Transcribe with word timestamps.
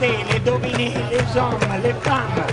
les 0.00 0.40
dominés, 0.40 0.94
les 1.10 1.38
hommes, 1.38 1.82
les 1.82 1.92
femmes, 1.92 2.46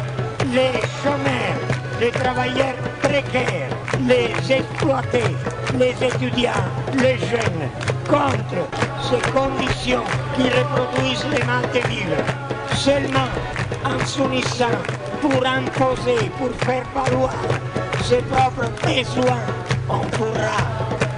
les 0.51 0.79
chômeurs, 1.01 1.59
les 1.99 2.11
travailleurs 2.11 2.75
précaires, 3.01 3.69
les 4.05 4.51
exploités, 4.51 5.35
les 5.79 5.95
étudiants, 6.05 6.51
les 6.93 7.17
jeunes, 7.17 7.69
contre 8.07 8.67
ces 9.01 9.31
conditions 9.31 10.03
qui 10.35 10.43
reproduisent 10.43 11.25
les 11.31 11.81
vivre. 11.87 12.23
Seulement 12.75 13.29
en 13.85 14.05
s'unissant 14.05 14.77
pour 15.21 15.45
imposer, 15.45 16.29
pour 16.37 16.51
faire 16.65 16.83
valoir 16.93 17.33
ses 18.03 18.21
propres 18.23 18.69
besoins, 18.83 19.41
on 19.89 19.99
pourra 20.17 20.57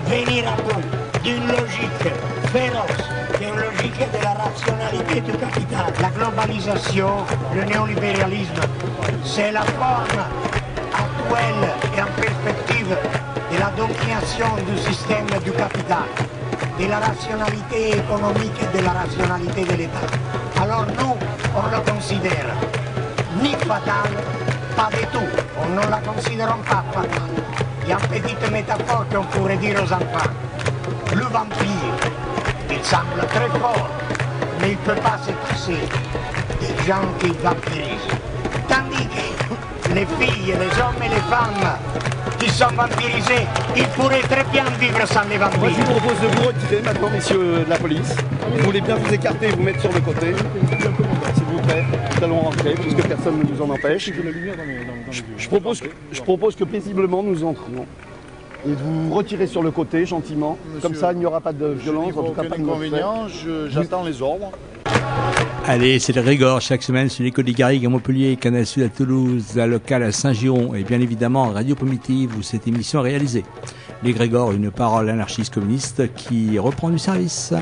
venir 0.05 0.47
à 0.47 0.61
bout 0.61 0.81
d'une 1.23 1.47
logique 1.47 2.13
féroce, 2.51 3.18
logique 3.99 4.11
de 4.11 4.23
la 4.23 4.33
rationalité 4.33 5.21
du 5.21 5.31
capital. 5.37 5.93
La 6.01 6.09
globalisation, 6.09 7.09
le 7.55 7.63
néolibéralisme, 7.63 8.61
c'est 9.23 9.51
la 9.51 9.61
forme 9.61 10.23
actuelle 10.93 11.69
et 11.95 12.01
en 12.01 12.21
perspective 12.21 12.95
de 13.51 13.59
la 13.59 13.71
domination 13.71 14.47
du 14.67 14.77
système 14.77 15.27
du 15.43 15.51
capital, 15.51 16.07
de 16.79 16.85
la 16.87 16.99
rationalité 16.99 17.97
économique 17.97 18.59
et 18.61 18.77
de 18.77 18.83
la 18.83 18.91
rationalité 18.91 19.63
de 19.63 19.77
l'État. 19.77 20.61
Alors 20.61 20.85
nous, 20.97 21.15
on 21.55 21.75
le 21.75 21.91
considère 21.91 22.55
ni 23.41 23.51
fatal, 23.51 24.09
ne 25.75 25.89
la 25.89 25.97
considère 25.97 26.55
pas 26.57 26.83
fatale. 26.93 27.11
Il 27.83 27.89
y 27.89 27.93
a 27.93 27.97
une 27.97 28.21
petite 28.21 28.51
métaphore 28.51 29.05
qu'on 29.11 29.23
pourrait 29.23 29.57
dire 29.57 29.75
il 32.79 32.85
semble 32.85 33.27
très 33.27 33.49
fort, 33.59 33.89
mais 34.59 34.71
il 34.71 34.77
ne 34.77 34.93
peut 34.95 35.01
pas 35.01 35.17
se 35.25 35.31
passer 35.31 35.77
des 36.59 36.87
gens 36.87 37.05
qui 37.19 37.27
vampirisent. 37.43 38.17
Tandis 38.67 39.07
que 39.07 39.93
les 39.93 40.05
filles, 40.19 40.47
les 40.53 40.81
hommes 40.81 41.01
et 41.03 41.09
les 41.09 41.21
femmes 41.29 41.69
qui 42.39 42.49
sont 42.49 42.67
vampirisés, 42.75 43.45
ils 43.75 43.87
pourraient 43.87 44.21
très 44.21 44.43
bien 44.51 44.63
vivre 44.79 45.05
sans 45.07 45.23
les 45.29 45.37
vampires. 45.37 45.59
Moi, 45.59 45.69
je 45.69 45.75
vous 45.83 45.99
propose 45.99 46.21
de 46.21 46.27
vous 46.35 46.47
retirer 46.47 46.81
maintenant, 46.83 47.09
messieurs 47.09 47.63
de 47.65 47.69
la 47.69 47.77
police. 47.77 48.15
Vous 48.57 48.63
voulez 48.65 48.81
bien 48.81 48.95
vous 48.95 49.13
écarter 49.13 49.47
et 49.47 49.51
vous 49.51 49.63
mettre 49.63 49.81
sur 49.81 49.91
le 49.91 49.99
côté. 50.01 50.33
S'il 51.35 51.43
vous 51.45 51.59
plaît, 51.61 51.83
nous 52.17 52.23
allons 52.23 52.39
rentrer 52.41 52.73
puisque 52.75 53.03
personne 53.07 53.39
ne 53.39 53.43
nous 53.43 53.61
en 53.61 53.69
empêche. 53.71 54.11
Je, 55.37 55.47
propose, 55.47 55.81
que- 55.81 55.87
je 56.11 56.21
propose 56.21 56.55
que 56.55 56.63
paisiblement 56.63 57.23
nous 57.23 57.43
entrions. 57.43 57.85
Et 58.65 58.69
de 58.71 58.75
vous 58.75 59.13
retirer 59.13 59.47
sur 59.47 59.63
le 59.63 59.71
côté 59.71 60.05
gentiment. 60.05 60.57
Comme 60.81 60.95
ça, 60.95 61.13
il 61.13 61.19
n'y 61.19 61.25
aura 61.25 61.39
pas 61.39 61.53
de 61.53 61.67
violence, 61.67 62.15
en 62.17 62.23
tout 62.23 62.33
cas 62.33 62.43
pas 62.43 62.57
de 62.57 62.63
inconvénient, 62.63 63.27
j'attends 63.69 64.03
les 64.03 64.21
ordres. 64.21 64.51
Allez, 65.65 65.99
c'est 65.99 66.13
le 66.13 66.21
Grégor 66.23 66.61
chaque 66.61 66.81
semaine 66.81 67.09
sur 67.09 67.23
l'école 67.23 67.45
des 67.45 67.53
Garrigues 67.53 67.85
à 67.85 67.89
Montpellier, 67.89 68.35
Canal 68.37 68.65
Sud 68.65 68.83
à 68.83 68.89
Toulouse, 68.89 69.53
la 69.55 69.67
locale 69.67 70.03
à 70.03 70.11
Saint-Giron 70.11 70.73
et 70.73 70.83
bien 70.83 70.99
évidemment 70.99 71.49
Radio 71.49 71.75
Primitive 71.75 72.35
où 72.37 72.41
cette 72.41 72.67
émission 72.67 73.05
est 73.05 73.09
réalisée. 73.09 73.43
Les 74.01 74.11
Grégor, 74.13 74.51
une 74.51 74.71
parole 74.71 75.09
anarchiste 75.09 75.53
communiste 75.53 76.13
qui 76.15 76.57
reprend 76.57 76.89
du 76.89 76.97
service. 76.97 77.53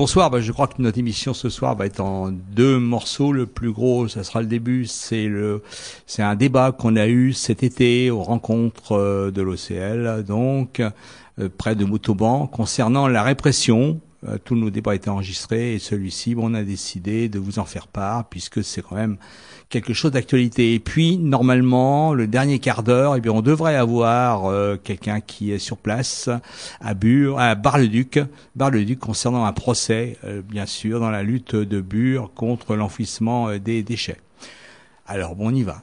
Bonsoir, 0.00 0.30
bah, 0.30 0.40
je 0.40 0.50
crois 0.50 0.66
que 0.66 0.80
notre 0.80 0.98
émission 0.98 1.34
ce 1.34 1.50
soir 1.50 1.76
va 1.76 1.84
être 1.84 2.00
en 2.00 2.30
deux 2.30 2.78
morceaux. 2.78 3.32
Le 3.32 3.44
plus 3.44 3.70
gros, 3.70 4.08
ça 4.08 4.24
sera 4.24 4.40
le 4.40 4.46
début, 4.46 4.86
c'est 4.86 5.26
le, 5.26 5.62
c'est 6.06 6.22
un 6.22 6.36
débat 6.36 6.72
qu'on 6.72 6.96
a 6.96 7.06
eu 7.06 7.34
cet 7.34 7.62
été 7.62 8.10
aux 8.10 8.22
rencontres 8.22 8.92
euh, 8.92 9.30
de 9.30 9.42
l'OCL, 9.42 10.24
donc 10.24 10.80
euh, 10.80 11.50
près 11.58 11.74
de 11.74 11.84
Montauban, 11.84 12.46
concernant 12.46 13.08
la 13.08 13.22
répression. 13.22 14.00
Euh, 14.26 14.38
tous 14.42 14.56
nos 14.56 14.70
débats 14.70 14.94
étaient 14.94 15.10
enregistrés 15.10 15.74
et 15.74 15.78
celui-ci, 15.78 16.34
on 16.38 16.54
a 16.54 16.62
décidé 16.62 17.28
de 17.28 17.38
vous 17.38 17.58
en 17.58 17.66
faire 17.66 17.86
part 17.86 18.26
puisque 18.30 18.64
c'est 18.64 18.80
quand 18.80 18.96
même 18.96 19.18
quelque 19.70 19.94
chose 19.94 20.10
d'actualité. 20.10 20.74
Et 20.74 20.80
puis, 20.80 21.16
normalement, 21.16 22.12
le 22.12 22.26
dernier 22.26 22.58
quart 22.58 22.82
d'heure, 22.82 23.16
eh 23.16 23.20
bien, 23.20 23.32
on 23.32 23.40
devrait 23.40 23.76
avoir 23.76 24.46
euh, 24.46 24.76
quelqu'un 24.82 25.20
qui 25.20 25.52
est 25.52 25.58
sur 25.58 25.76
place 25.78 26.28
à 26.80 26.92
Bure, 26.94 27.38
à 27.38 27.54
Bar-le-Duc, 27.54 28.18
Bar-le-Duc 28.56 28.98
concernant 28.98 29.44
un 29.46 29.52
procès, 29.52 30.18
euh, 30.24 30.42
bien 30.42 30.66
sûr, 30.66 31.00
dans 31.00 31.10
la 31.10 31.22
lutte 31.22 31.54
de 31.54 31.80
Bure 31.80 32.30
contre 32.34 32.74
l'enfouissement 32.76 33.48
euh, 33.48 33.58
des 33.58 33.82
déchets. 33.82 34.18
Alors, 35.06 35.34
bon, 35.36 35.48
on 35.50 35.54
y 35.54 35.62
va. 35.62 35.82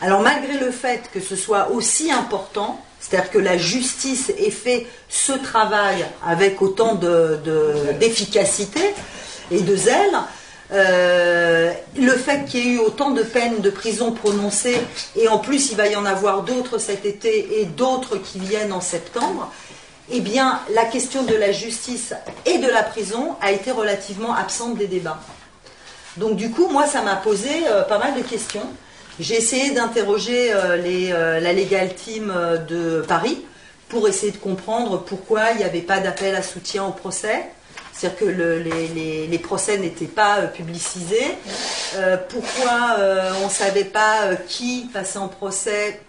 Alors 0.00 0.22
malgré 0.22 0.58
le 0.60 0.70
fait 0.70 1.10
que 1.12 1.18
ce 1.18 1.34
soit 1.34 1.70
aussi 1.70 2.10
important, 2.12 2.80
c'est-à-dire 3.00 3.30
que 3.32 3.38
la 3.38 3.58
justice 3.58 4.30
ait 4.38 4.50
fait 4.50 4.86
ce 5.08 5.32
travail 5.32 6.04
avec 6.24 6.62
autant 6.62 6.94
de- 6.94 7.40
de- 7.44 7.98
d'efficacité 7.98 8.80
et 9.50 9.60
de 9.60 9.74
zèle, 9.74 10.14
euh, 10.72 11.72
le 11.96 12.12
fait 12.12 12.46
qu'il 12.46 12.60
y 12.60 12.68
ait 12.68 12.72
eu 12.74 12.78
autant 12.78 13.10
de 13.10 13.22
peines 13.22 13.60
de 13.60 13.70
prison 13.70 14.12
prononcées, 14.12 14.80
et 15.16 15.28
en 15.28 15.38
plus 15.38 15.70
il 15.70 15.76
va 15.76 15.86
y 15.86 15.96
en 15.96 16.06
avoir 16.06 16.42
d'autres 16.42 16.78
cet 16.78 17.04
été 17.04 17.60
et 17.60 17.66
d'autres 17.66 18.16
qui 18.16 18.38
viennent 18.38 18.72
en 18.72 18.80
septembre, 18.80 19.52
eh 20.10 20.20
bien 20.20 20.60
la 20.74 20.84
question 20.84 21.24
de 21.24 21.34
la 21.34 21.52
justice 21.52 22.14
et 22.46 22.58
de 22.58 22.68
la 22.68 22.82
prison 22.82 23.36
a 23.40 23.52
été 23.52 23.70
relativement 23.70 24.34
absente 24.34 24.78
des 24.78 24.86
débats. 24.86 25.20
Donc 26.16 26.36
du 26.36 26.50
coup, 26.50 26.68
moi, 26.68 26.86
ça 26.86 27.02
m'a 27.02 27.16
posé 27.16 27.48
euh, 27.68 27.82
pas 27.82 27.98
mal 27.98 28.14
de 28.14 28.22
questions. 28.22 28.66
J'ai 29.20 29.36
essayé 29.36 29.70
d'interroger 29.72 30.52
euh, 30.52 31.40
la 31.40 31.52
Legal 31.52 31.94
Team 31.94 32.32
de 32.68 33.02
Paris 33.06 33.44
pour 33.88 34.08
essayer 34.08 34.32
de 34.32 34.38
comprendre 34.38 35.02
pourquoi 35.02 35.50
il 35.52 35.58
n'y 35.58 35.64
avait 35.64 35.80
pas 35.80 36.00
d'appel 36.00 36.34
à 36.34 36.42
soutien 36.42 36.84
au 36.84 36.92
procès. 36.92 37.44
C'est-à-dire 38.02 38.18
que 38.18 38.24
le- 38.24 38.58
les, 38.58 39.38
procès 39.38 39.78
n'étaient 39.78 40.06
pas 40.06 40.38
euh, 40.40 40.46
publicisés. 40.48 41.36
Euh, 41.94 42.16
pourquoi 42.28 42.96
euh, 42.98 43.32
on 43.42 43.46
ne 43.46 43.50
savait 43.50 43.84
pas 43.84 44.34
qui 44.48 44.90
passait 44.92 45.20
en 45.20 45.28
procès, 45.28 46.00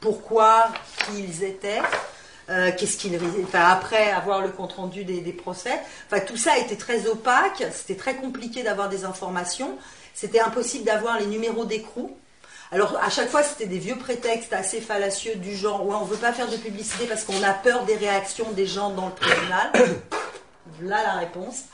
pourquoi, 0.00 0.68
qui 1.04 1.24
ils 1.24 1.44
étaient. 1.44 1.82
Qu'est-ce 2.48 2.96
qu'il 2.96 3.18
enfin, 3.42 3.64
après 3.70 4.12
avoir 4.12 4.40
le 4.40 4.48
compte 4.48 4.74
rendu 4.74 5.04
des, 5.04 5.20
des 5.20 5.32
procès. 5.32 5.78
Enfin, 6.06 6.22
tout 6.24 6.36
ça 6.36 6.56
était 6.58 6.76
très 6.76 7.08
opaque, 7.08 7.64
c'était 7.72 7.96
très 7.96 8.14
compliqué 8.14 8.62
d'avoir 8.62 8.88
des 8.88 9.04
informations, 9.04 9.76
c'était 10.14 10.38
impossible 10.38 10.84
d'avoir 10.84 11.18
les 11.18 11.26
numéros 11.26 11.64
d'écrou. 11.64 12.16
Alors 12.70 12.96
à 13.02 13.10
chaque 13.10 13.30
fois 13.30 13.42
c'était 13.42 13.66
des 13.66 13.78
vieux 13.78 13.96
prétextes 13.96 14.52
assez 14.52 14.80
fallacieux 14.80 15.34
du 15.36 15.56
genre 15.56 15.84
ouais 15.86 15.96
on 16.00 16.04
veut 16.04 16.16
pas 16.16 16.32
faire 16.32 16.48
de 16.48 16.56
publicité 16.56 17.06
parce 17.06 17.24
qu'on 17.24 17.42
a 17.42 17.52
peur 17.52 17.84
des 17.84 17.96
réactions 17.96 18.50
des 18.52 18.66
gens 18.66 18.90
dans 18.90 19.06
le 19.06 19.14
tribunal. 19.14 19.72
Là 20.82 21.02
la 21.02 21.12
réponse. 21.14 21.64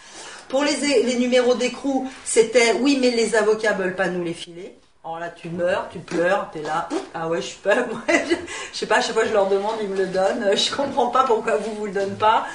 Pour 0.48 0.64
les, 0.64 0.76
les 1.02 1.16
numéros 1.16 1.54
d'écrou, 1.54 2.08
c'était 2.24 2.74
oui 2.80 2.98
mais 3.00 3.10
les 3.10 3.34
avocats 3.34 3.72
veulent 3.72 3.96
pas 3.96 4.08
nous 4.08 4.22
les 4.22 4.34
filer. 4.34 4.76
Alors 5.04 5.18
là, 5.18 5.30
tu 5.30 5.48
meurs, 5.48 5.88
tu 5.90 5.98
pleures, 5.98 6.48
t'es 6.52 6.62
là. 6.62 6.88
Ah 7.12 7.26
ouais, 7.26 7.42
je 7.42 7.46
suis 7.48 7.58
pas. 7.58 7.74
je, 8.08 8.36
sais 8.78 8.86
pas, 8.86 8.98
à 8.98 9.00
chaque 9.00 9.14
fois 9.14 9.24
je 9.24 9.32
leur 9.32 9.48
demande, 9.48 9.74
ils 9.82 9.88
me 9.88 9.96
le 9.96 10.06
donnent. 10.06 10.56
Je 10.56 10.72
comprends 10.72 11.08
pas 11.08 11.24
pourquoi 11.24 11.56
vous 11.56 11.74
vous 11.74 11.86
le 11.86 11.92
donnez 11.92 12.14
pas. 12.14 12.46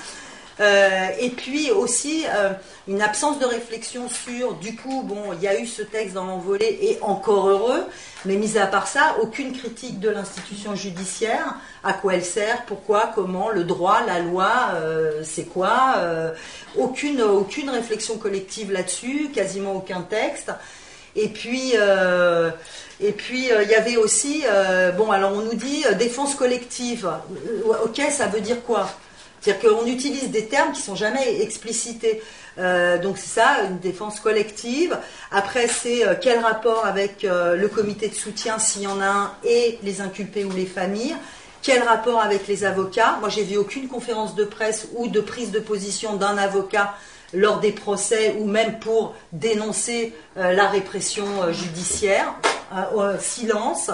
Euh, 0.60 1.08
et 1.20 1.30
puis 1.30 1.70
aussi 1.72 2.26
euh, 2.28 2.50
une 2.88 3.02
absence 3.02 3.38
de 3.38 3.46
réflexion 3.46 4.10
sur, 4.10 4.56
du 4.56 4.76
coup, 4.76 5.04
bon, 5.04 5.34
il 5.34 5.42
y 5.42 5.48
a 5.48 5.60
eu 5.60 5.68
ce 5.68 5.84
texte 5.84 6.16
dans 6.16 6.26
l'envolée 6.26 6.80
et 6.82 6.98
encore 7.02 7.48
heureux, 7.48 7.84
mais 8.26 8.38
mis 8.38 8.58
à 8.58 8.66
part 8.66 8.88
ça, 8.88 9.18
aucune 9.22 9.56
critique 9.56 10.00
de 10.00 10.10
l'institution 10.10 10.74
judiciaire, 10.74 11.56
à 11.84 11.94
quoi 11.94 12.16
elle 12.16 12.26
sert, 12.26 12.64
pourquoi, 12.66 13.12
comment, 13.14 13.50
le 13.50 13.66
droit, 13.66 14.02
la 14.06 14.20
loi, 14.20 14.72
euh, 14.76 15.22
c'est 15.24 15.46
quoi, 15.46 15.96
aucune, 16.76 17.22
aucune 17.22 17.70
réflexion 17.70 18.18
collective 18.18 18.72
là-dessus, 18.72 19.30
quasiment 19.34 19.74
aucun 19.74 20.02
texte. 20.02 20.52
Et 21.16 21.30
puis, 21.30 21.74
et 21.74 23.12
puis 23.12 23.50
il 23.50 23.70
y 23.70 23.76
avait 23.76 23.98
aussi, 23.98 24.44
bon, 24.98 25.12
alors 25.12 25.34
on 25.34 25.42
nous 25.42 25.56
dit 25.56 25.84
défense 25.98 26.36
collective. 26.36 27.10
Ok, 27.84 28.02
ça 28.12 28.28
veut 28.28 28.42
dire 28.42 28.64
quoi? 28.64 28.88
C'est-à-dire 29.42 29.70
qu'on 29.70 29.86
utilise 29.86 30.30
des 30.30 30.46
termes 30.46 30.72
qui 30.74 30.82
sont 30.82 30.96
jamais 30.96 31.42
explicités. 31.42 32.22
Euh, 32.60 32.98
donc 32.98 33.18
c'est 33.18 33.40
ça, 33.40 33.64
une 33.70 33.80
défense 33.80 34.20
collective. 34.20 34.98
Après, 35.32 35.68
c'est 35.68 36.08
euh, 36.08 36.16
quel 36.20 36.40
rapport 36.40 36.86
avec 36.86 37.24
euh, 37.24 37.56
le 37.56 37.68
comité 37.68 38.08
de 38.08 38.16
soutien, 38.16 38.58
s'il 38.58 38.84
y 38.84 38.88
en 38.88 39.00
a 39.00 39.06
un, 39.06 39.32
et 39.44 39.78
les 39.84 40.02
inculpés 40.02 40.44
ou 40.44 40.52
les 40.52 40.66
familles? 40.66 41.16
Quel 41.62 41.84
rapport 41.84 42.20
avec 42.20 42.48
les 42.48 42.66
avocats? 42.66 43.18
Moi, 43.20 43.30
j'ai 43.30 43.44
vu 43.44 43.58
aucune 43.58 43.88
conférence 43.88 44.36
de 44.36 44.44
presse 44.44 44.88
ou 44.96 45.08
de 45.08 45.22
prise 45.22 45.52
de 45.52 45.60
position 45.60 46.16
d'un 46.16 46.38
avocat 46.38 46.96
lors 47.34 47.60
des 47.60 47.74
procès 47.74 48.36
ou 48.40 48.46
même 48.46 48.80
pour 48.80 49.14
dénoncer 49.34 50.14
la 50.36 50.68
répression 50.68 51.52
judiciaire. 51.52 52.34
Silence. 53.20 53.92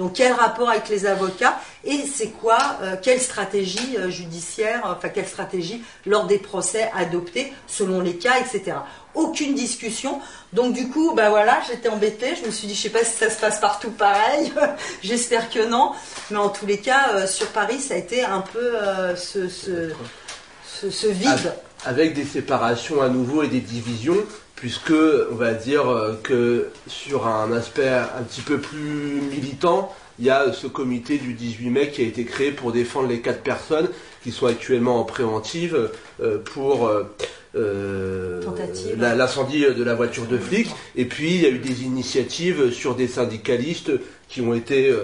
Donc 0.00 0.14
quel 0.14 0.32
rapport 0.32 0.70
avec 0.70 0.88
les 0.88 1.04
avocats 1.04 1.60
et 1.84 2.06
c'est 2.10 2.28
quoi, 2.28 2.56
euh, 2.80 2.96
quelle 3.02 3.20
stratégie 3.20 3.98
euh, 3.98 4.08
judiciaire, 4.08 4.80
enfin 4.84 5.10
quelle 5.10 5.26
stratégie 5.26 5.84
lors 6.06 6.24
des 6.24 6.38
procès 6.38 6.90
adoptés 6.96 7.52
selon 7.66 8.00
les 8.00 8.16
cas, 8.16 8.38
etc. 8.40 8.78
Aucune 9.14 9.54
discussion. 9.54 10.18
Donc 10.54 10.72
du 10.72 10.88
coup, 10.88 11.12
bah 11.14 11.28
voilà, 11.28 11.60
j'étais 11.68 11.90
embêtée. 11.90 12.34
Je 12.40 12.46
me 12.46 12.50
suis 12.50 12.66
dit, 12.66 12.74
je 12.74 12.80
sais 12.80 12.88
pas 12.88 13.04
si 13.04 13.14
ça 13.14 13.28
se 13.28 13.38
passe 13.38 13.60
partout 13.60 13.90
pareil. 13.90 14.50
J'espère 15.02 15.50
que 15.50 15.68
non. 15.68 15.92
Mais 16.30 16.38
en 16.38 16.48
tous 16.48 16.64
les 16.64 16.78
cas, 16.78 17.26
sur 17.26 17.48
Paris, 17.48 17.78
ça 17.78 17.92
a 17.92 17.98
été 17.98 18.24
un 18.24 18.40
peu 18.40 18.72
ce, 19.16 19.48
ce, 19.48 19.92
ce, 20.90 21.06
vide. 21.08 21.52
Avec 21.84 22.14
des 22.14 22.24
séparations 22.24 23.02
à 23.02 23.10
nouveau 23.10 23.42
et 23.42 23.48
des 23.48 23.60
divisions 23.60 24.16
puisque 24.60 24.92
on 24.92 25.36
va 25.36 25.54
dire 25.54 25.88
euh, 25.88 26.12
que 26.22 26.68
sur 26.86 27.26
un 27.26 27.50
aspect 27.50 27.88
un 27.88 28.22
petit 28.22 28.42
peu 28.42 28.58
plus 28.58 29.22
militant, 29.30 29.90
il 30.18 30.26
y 30.26 30.30
a 30.30 30.52
ce 30.52 30.66
comité 30.66 31.16
du 31.16 31.32
18 31.32 31.70
mai 31.70 31.88
qui 31.88 32.02
a 32.02 32.04
été 32.04 32.24
créé 32.24 32.52
pour 32.52 32.70
défendre 32.70 33.08
les 33.08 33.20
quatre 33.20 33.40
qui 34.22 34.32
sont 34.32 34.46
actuellement 34.46 35.00
en 35.00 35.04
préventive 35.04 35.90
euh, 36.22 36.36
pour 36.44 36.90
euh, 37.54 38.40
l'incendie 38.98 39.62
de 39.62 39.82
la 39.82 39.94
voiture 39.94 40.26
de 40.26 40.36
flic. 40.36 40.68
Et 40.94 41.06
puis 41.06 41.36
il 41.36 41.40
y 41.40 41.46
a 41.46 41.48
eu 41.48 41.58
des 41.58 41.84
initiatives 41.84 42.70
sur 42.70 42.94
des 42.94 43.08
syndicalistes 43.08 43.92
qui 44.28 44.42
ont 44.42 44.52
été 44.52 44.94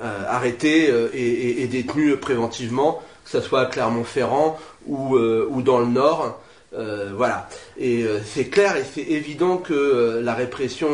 arrêtés 0.00 0.90
et, 1.12 1.66
détenus 1.66 2.14
préventivement, 2.20 3.02
que 3.24 3.30
ce 3.30 3.40
soit 3.40 3.62
à 3.62 3.66
Clermont-Ferrand 3.66 4.58
ou 4.86 5.60
dans 5.60 5.80
le 5.80 5.86
Nord. 5.86 6.40
Euh, 6.72 7.10
voilà. 7.16 7.48
Et 7.78 8.04
euh, 8.04 8.20
c'est 8.24 8.44
clair 8.44 8.76
et 8.76 8.84
c'est 8.94 9.02
évident 9.02 9.56
que 9.56 9.74
euh, 9.74 10.22
la 10.22 10.34
répression, 10.34 10.88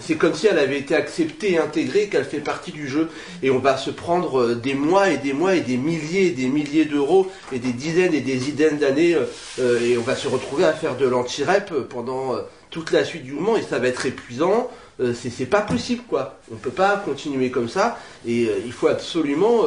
c'est 0.00 0.16
comme 0.16 0.34
si 0.34 0.46
elle 0.46 0.58
avait 0.58 0.78
été 0.78 0.94
acceptée 0.94 1.52
et 1.52 1.58
intégrée, 1.58 2.08
qu'elle 2.08 2.24
fait 2.24 2.40
partie 2.40 2.72
du 2.72 2.88
jeu. 2.88 3.08
Et 3.42 3.50
on 3.50 3.58
va 3.58 3.76
se 3.76 3.90
prendre 3.90 4.54
des 4.54 4.74
mois 4.74 5.10
et 5.10 5.18
des 5.18 5.32
mois 5.32 5.54
et 5.54 5.60
des 5.60 5.76
milliers 5.76 6.26
et 6.26 6.30
des 6.30 6.48
milliers 6.48 6.84
d'euros 6.84 7.30
et 7.52 7.58
des 7.58 7.72
dizaines 7.72 8.14
et 8.14 8.20
des 8.20 8.36
dizaines 8.36 8.78
d'années. 8.78 9.16
et 9.58 9.96
on 9.96 10.02
va 10.02 10.16
se 10.16 10.28
retrouver 10.28 10.64
à 10.64 10.72
faire 10.72 10.96
de 10.96 11.06
l'anti-rep 11.06 11.72
pendant 11.88 12.36
toute 12.70 12.90
la 12.90 13.04
suite 13.04 13.24
du 13.24 13.32
mouvement 13.32 13.56
et 13.56 13.62
ça 13.62 13.78
va 13.78 13.88
être 13.88 14.06
épuisant. 14.06 14.70
c'est 15.14 15.46
pas 15.46 15.60
possible 15.60 16.02
quoi. 16.08 16.38
On 16.52 16.56
peut 16.56 16.70
pas 16.70 16.96
continuer 16.96 17.50
comme 17.50 17.68
ça. 17.68 17.98
Et 18.26 18.48
il 18.64 18.72
faut 18.72 18.88
absolument 18.88 19.64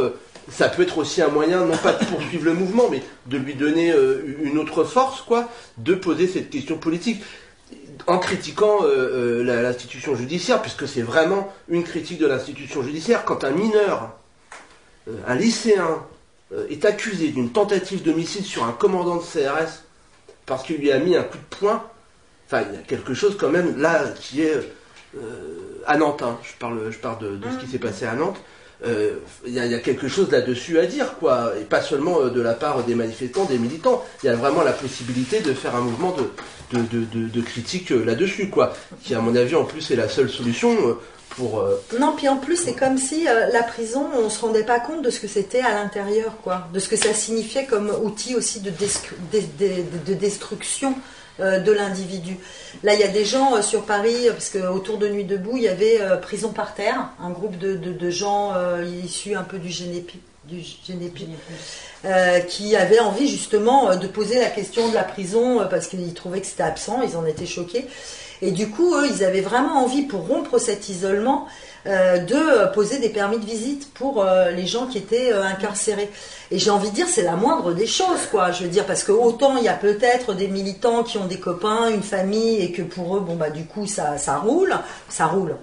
ça 0.49 0.69
peut 0.69 0.83
être 0.83 0.97
aussi 0.97 1.21
un 1.21 1.29
moyen, 1.29 1.65
non 1.65 1.77
pas 1.77 1.93
de 1.93 2.05
poursuivre 2.05 2.45
le 2.45 2.53
mouvement, 2.53 2.89
mais 2.89 3.01
de 3.25 3.37
lui 3.37 3.55
donner 3.55 3.91
euh, 3.91 4.37
une 4.43 4.57
autre 4.57 4.83
force, 4.83 5.21
quoi, 5.21 5.49
de 5.77 5.95
poser 5.95 6.27
cette 6.27 6.49
question 6.49 6.77
politique 6.77 7.23
en 8.07 8.19
critiquant 8.19 8.83
euh, 8.83 9.41
euh, 9.41 9.61
l'institution 9.61 10.15
judiciaire, 10.15 10.61
puisque 10.61 10.87
c'est 10.87 11.01
vraiment 11.01 11.51
une 11.67 11.83
critique 11.83 12.19
de 12.19 12.27
l'institution 12.27 12.83
judiciaire. 12.83 13.25
Quand 13.25 13.43
un 13.43 13.51
mineur, 13.51 14.11
un 15.27 15.35
lycéen, 15.35 16.03
est 16.69 16.85
accusé 16.85 17.29
d'une 17.29 17.51
tentative 17.51 18.03
d'homicide 18.03 18.45
sur 18.45 18.63
un 18.63 18.71
commandant 18.71 19.15
de 19.15 19.21
CRS 19.21 19.83
parce 20.45 20.63
qu'il 20.63 20.77
lui 20.77 20.91
a 20.91 20.99
mis 20.99 21.15
un 21.15 21.23
coup 21.23 21.39
de 21.39 21.57
poing, 21.57 21.83
enfin, 22.45 22.63
il 22.69 22.75
y 22.75 22.77
a 22.77 22.83
quelque 22.83 23.15
chose 23.15 23.35
quand 23.37 23.49
même 23.49 23.81
là 23.81 24.03
qui 24.09 24.43
est 24.43 24.53
à 25.87 25.97
Nantes. 25.97 26.21
Hein. 26.21 26.37
je 26.43 26.53
parle, 26.59 26.91
je 26.91 26.99
parle 26.99 27.39
de 27.39 27.49
ce 27.49 27.65
qui 27.65 27.69
s'est 27.69 27.79
passé 27.79 28.05
à 28.05 28.13
Nantes 28.13 28.39
il 28.83 28.89
euh, 28.89 29.19
y, 29.47 29.73
a 29.73 29.79
quelque 29.79 30.07
chose 30.07 30.29
là-dessus 30.31 30.79
à 30.79 30.85
dire, 30.85 31.15
quoi, 31.17 31.53
et 31.59 31.63
pas 31.63 31.81
seulement 31.81 32.21
euh, 32.21 32.29
de 32.29 32.41
la 32.41 32.53
part 32.53 32.83
des 32.83 32.95
manifestants, 32.95 33.45
des 33.45 33.57
militants. 33.57 34.03
Il 34.23 34.27
y 34.27 34.29
a 34.29 34.35
vraiment 34.35 34.63
la 34.63 34.73
possibilité 34.73 35.39
de 35.39 35.53
faire 35.53 35.75
un 35.75 35.81
mouvement 35.81 36.13
de, 36.71 36.79
de, 36.81 37.41
critique 37.41 37.91
euh, 37.91 38.03
là-dessus, 38.03 38.49
quoi, 38.49 38.73
qui 39.01 39.15
à 39.15 39.21
mon 39.21 39.35
avis 39.35 39.55
en 39.55 39.63
plus 39.63 39.91
est 39.91 39.95
la 39.95 40.09
seule 40.09 40.29
solution 40.29 40.75
pour. 41.29 41.65
Non, 41.99 42.13
puis 42.15 42.27
en 42.27 42.37
plus 42.37 42.57
c'est 42.57 42.73
comme 42.73 42.97
si 42.97 43.23
la 43.23 43.63
prison, 43.63 44.07
on 44.13 44.29
se 44.29 44.39
rendait 44.41 44.63
pas 44.63 44.79
compte 44.79 45.01
de 45.01 45.09
ce 45.09 45.19
que 45.19 45.27
c'était 45.27 45.61
à 45.61 45.73
l'intérieur, 45.73 46.37
quoi, 46.43 46.67
de 46.73 46.79
ce 46.79 46.89
que 46.89 46.95
ça 46.95 47.13
signifiait 47.13 47.65
comme 47.65 47.91
outil 48.03 48.35
aussi 48.35 48.59
de, 48.59 48.71
de 48.71 50.13
destruction 50.13 50.95
de 51.39 51.71
l'individu. 51.71 52.37
Là, 52.83 52.93
il 52.93 52.99
y 52.99 53.03
a 53.03 53.09
des 53.09 53.25
gens 53.25 53.55
euh, 53.55 53.61
sur 53.61 53.83
Paris, 53.83 54.27
euh, 54.27 54.31
parce 54.31 54.49
qu'autour 54.49 54.97
de 54.97 55.07
Nuit 55.07 55.25
debout, 55.25 55.57
il 55.57 55.63
y 55.63 55.67
avait 55.67 55.99
Prison 56.21 56.49
par 56.49 56.73
terre, 56.75 57.09
un 57.21 57.29
groupe 57.29 57.57
de, 57.57 58.09
gens 58.09 58.53
issus 59.03 59.35
un 59.35 59.43
peu 59.43 59.57
du 59.57 59.69
Génépi, 59.69 60.19
du 60.45 60.63
qui 62.47 62.75
avaient 62.75 62.99
envie 62.99 63.27
justement 63.27 63.95
de 63.95 64.07
poser 64.07 64.39
la 64.39 64.49
question 64.49 64.89
de 64.89 64.93
la 64.93 65.03
prison 65.03 65.65
parce 65.69 65.87
qu'ils 65.87 66.13
trouvaient 66.13 66.41
que 66.41 66.47
c'était 66.47 66.63
absent, 66.63 67.01
ils 67.01 67.17
en 67.17 67.25
étaient 67.25 67.45
choqués. 67.45 67.87
Et 68.41 68.51
du 68.51 68.69
coup, 68.69 68.95
eux, 68.95 69.07
ils 69.09 69.23
avaient 69.23 69.41
vraiment 69.41 69.83
envie, 69.83 70.03
pour 70.03 70.27
rompre 70.27 70.59
cet 70.59 70.89
isolement, 70.89 71.45
euh, 71.45 71.49
de 71.85 72.73
poser 72.73 72.99
des 72.99 73.09
permis 73.09 73.37
de 73.37 73.45
visite 73.45 73.93
pour 73.93 74.23
euh, 74.23 74.51
les 74.51 74.65
gens 74.65 74.87
qui 74.87 74.97
étaient 74.97 75.31
euh, 75.31 75.43
incarcérés. 75.43 76.09
Et 76.51 76.59
j'ai 76.59 76.69
envie 76.69 76.89
de 76.89 76.95
dire, 76.95 77.07
c'est 77.07 77.23
la 77.23 77.35
moindre 77.35 77.73
des 77.73 77.87
choses, 77.87 78.27
quoi. 78.31 78.51
Je 78.51 78.63
veux 78.63 78.69
dire, 78.69 78.85
parce 78.85 79.03
que 79.03 79.11
autant 79.11 79.57
il 79.57 79.63
y 79.63 79.69
a 79.69 79.73
peut-être 79.73 80.33
des 80.33 80.47
militants 80.47 81.03
qui 81.03 81.17
ont 81.17 81.25
des 81.25 81.39
copains, 81.39 81.89
une 81.89 82.03
famille, 82.03 82.61
et 82.61 82.71
que 82.71 82.81
pour 82.81 83.17
eux, 83.17 83.19
bon, 83.19 83.35
bah, 83.35 83.49
du 83.49 83.65
coup, 83.65 83.87
ça 83.87 84.15
roule, 84.37 84.75
ça 85.09 85.27
roule 85.27 85.55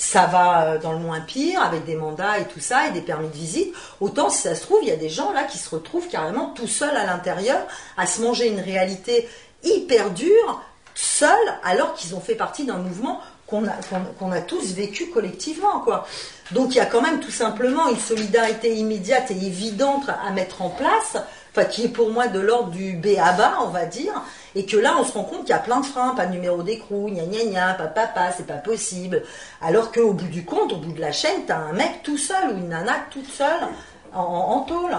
ça 0.00 0.24
va 0.24 0.78
dans 0.78 0.92
le 0.92 0.98
moins 0.98 1.20
pire, 1.20 1.62
avec 1.62 1.84
des 1.84 1.94
mandats 1.94 2.38
et 2.38 2.46
tout 2.46 2.58
ça, 2.58 2.86
et 2.88 2.90
des 2.90 3.02
permis 3.02 3.28
de 3.28 3.34
visite. 3.34 3.74
Autant, 4.00 4.30
si 4.30 4.38
ça 4.38 4.54
se 4.54 4.62
trouve, 4.62 4.78
il 4.80 4.88
y 4.88 4.92
a 4.92 4.96
des 4.96 5.10
gens 5.10 5.30
là 5.30 5.44
qui 5.44 5.58
se 5.58 5.68
retrouvent 5.68 6.08
carrément 6.08 6.54
tout 6.54 6.66
seuls 6.66 6.96
à 6.96 7.04
l'intérieur, 7.04 7.58
à 7.98 8.06
se 8.06 8.22
manger 8.22 8.48
une 8.48 8.60
réalité 8.60 9.28
hyper 9.62 10.10
dure, 10.12 10.62
seuls, 10.94 11.30
alors 11.62 11.92
qu'ils 11.92 12.14
ont 12.14 12.20
fait 12.20 12.34
partie 12.34 12.64
d'un 12.64 12.78
mouvement 12.78 13.20
qu'on 13.50 14.32
a, 14.32 14.40
tous 14.40 14.72
vécu 14.74 15.10
collectivement. 15.10 15.80
Quoi. 15.80 16.06
Donc 16.52 16.70
il 16.70 16.76
y 16.76 16.80
a 16.80 16.86
quand 16.86 17.02
même 17.02 17.20
tout 17.20 17.30
simplement 17.30 17.88
une 17.88 17.98
solidarité 17.98 18.74
immédiate 18.74 19.30
et 19.30 19.46
évidente 19.46 20.08
à 20.08 20.30
mettre 20.30 20.62
en 20.62 20.70
place, 20.70 21.16
enfin, 21.50 21.64
qui 21.64 21.84
est 21.84 21.88
pour 21.88 22.10
moi 22.10 22.28
de 22.28 22.40
l'ordre 22.40 22.70
du 22.70 22.94
B 22.94 23.08
à 23.20 23.32
bas, 23.32 23.58
on 23.62 23.68
va 23.68 23.84
dire, 23.84 24.22
et 24.54 24.64
que 24.64 24.76
là 24.76 24.96
on 24.98 25.04
se 25.04 25.12
rend 25.12 25.24
compte 25.24 25.40
qu'il 25.40 25.50
y 25.50 25.52
a 25.52 25.58
plein 25.58 25.80
de 25.80 25.86
freins, 25.86 26.14
pas 26.14 26.26
de 26.26 26.32
numéro 26.32 26.62
d'écrou, 26.62 27.08
gna 27.10 27.24
gna 27.24 27.44
gna, 27.44 27.74
papa, 27.74 28.06
papa, 28.06 28.32
c'est 28.36 28.46
pas 28.46 28.54
possible. 28.54 29.22
Alors 29.60 29.92
qu'au 29.92 30.12
bout 30.12 30.28
du 30.28 30.44
compte, 30.44 30.72
au 30.72 30.76
bout 30.76 30.92
de 30.92 31.00
la 31.00 31.12
chaîne, 31.12 31.44
t'as 31.46 31.58
un 31.58 31.72
mec 31.72 32.02
tout 32.02 32.18
seul 32.18 32.50
ou 32.50 32.58
une 32.58 32.68
nana 32.68 32.94
toute 33.10 33.28
seule 33.28 33.68
en, 34.12 34.60
tôle. 34.60 34.96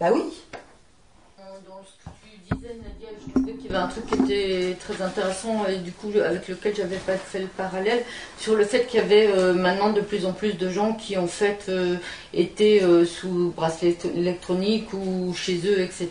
Bah 0.00 0.08
oui. 0.12 0.22
Disais, 2.50 2.76
il 3.64 3.72
y 3.72 3.74
avait 3.74 3.84
un 3.84 3.88
truc 3.88 4.04
qui 4.06 4.14
était 4.32 4.76
très 4.78 5.02
intéressant 5.02 5.66
et 5.66 5.78
du 5.78 5.90
coup 5.92 6.10
avec 6.22 6.48
lequel 6.48 6.74
j'avais 6.76 6.96
pas 6.96 7.16
fait 7.16 7.38
le 7.38 7.46
parallèle 7.46 8.02
sur 8.38 8.56
le 8.56 8.64
fait 8.64 8.86
qu'il 8.86 9.00
y 9.00 9.02
avait 9.02 9.28
euh, 9.28 9.54
maintenant 9.54 9.90
de 9.90 10.02
plus 10.02 10.26
en 10.26 10.32
plus 10.32 10.52
de 10.58 10.68
gens 10.68 10.92
qui 10.92 11.16
en 11.16 11.26
fait 11.26 11.64
euh, 11.68 11.96
étaient 12.34 12.82
euh, 12.82 13.06
sous 13.06 13.54
bracelet 13.56 13.96
électronique 14.16 14.92
ou 14.92 15.32
chez 15.34 15.60
eux 15.64 15.80
etc 15.80 16.10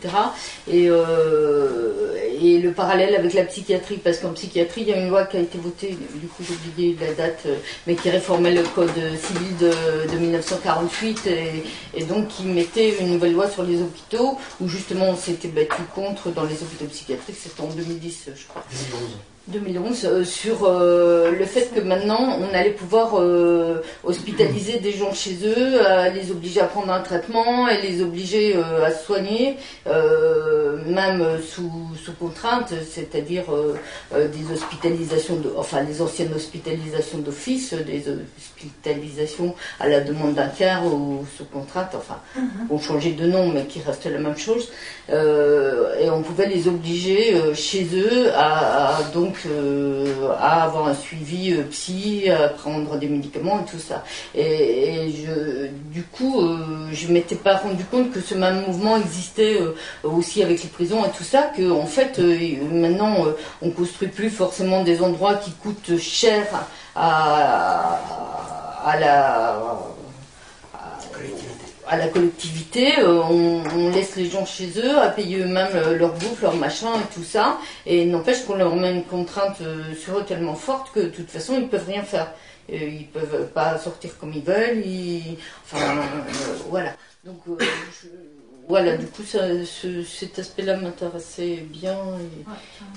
et, 0.72 0.86
et 0.86 2.60
le 2.60 2.72
parallèle 2.72 3.16
avec 3.16 3.34
la 3.34 3.44
psychiatrie 3.44 3.98
parce 3.98 4.18
qu'en 4.18 4.32
psychiatrie 4.32 4.82
il 4.82 4.88
y 4.88 4.94
a 4.94 4.98
une 4.98 5.10
loi 5.10 5.26
qui 5.26 5.38
a 5.38 5.42
été 5.42 5.58
votée 5.60 5.98
du 6.16 6.28
coup 6.28 6.44
j'ai 6.48 6.56
oublié 6.72 6.98
la 7.00 7.14
date 7.14 7.46
mais 7.86 7.96
qui 7.96 8.10
réformait 8.10 8.54
le 8.54 8.64
code 8.64 8.90
civil 9.20 9.58
de, 9.60 10.18
1948 10.18 11.28
et, 11.28 11.64
et, 11.96 12.04
donc 12.04 12.30
qui 12.30 12.44
mettait 12.44 12.96
une 13.00 13.10
nouvelle 13.14 13.34
loi 13.34 13.50
sur 13.50 13.64
les 13.64 13.82
hôpitaux 13.82 14.38
où 14.60 14.68
justement 14.68 15.10
on 15.10 15.16
s'était 15.18 15.50
battu 15.50 15.82
contre 15.94 16.30
dans 16.30 16.44
les 16.44 16.56
hôpitaux 16.56 16.86
psychiatriques 16.86 17.43
c'était 17.44 17.62
en 17.62 17.68
2010, 17.68 18.30
je 18.36 18.48
crois. 18.48 18.64
2011 18.72 19.18
euh, 19.52 20.24
sur 20.24 20.64
euh, 20.64 21.32
le 21.32 21.46
fait 21.46 21.70
que 21.76 21.82
maintenant 21.82 22.40
on 22.40 22.54
allait 22.54 22.72
pouvoir 22.72 23.20
euh, 23.20 23.82
hospitaliser 24.04 24.80
des 24.80 24.94
gens 24.94 25.14
chez 25.14 25.36
eux, 25.46 25.82
les 26.14 26.32
obliger 26.32 26.62
à 26.62 26.66
prendre 26.66 26.92
un 26.94 27.02
traitement 27.02 27.68
et 27.68 27.82
les 27.82 28.02
obliger 28.02 28.56
à 28.56 28.92
se 28.92 29.06
soigner, 29.06 29.58
même 29.86 31.26
sous, 31.42 31.72
sous 32.04 32.14
contrainte, 32.14 32.74
c'est-à-dire 32.90 33.46
des 34.12 34.54
hospitalisations, 34.54 35.36
de, 35.38 35.52
enfin 35.58 35.82
les 35.82 36.02
anciennes 36.02 36.34
hospitalisations 36.34 37.20
d'office, 37.20 37.74
des 37.74 38.06
hospitalisations 38.38 39.56
à 39.80 39.88
la 39.88 40.02
demande 40.02 40.36
d'un 40.36 40.48
quart 40.48 40.86
ou 40.86 41.26
sous 41.38 41.46
contrainte, 41.46 41.96
enfin 41.96 42.20
mhm. 42.36 42.68
on 42.70 42.80
changeait 42.80 43.12
de 43.12 43.28
nom 43.28 43.50
mais 43.50 43.66
qui 43.66 43.82
reste 43.82 44.06
la 44.06 44.20
même 44.20 44.38
chose, 44.38 44.72
et 45.10 46.10
on 46.10 46.22
pouvait 46.22 46.48
les 46.48 46.68
obliger 46.68 47.54
chez 47.54 47.88
eux 47.94 48.32
à 48.36 49.00
donc 49.14 49.33
euh, 49.46 50.32
à 50.40 50.64
avoir 50.64 50.88
un 50.88 50.94
suivi 50.94 51.54
euh, 51.54 51.64
psy, 51.70 52.30
à 52.30 52.50
prendre 52.50 52.98
des 52.98 53.08
médicaments 53.08 53.62
et 53.62 53.66
tout 53.70 53.80
ça. 53.80 54.04
Et, 54.36 55.26
du 55.92 56.04
coup, 56.04 56.42
euh, 56.42 56.90
je 56.92 57.08
m'étais 57.08 57.36
pas 57.36 57.58
rendu 57.58 57.84
compte 57.86 58.12
que 58.12 58.22
ce 58.22 58.36
même 58.36 58.66
mouvement 58.66 58.98
existait 58.98 59.58
aussi 60.04 60.44
avec 60.44 60.64
les 60.64 60.70
prisons 60.70 61.04
et 61.06 61.10
tout 61.10 61.24
ça, 61.24 61.52
que 61.56 61.72
en 61.72 61.86
fait, 61.86 62.20
maintenant, 62.72 63.26
on 63.62 63.70
construit 63.72 64.10
plus 64.10 64.30
forcément 64.30 64.84
des 64.84 65.02
endroits 65.02 65.36
qui 65.36 65.52
coûtent 65.52 65.98
cher 65.98 66.46
à 66.96 68.00
la 69.00 69.94
à 71.94 71.98
la 71.98 72.08
collectivité, 72.08 72.98
euh, 72.98 73.22
on, 73.22 73.92
laisse 73.92 74.16
les 74.16 74.28
gens 74.28 74.48
chez 74.48 74.72
eux 74.80 74.98
à 74.98 75.10
payer 75.10 75.38
eux-mêmes 75.38 75.76
euh, 75.76 75.96
leur 75.96 76.14
bouffe, 76.14 76.42
leur 76.42 76.56
machin 76.56 76.90
et 76.96 77.14
tout 77.14 77.24
ça, 77.24 77.60
et 77.86 78.06
n'empêche 78.06 78.46
qu'on 78.46 78.56
leur 78.56 78.76
met 78.76 78.92
une 78.92 79.04
contrainte 79.04 79.62
euh, 79.62 79.94
sur 79.94 80.18
eux 80.18 80.24
tellement 80.24 80.56
forte 80.56 80.92
que 80.92 81.02
de 81.02 81.10
toute 81.10 81.30
façon 81.30 81.56
ils 81.56 81.68
peuvent 81.68 81.86
rien 81.86 82.02
faire. 82.02 82.34
ils 82.68 83.06
peuvent 83.14 83.48
pas 83.54 83.78
sortir 83.78 84.18
comme 84.18 84.34
ils 84.34 84.42
veulent. 84.42 84.84
enfin, 85.66 86.02
voilà. 86.70 86.94
Donc, 87.24 87.38
voilà, 88.68 88.98
du 88.98 89.06
coup, 89.06 89.22
cet 89.24 90.40
aspect-là 90.40 90.78
m'intéressait 90.78 91.58
bien 91.70 91.98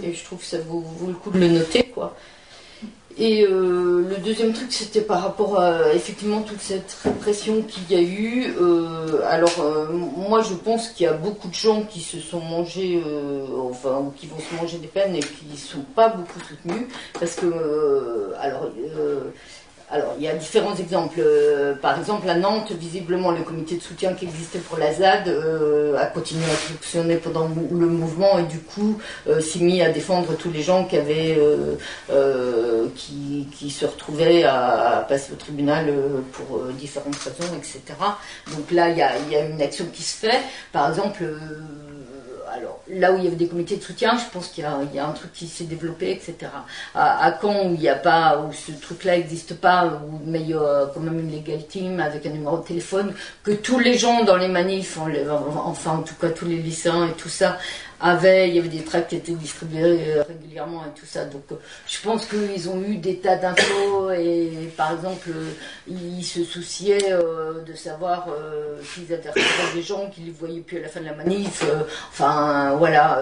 et, 0.03 0.15
je 0.15 0.25
trouve 0.25 0.39
que 0.39 0.45
ça 0.47 0.59
vaut, 0.59 0.81
vaut, 0.81 1.09
le 1.09 1.15
coup 1.15 1.31
de 1.31 1.39
le 1.39 1.49
noter, 1.49 1.83
quoi. 1.83 2.17
Et 3.19 3.47
euh, 3.47 4.07
le 4.07 4.17
deuxième 4.19 4.53
truc, 4.53 4.71
c'était 4.71 5.01
par 5.01 5.23
rapport 5.23 5.59
à 5.59 5.95
effectivement 5.95 6.43
toute 6.43 6.61
cette 6.61 6.95
répression 7.03 7.63
qu'il 7.63 7.91
y 7.91 7.95
a 7.95 8.03
eu. 8.03 8.55
Euh, 8.61 9.23
alors, 9.27 9.59
euh, 9.61 9.89
moi, 9.91 10.43
je 10.43 10.53
pense 10.53 10.91
qu'il 10.91 11.05
y 11.05 11.09
a 11.09 11.15
beaucoup 11.15 11.49
de 11.49 11.55
gens 11.55 11.83
qui 11.85 12.01
se 12.01 12.21
sont 12.21 12.41
mangés, 12.41 13.03
enfin, 13.71 14.01
ou 14.01 14.11
qui 14.11 14.27
vont 14.27 14.39
se 14.39 14.61
manger 14.61 14.77
des 14.79 14.87
peines 14.87 15.15
et 15.15 15.21
qui 15.21 15.47
ne 15.51 15.57
sont 15.57 15.85
pas 15.95 16.11
beaucoup 16.11 16.41
soutenus. 16.41 16.89
Parce 17.19 17.37
que, 17.37 18.35
alors, 18.39 18.69
alors, 19.89 20.15
il 20.19 20.25
y 20.25 20.29
a 20.29 20.35
différents 20.35 20.75
exemples. 20.75 21.21
Euh, 21.21 21.77
par 21.77 21.97
exemple, 21.97 22.29
à 22.29 22.35
Nantes, 22.35 22.73
visiblement, 22.73 23.31
le 23.31 23.43
comité 23.43 23.77
de 23.77 23.83
soutien 23.83 24.15
qui 24.15 24.25
existait 24.25 24.59
pour 24.59 24.79
la 24.79 24.93
ZAD 24.93 25.29
euh, 25.29 25.97
a 25.97 26.07
continué 26.07 26.45
à 26.45 26.57
fonctionner 26.57 27.17
pendant 27.17 27.49
le 27.49 27.87
mouvement 27.87 28.37
et 28.39 28.43
du 28.45 28.59
coup 28.59 28.99
euh, 29.29 29.41
s'est 29.41 29.61
mis 29.61 29.83
à 29.83 29.91
défendre 29.91 30.37
tous 30.37 30.51
les 30.51 30.63
gens 30.63 30.87
qui 30.87 30.97
avaient, 30.97 31.39
qui, 32.97 33.71
se 33.71 33.87
retrouvaient 33.87 34.43
à, 34.43 35.07
passer 35.09 35.33
au 35.33 35.37
tribunal 35.37 35.93
pour 36.33 36.65
différentes 36.73 37.17
raisons, 37.17 37.55
etc. 37.57 37.81
Donc 38.57 38.71
là, 38.73 38.91
il 38.91 38.99
y 38.99 39.03
a, 39.03 39.13
y 39.31 39.37
a, 39.37 39.45
une 39.45 39.63
action 39.63 39.87
qui 39.93 40.03
se 40.03 40.17
fait. 40.17 40.41
Par 40.73 40.89
exemple, 40.89 41.23
alors 42.53 42.81
là 42.89 43.13
où 43.13 43.19
il 43.19 43.25
y 43.25 43.27
avait 43.27 43.37
des 43.37 43.49
comités 43.49 43.77
de 43.77 43.83
soutien, 43.83 44.17
je 44.17 44.25
pense 44.33 44.49
qu'il 44.49 44.65
y, 44.65 44.99
a 44.99 45.07
un 45.07 45.13
truc 45.13 45.33
qui 45.33 45.47
s'est 45.47 45.65
développé, 45.65 46.13
etc. 46.13 46.35
À, 46.95 47.39
Caen, 47.41 47.69
où 47.69 47.75
il 47.75 47.81
n'y 47.81 47.89
a 47.89 47.95
pas, 47.95 48.39
où 48.39 48.53
ce 48.53 48.73
truc-là 48.73 49.17
n'existe 49.17 49.55
pas, 49.55 50.01
mais 50.25 50.41
il 50.41 50.51
y 50.51 50.55
a 50.55 50.91
quand 50.93 51.01
même 51.01 51.19
une 51.19 51.33
legal 51.33 51.67
team 51.67 52.01
avec 52.01 52.27
un 52.27 52.31
numéro 52.31 52.59
de 52.59 52.65
téléphone, 52.65 53.13
que 53.43 53.53
tous 53.53 53.79
les 53.79 53.99
gens 53.99 54.25
dans 54.25 54.37
les 54.37 54.49
manifs, 54.49 54.99
enfin 55.65 55.93
en 55.93 56.03
tout 56.03 56.15
cas 56.15 56.31
tous 56.31 56.47
les 56.47 56.59
lycéens 56.59 57.09
et 57.09 57.13
tout 57.13 57.29
ça, 57.29 57.59
avait, 58.01 58.49
il 58.49 58.57
y 58.57 58.59
avait 58.59 58.69
des 58.69 58.83
tracts 58.83 59.11
qui 59.11 59.17
étaient 59.17 59.33
distribués 59.33 60.17
euh, 60.17 60.23
régulièrement 60.23 60.83
et 60.85 60.99
tout 60.99 61.07
ça. 61.07 61.25
Donc 61.25 61.45
euh, 61.53 61.57
je 61.87 62.01
pense 62.03 62.27
qu'ils 62.27 62.69
ont 62.69 62.83
eu 62.83 62.97
des 62.97 63.19
tas 63.19 63.37
d'infos 63.37 64.11
et 64.11 64.73
par 64.77 64.93
exemple 64.93 65.31
euh, 65.31 65.51
ils 65.89 66.25
se 66.25 66.45
souciaient 66.45 67.13
de 67.67 67.75
savoir 67.75 68.29
s'ils 68.83 69.13
retrouvé 69.13 69.43
des 69.75 69.83
gens 69.83 70.11
qui 70.11 70.23
les 70.23 70.31
voyaient 70.31 70.61
plus 70.61 70.79
à 70.79 70.83
la 70.83 70.89
fin 70.89 71.01
de 71.01 71.07
la 71.07 71.15
manif. 71.15 71.65
enfin 72.11 72.75
voilà, 72.77 73.21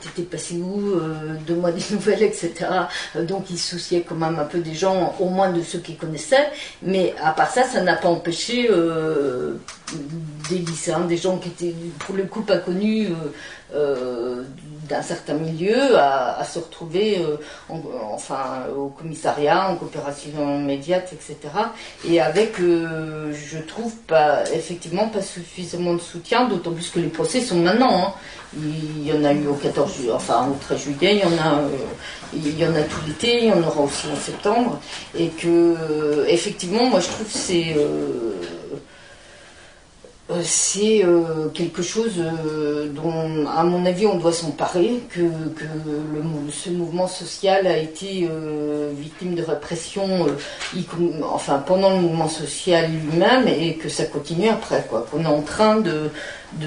t'étais 0.00 0.22
passé 0.22 0.56
où, 0.56 1.00
donne-moi 1.46 1.72
des 1.72 1.82
nouvelles, 1.90 2.22
etc. 2.22 2.52
donc 3.20 3.50
ils 3.50 3.58
se 3.58 3.72
souciaient 3.72 4.04
quand 4.06 4.14
même 4.14 4.38
un 4.38 4.44
peu 4.44 4.58
des 4.58 4.74
gens, 4.74 5.14
au 5.20 5.28
moins 5.28 5.50
de 5.50 5.62
ceux 5.62 5.78
qu'ils 5.78 5.96
connaissaient. 5.96 6.50
Mais 6.82 7.14
à 7.22 7.32
part 7.32 7.50
ça, 7.50 7.64
ça 7.64 7.80
n'a 7.80 7.96
pas 7.96 8.08
empêché 8.08 8.68
des 10.60 11.16
gens 11.16 11.38
qui 11.38 11.48
étaient 11.48 11.74
pour 11.98 12.14
le 12.16 12.24
coup 12.24 12.42
pas 12.42 12.58
connus 12.58 13.08
euh, 13.74 14.42
d'un 14.88 15.00
certain 15.00 15.34
milieu 15.34 15.96
à, 15.96 16.44
se 16.44 16.58
retrouver 16.58 17.18
euh, 17.20 17.36
enfin 18.12 18.66
au 18.76 18.88
commissariat 18.88 19.70
en 19.70 19.76
coopération 19.76 20.58
immédiate 20.58 21.10
etc 21.12 21.54
et 22.06 22.20
avec 22.20 22.60
euh, 22.60 23.32
je 23.32 23.58
trouve 23.58 23.94
pas 24.06 24.42
effectivement 24.52 25.08
pas 25.08 25.22
suffisamment 25.22 25.94
de 25.94 26.00
soutien 26.00 26.48
d'autant 26.48 26.72
plus 26.72 26.90
que 26.90 26.98
les 26.98 27.08
procès 27.08 27.40
sont 27.40 27.56
maintenant 27.56 28.08
hein. 28.08 28.12
il 28.56 29.06
y 29.06 29.12
en 29.12 29.24
a 29.24 29.32
eu 29.32 29.46
au 29.46 29.54
14 29.54 29.94
juillet 29.94 30.12
enfin 30.12 30.48
au 30.48 30.56
13 30.60 30.78
juillet 30.78 31.14
il 31.14 31.20
y 31.20 31.24
en 31.24 31.42
a 31.42 31.62
il 32.34 32.58
y 32.58 32.66
en 32.66 32.74
a 32.74 32.82
tout 32.82 33.00
l'été 33.06 33.44
il 33.44 33.48
y 33.48 33.52
en 33.52 33.62
aura 33.62 33.82
aussi 33.82 34.06
en 34.12 34.16
septembre 34.16 34.80
et 35.16 35.28
que 35.28 36.26
effectivement 36.28 36.90
moi 36.90 37.00
je 37.00 37.08
trouve 37.08 37.30
c'est 37.30 37.74
euh, 37.76 38.34
c'est 40.42 41.04
euh, 41.04 41.48
quelque 41.48 41.82
chose 41.82 42.14
euh, 42.18 42.88
dont, 42.88 43.46
à 43.46 43.64
mon 43.64 43.84
avis, 43.84 44.06
on 44.06 44.16
doit 44.16 44.32
s'emparer, 44.32 45.02
que, 45.10 45.20
ce 46.50 46.70
mouvement 46.70 47.06
social 47.06 47.66
a 47.66 47.76
été 47.76 48.28
victime 48.92 49.34
de 49.34 49.42
répression, 49.42 50.26
enfin 51.22 51.58
pendant 51.58 51.90
le 51.90 51.96
mouvement 51.96 52.28
social 52.28 52.90
lui-même, 52.90 53.48
et 53.48 53.76
que 53.76 53.88
ça 53.88 54.04
continue 54.04 54.48
après, 54.48 54.86
quoi. 54.88 55.06
Qu'on 55.10 55.24
est 55.24 55.26
en 55.26 55.42
train 55.42 55.76
de, 55.80 56.10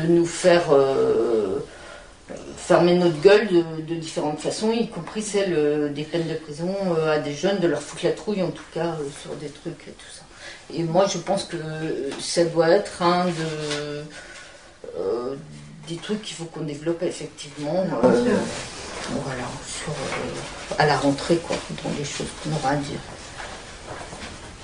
nous 0.08 0.26
faire 0.26 0.64
fermer 2.58 2.96
notre 2.96 3.22
gueule 3.22 3.48
de, 3.88 3.96
différentes 3.96 4.40
façons, 4.40 4.72
y 4.72 4.88
compris 4.88 5.22
celle 5.22 5.94
des 5.94 6.04
peines 6.04 6.28
de 6.28 6.34
prison 6.34 6.76
à 7.08 7.20
des 7.20 7.34
jeunes, 7.34 7.60
de 7.60 7.68
leur 7.68 7.82
foutre 7.82 8.06
la 8.06 8.12
trouille 8.12 8.42
en 8.42 8.52
tout 8.52 8.64
cas 8.74 8.96
sur 9.22 9.36
des 9.36 9.50
trucs 9.50 9.88
et 9.88 9.92
tout 9.92 10.12
ça. 10.12 10.25
Et 10.74 10.84
moi, 10.84 11.06
je 11.12 11.18
pense 11.20 11.44
que 11.44 11.58
ça 12.20 12.44
doit 12.46 12.70
être 12.70 13.02
un 13.02 13.26
de, 13.26 14.04
euh, 14.98 15.36
des 15.88 15.98
trucs 15.98 16.22
qu'il 16.22 16.36
faut 16.36 16.46
qu'on 16.46 16.64
développe 16.64 17.04
effectivement. 17.04 17.86
Euh, 18.04 18.38
voilà, 19.12 19.44
euh, 19.88 20.78
à 20.80 20.86
la 20.86 20.98
rentrée, 20.98 21.38
quoi, 21.38 21.56
dans 21.84 21.92
les 21.98 22.06
choses 22.06 22.28
qu'on 22.44 22.52
aura 22.56 22.72
à 22.72 22.76
dire. 22.76 23.00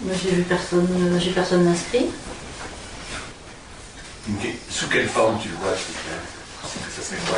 Moi, 0.01 0.15
j'ai 0.23 0.31
vu 0.31 0.41
personne, 0.43 1.19
j'ai 1.19 1.31
personne 1.31 1.67
inscrit. 1.67 2.07
Sous 4.69 4.87
quelle 4.87 5.07
forme 5.07 5.37
tu 5.39 5.49
le 5.49 5.55
vois, 5.55 5.73
ça 5.75 7.01
serait 7.01 7.17
quoi? 7.27 7.37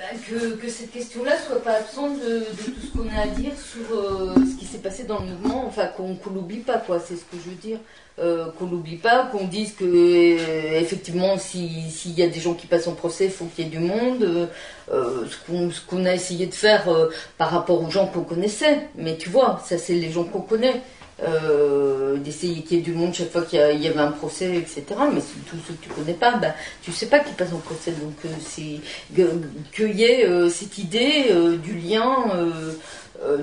Bah, 0.00 0.16
que, 0.26 0.68
cette 0.70 0.92
question-là 0.92 1.32
soit 1.46 1.62
pas 1.62 1.72
absente 1.72 2.18
de, 2.20 2.40
tout 2.64 2.72
ce 2.80 2.96
qu'on 2.96 3.06
a 3.10 3.24
à 3.24 3.26
dire 3.26 3.52
sur 3.54 3.94
euh, 3.94 4.34
ce 4.34 4.58
qui 4.58 4.64
s'est 4.64 4.78
passé 4.78 5.04
dans 5.04 5.20
le 5.20 5.26
mouvement, 5.26 5.66
enfin 5.66 5.88
qu'on 5.88 6.14
qu 6.14 6.30
l'oublie 6.30 6.60
pas, 6.60 6.78
quoi, 6.78 6.98
c'est 7.00 7.16
ce 7.16 7.20
que 7.20 7.36
je 7.36 7.50
veux 7.50 7.56
dire. 7.56 7.78
Euh, 8.18 8.46
qu'on 8.58 8.64
l'oublie 8.64 8.96
pas, 8.96 9.26
qu'on 9.26 9.46
dise 9.46 9.74
que 9.74 9.84
euh, 9.84 10.80
effectivement 10.80 11.36
s'il 11.38 12.18
y 12.18 12.22
a 12.22 12.28
des 12.28 12.40
gens 12.40 12.54
qui 12.54 12.66
passent 12.66 12.86
en 12.86 12.94
procès, 12.94 13.26
il 13.26 13.30
faut 13.30 13.44
qu'il 13.44 13.64
y 13.64 13.68
ait 13.68 13.70
du 13.70 13.78
monde, 13.78 14.48
ce 14.88 15.86
qu'on 15.86 16.04
a 16.06 16.14
essayé 16.14 16.46
de 16.46 16.54
faire 16.54 16.88
par 17.36 17.50
rapport 17.50 17.82
aux 17.82 17.90
gens 17.90 18.06
qu'on 18.06 18.24
connaissait. 18.24 18.88
Mais 18.96 19.18
tu 19.18 19.28
vois, 19.28 19.62
ça 19.66 19.76
c'est 19.76 19.94
les 19.94 20.10
gens 20.10 20.24
qu'on 20.24 20.40
connaît. 20.40 20.80
Euh, 21.22 22.16
d'essayer 22.16 22.62
qu'il 22.62 22.78
y 22.78 22.80
ait 22.80 22.82
du 22.82 22.92
monde 22.92 23.12
chaque 23.12 23.30
fois 23.30 23.42
qu'il 23.42 23.58
y, 23.58 23.88
avait 23.88 24.00
un 24.00 24.10
procès, 24.10 24.56
etc. 24.56 24.84
Mais 25.12 25.20
tous 25.20 25.56
ceux 25.66 25.74
que 25.74 25.84
tu 25.84 25.90
connais 25.90 26.14
pas, 26.14 26.36
ben, 26.36 26.54
tu 26.82 26.92
sais 26.92 27.06
pas 27.06 27.18
qui 27.20 27.32
passe 27.34 27.52
en 27.52 27.58
procès. 27.58 27.92
Donc 27.92 28.14
euh, 28.24 28.28
c'est 28.40 28.80
qu'il 29.14 29.96
y 29.96 30.04
ait 30.04 30.26
euh, 30.26 30.48
cette 30.48 30.78
idée 30.78 31.26
du 31.62 31.74
lien. 31.74 32.08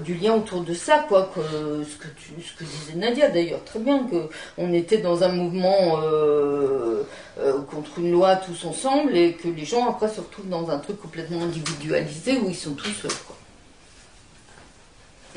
du 0.03 0.15
lien 0.15 0.33
autour 0.33 0.61
de 0.61 0.73
ça, 0.73 1.05
quoi, 1.07 1.31
que, 1.35 1.39
ce, 1.83 1.97
que 1.97 2.07
ce 2.41 2.57
que 2.57 2.63
disait 2.63 2.95
Nadia 2.95 3.29
d'ailleurs, 3.29 3.63
très 3.63 3.77
bien, 3.77 4.07
qu'on 4.09 4.73
était 4.73 4.97
dans 4.97 5.23
un 5.23 5.29
mouvement 5.29 6.01
contre 7.69 7.99
une 7.99 8.11
loi 8.11 8.37
tous 8.37 8.65
ensemble 8.65 9.15
et 9.15 9.33
que 9.33 9.47
les 9.47 9.65
gens 9.65 9.87
après 9.87 10.09
se 10.09 10.19
retrouvent 10.19 10.49
dans 10.49 10.71
un 10.71 10.79
truc 10.79 10.99
complètement 10.99 11.43
individualisé 11.43 12.39
où 12.39 12.49
ils 12.49 12.55
sont 12.55 12.73
tous 12.73 12.89
seuls. 12.89 13.11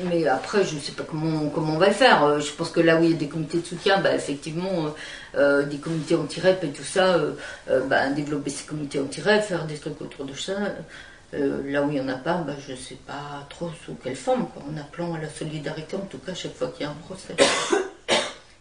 Mais 0.09 0.27
après, 0.27 0.63
je 0.63 0.75
ne 0.75 0.79
sais 0.79 0.91
pas 0.93 1.03
comment, 1.03 1.49
comment 1.49 1.73
on 1.73 1.77
va 1.77 1.87
le 1.87 1.93
faire. 1.93 2.23
Euh, 2.23 2.39
je 2.39 2.51
pense 2.51 2.71
que 2.71 2.79
là 2.79 2.99
où 2.99 3.03
il 3.03 3.11
y 3.11 3.13
a 3.13 3.17
des 3.17 3.27
comités 3.27 3.59
de 3.59 3.65
soutien, 3.65 3.99
bah, 3.99 4.15
effectivement, 4.15 4.85
euh, 4.85 4.89
euh, 5.35 5.63
des 5.63 5.77
comités 5.77 6.15
anti-REP 6.15 6.63
et 6.63 6.69
tout 6.69 6.83
ça, 6.83 7.19
bah, 7.87 8.09
développer 8.09 8.49
ces 8.49 8.65
comités 8.65 8.99
anti-REP, 8.99 9.43
faire 9.43 9.65
des 9.65 9.75
trucs 9.75 10.01
autour 10.01 10.25
de 10.25 10.33
ça. 10.33 10.53
là 11.33 11.81
où 11.83 11.89
il 11.89 11.93
n'y 11.93 12.01
en 12.01 12.09
a 12.09 12.15
pas, 12.15 12.43
bah, 12.45 12.53
je 12.67 12.73
ne 12.73 12.77
sais 12.77 12.97
pas 13.07 13.45
trop 13.49 13.69
sous 13.85 13.95
quelle 13.95 14.15
forme, 14.15 14.47
en 14.55 14.79
appelant 14.79 15.13
à 15.13 15.19
la 15.19 15.29
solidarité, 15.29 15.95
en 15.95 16.05
tout 16.05 16.19
cas, 16.19 16.33
chaque 16.33 16.55
fois 16.55 16.67
qu'il 16.69 16.85
y 16.85 16.89
a 16.89 16.91
un 16.91 16.95
procès. 17.05 17.35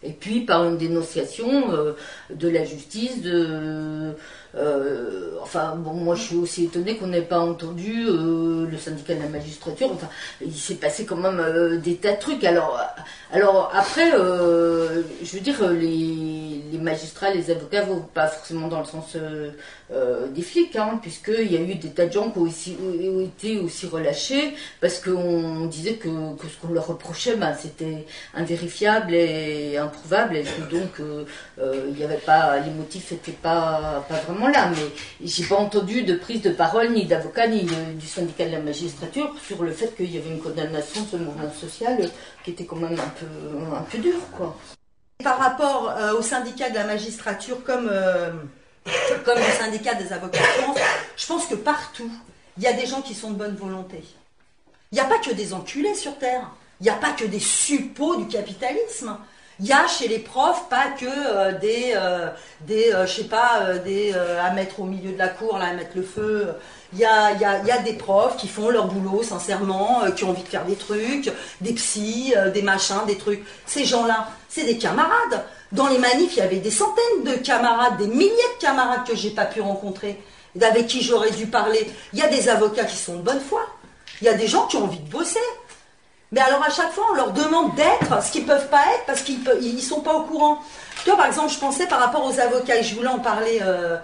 Et 0.02 0.12
puis 0.12 0.46
par 0.46 0.64
une 0.64 0.78
dénonciation 0.78 1.94
de 2.30 2.48
la 2.48 2.64
justice, 2.64 3.20
de, 3.20 4.14
euh, 4.56 5.36
enfin, 5.42 5.76
bon, 5.76 5.92
moi 5.92 6.14
je 6.16 6.22
suis 6.22 6.36
aussi 6.36 6.64
étonnée 6.64 6.96
qu'on 6.96 7.06
n'ait 7.06 7.22
pas 7.22 7.38
entendu 7.38 8.06
euh, 8.08 8.66
le 8.66 8.78
syndicat 8.78 9.14
de 9.14 9.22
la 9.22 9.28
magistrature. 9.28 9.92
Enfin, 9.92 10.08
il 10.44 10.54
s'est 10.54 10.74
passé 10.74 11.04
quand 11.04 11.16
même 11.16 11.38
euh, 11.38 11.78
des 11.78 11.96
tas 11.96 12.14
de 12.14 12.20
trucs. 12.20 12.42
Alors, 12.44 12.80
alors 13.32 13.70
après, 13.74 14.10
je 14.10 15.32
veux 15.32 15.40
dire, 15.40 15.68
les, 15.70 16.78
magistrats, 16.80 17.30
les 17.30 17.50
avocats 17.50 17.82
vont 17.82 18.00
pas 18.00 18.26
forcément 18.26 18.66
dans 18.68 18.80
le 18.80 18.86
sens 18.86 19.16
des 20.34 20.42
flics, 20.42 20.76
hein, 20.76 20.98
puisqu'il 21.02 21.52
y 21.52 21.56
a 21.56 21.60
eu 21.60 21.74
des 21.74 21.90
tas 21.90 22.06
de 22.06 22.12
gens 22.12 22.30
qui 22.30 22.38
ont, 22.38 22.42
aussi, 22.42 22.76
été 23.22 23.60
aussi 23.60 23.86
relâchés 23.86 24.54
parce 24.80 24.98
qu'on 24.98 25.66
disait 25.66 25.94
que, 25.94 26.08
ce 26.08 26.66
qu'on 26.66 26.72
leur 26.72 26.86
reprochait, 26.86 27.36
ben, 27.36 27.54
c'était 27.54 28.06
invérifiable 28.34 29.14
et 29.14 29.76
improuvable, 29.76 30.36
et 30.36 30.42
que 30.42 30.70
donc 30.70 31.02
il 31.58 31.94
n'y 31.94 32.02
avait 32.02 32.16
pas, 32.16 32.58
les 32.60 32.70
motifs 32.70 33.12
n'étaient 33.12 33.32
pas 33.32 34.04
vraiment 34.26 34.39
là, 34.48 34.70
mais 34.70 35.26
j'ai 35.26 35.44
pas 35.44 35.56
entendu 35.56 36.02
de 36.02 36.14
prise 36.14 36.42
de 36.42 36.50
parole 36.50 36.90
ni 36.90 37.04
d'avocat 37.04 37.46
ni 37.46 37.62
du 37.94 38.06
syndicat 38.06 38.46
de 38.46 38.52
la 38.52 38.60
magistrature 38.60 39.34
sur 39.46 39.62
le 39.62 39.72
fait 39.72 39.94
qu'il 39.96 40.14
y 40.14 40.18
avait 40.18 40.30
une 40.30 40.40
condamnation 40.40 41.02
de 41.02 41.08
ce 41.08 41.16
mouvement 41.16 41.52
social 41.52 42.10
qui 42.44 42.50
était 42.50 42.64
quand 42.64 42.76
même 42.76 42.98
un 42.98 43.12
peu, 43.18 43.26
un 43.76 43.82
peu 43.82 43.98
dur, 43.98 44.20
quoi. 44.36 44.56
Par 45.22 45.38
rapport 45.38 45.90
euh, 45.96 46.14
au 46.14 46.22
syndicat 46.22 46.70
de 46.70 46.74
la 46.76 46.84
magistrature 46.84 47.62
comme, 47.62 47.88
euh, 47.90 48.30
comme 49.24 49.38
le 49.38 49.58
syndicat 49.58 49.94
des 49.94 50.12
avocats 50.12 50.38
je 51.16 51.26
pense 51.26 51.46
que 51.46 51.54
partout, 51.54 52.10
il 52.56 52.62
y 52.62 52.66
a 52.66 52.72
des 52.72 52.86
gens 52.86 53.02
qui 53.02 53.14
sont 53.14 53.30
de 53.30 53.36
bonne 53.36 53.56
volonté. 53.56 54.02
Il 54.92 54.94
n'y 54.94 55.00
a 55.00 55.04
pas 55.04 55.18
que 55.18 55.30
des 55.30 55.52
enculés 55.52 55.94
sur 55.94 56.16
Terre. 56.18 56.50
Il 56.80 56.84
n'y 56.84 56.90
a 56.90 56.94
pas 56.94 57.12
que 57.12 57.24
des 57.24 57.38
suppôts 57.38 58.16
du 58.16 58.26
capitalisme. 58.26 59.16
Il 59.62 59.66
y 59.66 59.72
a 59.72 59.86
chez 59.86 60.08
les 60.08 60.18
profs 60.18 60.68
pas 60.70 60.86
que 60.98 61.04
euh, 61.04 61.52
des, 61.58 61.92
euh, 61.94 62.28
des 62.62 62.94
euh, 62.94 63.06
sais 63.06 63.24
pas, 63.24 63.74
des 63.84 64.14
à 64.14 64.50
mettre 64.52 64.80
au 64.80 64.84
milieu 64.84 65.12
de 65.12 65.18
la 65.18 65.28
cour, 65.28 65.58
là, 65.58 65.66
à 65.66 65.72
mettre 65.74 65.96
le 65.96 66.02
feu. 66.02 66.48
Il 66.94 66.98
y 66.98 67.04
a, 67.04 67.78
des 67.84 67.92
profs 67.92 68.36
qui 68.36 68.48
font 68.48 68.70
leur 68.70 68.86
boulot 68.86 69.22
sincèrement, 69.22 70.02
qui 70.16 70.24
ont 70.24 70.30
envie 70.30 70.42
de 70.42 70.48
faire 70.48 70.64
des 70.64 70.76
trucs, 70.76 71.30
des 71.60 71.74
psys, 71.74 72.34
des 72.52 72.62
machins, 72.62 73.04
des 73.06 73.16
trucs. 73.16 73.44
Ces 73.66 73.84
gens-là, 73.84 74.28
c'est 74.48 74.64
des 74.64 74.78
camarades. 74.78 75.44
Dans 75.72 75.86
les 75.86 75.98
manifs, 75.98 76.36
il 76.36 76.38
y 76.38 76.42
avait 76.42 76.56
des 76.56 76.70
centaines 76.70 77.24
de 77.24 77.34
camarades, 77.34 77.96
des 77.98 78.08
milliers 78.08 78.30
de 78.30 78.60
camarades 78.60 79.06
que 79.06 79.14
j'ai 79.14 79.30
pas 79.30 79.44
pu 79.44 79.60
rencontrer, 79.60 80.20
avec 80.60 80.88
qui 80.88 81.02
j'aurais 81.02 81.30
dû 81.30 81.46
parler. 81.46 81.88
Il 82.12 82.18
y 82.18 82.22
a 82.22 82.28
des 82.28 82.48
avocats 82.48 82.84
qui 82.84 82.96
sont 82.96 83.16
de 83.16 83.22
bonne 83.22 83.40
foi. 83.40 83.60
Il 84.20 84.24
y 84.24 84.28
a 84.28 84.34
des 84.34 84.48
gens 84.48 84.66
qui 84.66 84.76
ont 84.76 84.84
envie 84.84 84.98
de 84.98 85.10
bosser. 85.10 85.38
Mais 86.32 86.40
alors 86.40 86.62
à 86.62 86.70
chaque 86.70 86.92
fois, 86.92 87.04
on 87.12 87.14
leur 87.14 87.32
demande 87.32 87.74
d'être 87.74 88.22
ce 88.22 88.30
qu'ils 88.30 88.42
ne 88.42 88.46
peuvent 88.46 88.68
pas 88.68 88.82
être 88.94 89.04
parce 89.06 89.22
qu'ils 89.22 89.42
ne 89.42 89.80
sont 89.80 90.00
pas 90.00 90.14
au 90.14 90.22
courant. 90.22 90.60
Toi, 91.04 91.16
par 91.16 91.26
exemple, 91.26 91.52
je 91.52 91.58
pensais 91.58 91.86
par 91.86 91.98
rapport 91.98 92.24
aux 92.24 92.38
avocats, 92.38 92.76
et 92.76 92.82
je 92.84 92.94
voulais 92.94 93.08
en 93.08 93.18
parler. 93.18 93.60
Euh, 93.62 93.96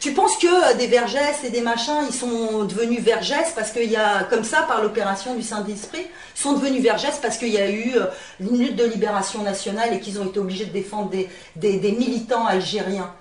tu 0.00 0.12
penses 0.12 0.38
que 0.38 0.46
euh, 0.46 0.74
des 0.74 0.86
vergesses 0.86 1.44
et 1.44 1.50
des 1.50 1.60
machins, 1.60 2.04
ils 2.08 2.14
sont 2.14 2.64
devenus 2.64 3.00
vergesses 3.00 3.52
parce 3.54 3.72
qu'il 3.72 3.90
y 3.90 3.96
a, 3.96 4.24
comme 4.24 4.44
ça, 4.44 4.62
par 4.62 4.82
l'opération 4.82 5.34
du 5.34 5.42
Saint-Esprit, 5.42 6.06
ils 6.36 6.40
sont 6.40 6.52
devenus 6.52 6.82
vergesses 6.82 7.18
parce 7.20 7.36
qu'il 7.36 7.48
y 7.48 7.58
a 7.58 7.68
eu 7.68 7.96
euh, 7.96 8.06
une 8.40 8.58
lutte 8.58 8.76
de 8.76 8.84
libération 8.84 9.42
nationale 9.42 9.92
et 9.92 10.00
qu'ils 10.00 10.18
ont 10.18 10.24
été 10.24 10.38
obligés 10.38 10.66
de 10.66 10.72
défendre 10.72 11.10
des, 11.10 11.28
des 11.56 11.92
militants 11.92 12.46
algériens, 12.46 13.12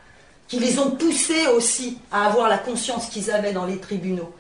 qui 0.48 0.60
les 0.60 0.80
ont 0.80 0.92
poussés 0.92 1.48
aussi 1.56 1.98
à 2.12 2.28
avoir 2.28 2.48
la 2.48 2.58
conscience 2.58 3.08
qu'ils 3.08 3.32
avaient 3.32 3.54
dans 3.54 3.66
les 3.66 3.80
tribunaux 3.80 4.34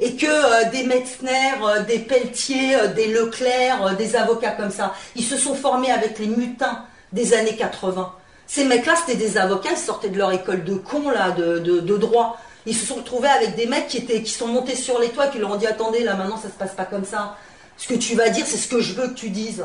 et 0.00 0.14
que 0.14 0.26
euh, 0.26 0.70
des 0.70 0.84
Metzner, 0.84 1.54
euh, 1.62 1.82
des 1.82 1.98
Pelletier, 1.98 2.76
euh, 2.76 2.86
des 2.88 3.08
Leclerc, 3.08 3.96
des 3.96 4.16
avocats 4.16 4.52
comme 4.52 4.70
ça, 4.70 4.94
ils 5.16 5.24
se 5.24 5.36
sont 5.36 5.54
formés 5.54 5.90
avec 5.90 6.18
les 6.18 6.26
mutins 6.26 6.84
des 7.12 7.34
années 7.34 7.56
80. 7.56 8.12
Ces 8.46 8.64
mecs-là, 8.64 8.94
c'était 8.96 9.18
des 9.18 9.36
avocats, 9.36 9.70
ils 9.72 9.76
sortaient 9.76 10.08
de 10.08 10.18
leur 10.18 10.32
école 10.32 10.64
de 10.64 10.74
cons, 10.74 11.10
là, 11.10 11.32
de, 11.32 11.58
de, 11.58 11.96
droit. 11.96 12.38
Ils 12.64 12.74
se 12.74 12.86
sont 12.86 12.96
retrouvés 12.96 13.28
avec 13.28 13.56
des 13.56 13.66
mecs 13.66 13.88
qui, 13.88 13.98
étaient, 13.98 14.22
qui 14.22 14.32
sont 14.32 14.46
montés 14.46 14.74
sur 14.74 14.98
les 14.98 15.08
toits, 15.08 15.26
qui 15.26 15.38
leur 15.38 15.50
ont 15.50 15.56
dit 15.56 15.66
Attendez, 15.66 16.00
là 16.00 16.14
maintenant 16.14 16.36
ça 16.36 16.48
se 16.48 16.54
passe 16.54 16.74
pas 16.74 16.84
comme 16.84 17.04
ça. 17.04 17.36
Ce 17.76 17.88
que 17.88 17.94
tu 17.94 18.14
vas 18.14 18.28
dire, 18.30 18.44
c'est 18.46 18.56
ce 18.56 18.68
que 18.68 18.80
je 18.80 18.94
veux 18.94 19.08
que 19.08 19.14
tu 19.14 19.30
dises. 19.30 19.64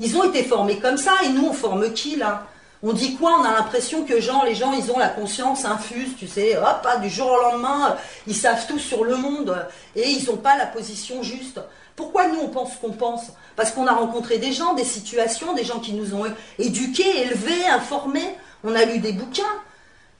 Ils 0.00 0.16
ont 0.16 0.24
été 0.24 0.42
formés 0.42 0.78
comme 0.78 0.96
ça, 0.96 1.12
et 1.24 1.28
nous, 1.28 1.46
on 1.46 1.52
forme 1.52 1.92
qui, 1.92 2.16
là? 2.16 2.46
On 2.82 2.92
dit 2.92 3.16
quoi? 3.16 3.38
On 3.40 3.44
a 3.44 3.52
l'impression 3.52 4.04
que 4.04 4.14
les 4.14 4.20
gens, 4.20 4.72
ils 4.72 4.90
ont 4.90 4.98
la 4.98 5.08
conscience 5.08 5.64
infuse, 5.64 6.16
tu 6.18 6.26
sais, 6.26 6.56
hop, 6.56 6.86
du 7.00 7.08
jour 7.08 7.30
au 7.30 7.40
lendemain, 7.40 7.96
ils 8.26 8.34
savent 8.34 8.66
tout 8.66 8.78
sur 8.78 9.04
le 9.04 9.16
monde 9.16 9.66
et 9.94 10.08
ils 10.08 10.26
n'ont 10.26 10.36
pas 10.36 10.56
la 10.56 10.66
position 10.66 11.22
juste. 11.22 11.60
Pourquoi 11.94 12.26
nous, 12.28 12.40
on 12.40 12.48
pense 12.48 12.72
ce 12.72 12.78
qu'on 12.78 12.92
pense? 12.92 13.24
Parce 13.54 13.70
qu'on 13.70 13.86
a 13.86 13.92
rencontré 13.92 14.38
des 14.38 14.52
gens, 14.52 14.74
des 14.74 14.84
situations, 14.84 15.54
des 15.54 15.64
gens 15.64 15.78
qui 15.78 15.92
nous 15.92 16.14
ont 16.14 16.24
éduqués, 16.58 17.22
élevés, 17.22 17.66
informés. 17.66 18.36
On 18.64 18.74
a 18.74 18.84
lu 18.84 18.98
des 18.98 19.12
bouquins. 19.12 19.42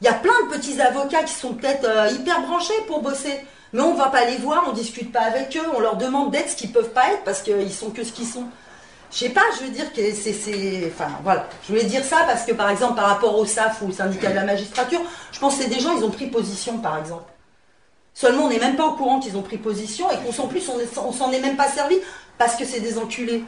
Il 0.00 0.04
y 0.04 0.08
a 0.08 0.14
plein 0.14 0.34
de 0.44 0.54
petits 0.54 0.80
avocats 0.80 1.22
qui 1.22 1.34
sont 1.34 1.54
peut-être 1.54 1.88
euh, 1.88 2.08
hyper 2.10 2.42
branchés 2.42 2.74
pour 2.86 3.00
bosser. 3.02 3.40
Mais 3.72 3.80
on 3.80 3.94
ne 3.94 3.98
va 3.98 4.08
pas 4.08 4.26
les 4.26 4.36
voir, 4.36 4.64
on 4.66 4.72
ne 4.72 4.76
discute 4.76 5.10
pas 5.12 5.22
avec 5.22 5.56
eux, 5.56 5.66
on 5.74 5.80
leur 5.80 5.96
demande 5.96 6.30
d'être 6.30 6.50
ce 6.50 6.56
qu'ils 6.56 6.68
ne 6.68 6.74
peuvent 6.74 6.90
pas 6.90 7.10
être 7.12 7.24
parce 7.24 7.40
qu'ils 7.40 7.72
sont 7.72 7.90
que 7.90 8.04
ce 8.04 8.12
qu'ils 8.12 8.26
sont. 8.26 8.44
Je 9.12 9.18
sais 9.18 9.28
pas, 9.28 9.42
je 9.58 9.64
veux 9.64 9.70
dire 9.70 9.92
que 9.92 10.00
c'est. 10.14 10.90
Enfin, 10.92 11.10
voilà. 11.22 11.46
Je 11.62 11.68
voulais 11.68 11.84
dire 11.84 12.02
ça 12.02 12.24
parce 12.26 12.44
que, 12.44 12.52
par 12.52 12.70
exemple, 12.70 12.94
par 12.94 13.06
rapport 13.06 13.38
au 13.38 13.44
SAF 13.44 13.82
ou 13.82 13.88
au 13.88 13.92
syndicat 13.92 14.30
de 14.30 14.34
la 14.34 14.44
magistrature, 14.44 15.00
je 15.30 15.38
pense 15.38 15.56
que 15.56 15.62
c'est 15.62 15.68
des 15.68 15.80
gens, 15.80 15.96
ils 15.96 16.04
ont 16.04 16.10
pris 16.10 16.28
position, 16.28 16.78
par 16.78 16.98
exemple. 16.98 17.30
Seulement, 18.14 18.44
on 18.44 18.48
n'est 18.48 18.58
même 18.58 18.76
pas 18.76 18.86
au 18.86 18.92
courant 18.92 19.20
qu'ils 19.20 19.36
ont 19.36 19.42
pris 19.42 19.58
position 19.58 20.10
et 20.10 20.16
qu'on 20.16 20.32
s'en 20.32 20.46
plus, 20.46 20.70
on 20.96 21.12
s'en 21.12 21.30
est 21.32 21.40
même 21.40 21.56
pas 21.56 21.68
servi 21.68 21.96
parce 22.38 22.56
que 22.56 22.64
c'est 22.64 22.80
des 22.80 22.98
enculés. 22.98 23.44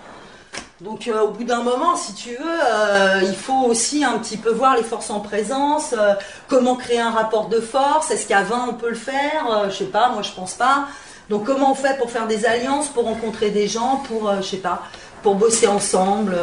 Donc, 0.80 1.06
euh, 1.06 1.23
au 1.23 1.28
bout 1.28 1.44
d'un 1.44 1.62
moment, 1.62 1.97
si 1.97 2.14
tu 2.14 2.30
veux, 2.30 2.38
euh, 2.40 3.21
il 3.23 3.35
faut 3.35 3.64
aussi 3.66 4.04
un 4.04 4.18
petit 4.18 4.37
peu 4.37 4.50
voir 4.50 4.76
les 4.76 4.83
forces 4.83 5.11
en 5.11 5.21
présence, 5.21 5.94
euh, 5.97 6.14
comment 6.49 6.75
créer 6.75 6.99
un 6.99 7.11
rapport 7.11 7.49
de 7.49 7.61
force. 7.61 8.11
Est-ce 8.11 8.26
qu'à 8.26 8.42
20, 8.42 8.66
on 8.71 8.75
peut 8.75 8.88
le 8.88 8.97
faire 8.97 9.71
Je 9.71 9.76
sais 9.76 9.85
pas, 9.85 10.09
moi, 10.09 10.23
je 10.23 10.33
pense 10.33 10.54
pas. 10.54 10.87
Donc, 11.30 11.44
comment 11.44 11.73
on 11.73 11.75
fait 11.75 11.97
pour 11.99 12.11
faire 12.11 12.26
des 12.26 12.44
alliances, 12.44 12.88
pour 12.88 13.04
rencontrer 13.04 13.50
des 13.50 13.69
gens, 13.69 14.02
pour, 14.08 14.30
je 14.36 14.43
sais 14.43 14.56
pas, 14.58 14.82
pour 15.25 15.37
bosser 15.37 15.67
ensemble 15.67 16.37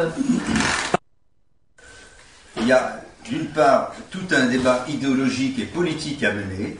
Il 2.56 2.66
y 2.66 2.72
a 2.72 3.00
d'une 3.24 3.46
part 3.46 3.94
tout 4.10 4.26
un 4.32 4.46
débat 4.46 4.84
idéologique 4.88 5.60
et 5.60 5.66
politique 5.66 6.24
à 6.24 6.32
mener, 6.32 6.76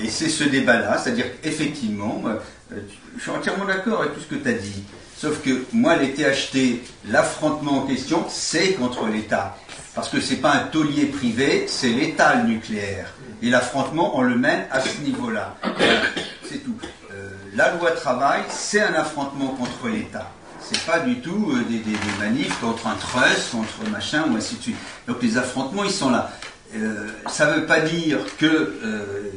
et 0.00 0.08
c'est 0.08 0.30
ce 0.30 0.44
débat-là, 0.44 0.96
c'est-à-dire 0.96 1.26
qu'effectivement, 1.42 2.22
euh, 2.26 2.78
je 3.18 3.22
suis 3.22 3.30
entièrement 3.30 3.66
d'accord 3.66 4.00
avec 4.00 4.14
tout 4.14 4.20
ce 4.20 4.34
que 4.34 4.36
tu 4.36 4.48
as 4.48 4.54
dit, 4.54 4.82
sauf 5.14 5.42
que 5.42 5.66
moi, 5.74 5.96
les 5.96 6.14
THT, 6.14 6.80
l'affrontement 7.10 7.82
en 7.82 7.86
question, 7.86 8.24
c'est 8.30 8.72
contre 8.72 9.06
l'État. 9.06 9.58
Parce 9.94 10.08
que 10.08 10.20
ce 10.20 10.32
n'est 10.32 10.40
pas 10.40 10.52
un 10.52 10.64
taulier 10.64 11.04
privé, 11.04 11.66
c'est 11.68 11.90
l'État 11.90 12.34
le 12.36 12.48
nucléaire. 12.48 13.12
Et 13.42 13.50
l'affrontement, 13.50 14.18
on 14.18 14.22
le 14.22 14.36
mène 14.36 14.64
à 14.70 14.80
ce 14.80 15.00
niveau-là. 15.02 15.54
C'est 16.48 16.64
tout. 16.64 16.76
Euh, 17.12 17.30
la 17.54 17.74
loi 17.74 17.90
travail, 17.90 18.42
c'est 18.48 18.80
un 18.80 18.94
affrontement 18.94 19.48
contre 19.48 19.88
l'État 19.88 20.30
c'est 20.70 20.84
pas 20.84 21.00
du 21.00 21.20
tout 21.20 21.52
euh, 21.52 21.62
des, 21.68 21.82
manifs 22.18 22.58
contre 22.60 22.86
un 22.88 22.94
trust, 22.94 23.52
contre 23.52 23.90
machin, 23.90 24.24
ou 24.30 24.36
ainsi 24.36 24.56
de 24.56 24.62
suite. 24.62 24.76
Donc 25.06 25.22
les 25.22 25.38
affrontements, 25.38 25.84
ils 25.84 25.90
sont 25.90 26.10
là. 26.10 26.32
Euh, 26.74 27.08
ça 27.30 27.50
ne 27.50 27.60
veut 27.60 27.66
pas 27.66 27.80
dire 27.80 28.18
que, 28.36 28.46
euh, 28.46 29.30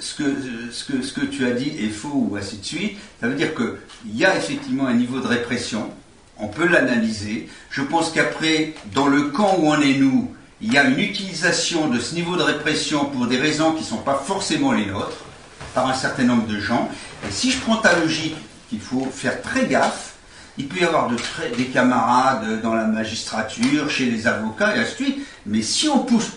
ce 0.00 0.14
que, 0.14 0.24
ce, 0.70 0.84
que, 0.84 1.02
ce 1.02 1.12
que 1.12 1.26
tu 1.26 1.46
as 1.46 1.50
dit 1.50 1.76
est 1.78 1.90
faux, 1.90 2.28
ou 2.30 2.36
ainsi 2.36 2.56
de 2.58 2.64
suite. 2.64 2.96
Ça 3.20 3.28
veut 3.28 3.34
dire 3.34 3.54
qu'il 3.54 4.16
y 4.16 4.24
a 4.24 4.36
effectivement 4.36 4.86
un 4.86 4.94
niveau 4.94 5.20
de 5.20 5.26
répression, 5.26 5.90
on 6.38 6.48
peut 6.48 6.66
l'analyser. 6.66 7.48
Je 7.70 7.82
pense 7.82 8.10
qu'après, 8.10 8.74
dans 8.94 9.08
le 9.08 9.24
camp 9.24 9.56
où 9.58 9.68
on 9.68 9.80
est 9.80 9.94
nous, 9.94 10.34
il 10.62 10.72
y 10.72 10.78
a 10.78 10.84
une 10.84 10.98
utilisation 10.98 11.88
de 11.88 11.98
ce 11.98 12.14
niveau 12.14 12.36
de 12.36 12.42
répression 12.42 13.04
pour 13.06 13.26
des 13.26 13.38
raisons 13.38 13.72
qui 13.72 13.82
ne 13.82 13.86
sont 13.86 13.98
pas 13.98 14.14
forcément 14.14 14.72
les 14.72 14.86
nôtres, 14.86 15.24
par 15.74 15.88
un 15.88 15.94
certain 15.94 16.24
nombre 16.24 16.46
de 16.46 16.58
gens. 16.58 16.88
Et 17.28 17.30
si 17.30 17.50
je 17.50 17.58
prends 17.60 17.76
ta 17.76 17.98
logique 17.98 18.36
il 18.72 18.80
faut 18.80 19.04
faire 19.04 19.42
très 19.42 19.66
gaffe. 19.66 20.14
Il 20.58 20.68
peut 20.68 20.80
y 20.80 20.84
avoir 20.84 21.08
de 21.08 21.16
des 21.56 21.66
camarades 21.66 22.60
dans 22.60 22.74
la 22.74 22.84
magistrature, 22.84 23.88
chez 23.88 24.06
les 24.06 24.26
avocats 24.26 24.76
et 24.76 24.80
ainsi 24.80 24.90
de 24.90 24.96
suite. 24.96 25.26
Mais 25.46 25.62
si 25.62 25.88
on 25.88 26.00
pousse 26.00 26.32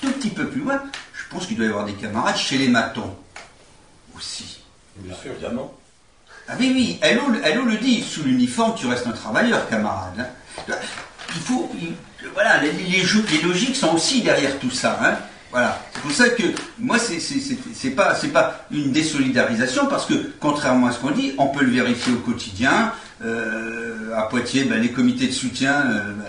tout 0.00 0.10
petit 0.12 0.30
peu 0.30 0.48
plus 0.48 0.62
loin, 0.62 0.82
je 1.14 1.22
pense 1.30 1.46
qu'il 1.46 1.56
doit 1.56 1.66
y 1.66 1.68
avoir 1.68 1.84
des 1.84 1.92
camarades 1.92 2.36
chez 2.36 2.58
les 2.58 2.68
matons 2.68 3.14
aussi. 4.16 4.60
Bien 4.96 5.14
sûr, 5.14 5.32
évidemment. 5.32 5.72
Ah 6.48 6.54
oui, 6.58 6.72
oui, 6.74 6.98
Hello, 7.00 7.64
le 7.64 7.76
dit, 7.76 8.02
sous 8.02 8.24
l'uniforme, 8.24 8.74
tu 8.74 8.86
restes 8.86 9.06
un 9.06 9.12
travailleur, 9.12 9.68
camarade. 9.68 10.26
Hein. 10.68 10.74
Il 11.36 11.40
faut. 11.42 11.70
voilà, 12.34 12.60
les, 12.60 12.72
les, 12.72 13.42
logiques 13.42 13.76
sont 13.76 13.94
aussi 13.94 14.22
derrière 14.22 14.58
tout 14.58 14.70
ça. 14.70 14.98
Hein. 15.00 15.16
Voilà. 15.50 15.82
C'est 15.92 16.00
pour 16.02 16.12
ça 16.12 16.28
que 16.30 16.42
moi, 16.78 16.96
c'est 16.98 17.90
pas, 17.90 18.14
pas 18.32 18.66
une 18.70 18.92
désolidarisation 18.92 19.86
parce 19.86 20.06
que, 20.06 20.14
contrairement 20.38 20.86
à 20.86 20.92
ce 20.92 20.98
qu'on 21.00 21.10
dit, 21.10 21.32
on 21.38 21.48
peut 21.48 21.64
le 21.64 21.70
vérifier 21.70 22.12
au 22.12 22.18
quotidien. 22.18 22.92
Euh, 23.22 24.14
à 24.16 24.22
Poitiers, 24.22 24.64
ben, 24.64 24.80
les 24.80 24.90
comités 24.90 25.26
de 25.26 25.32
soutien, 25.32 25.84
euh, 25.86 26.12
ben, 26.14 26.24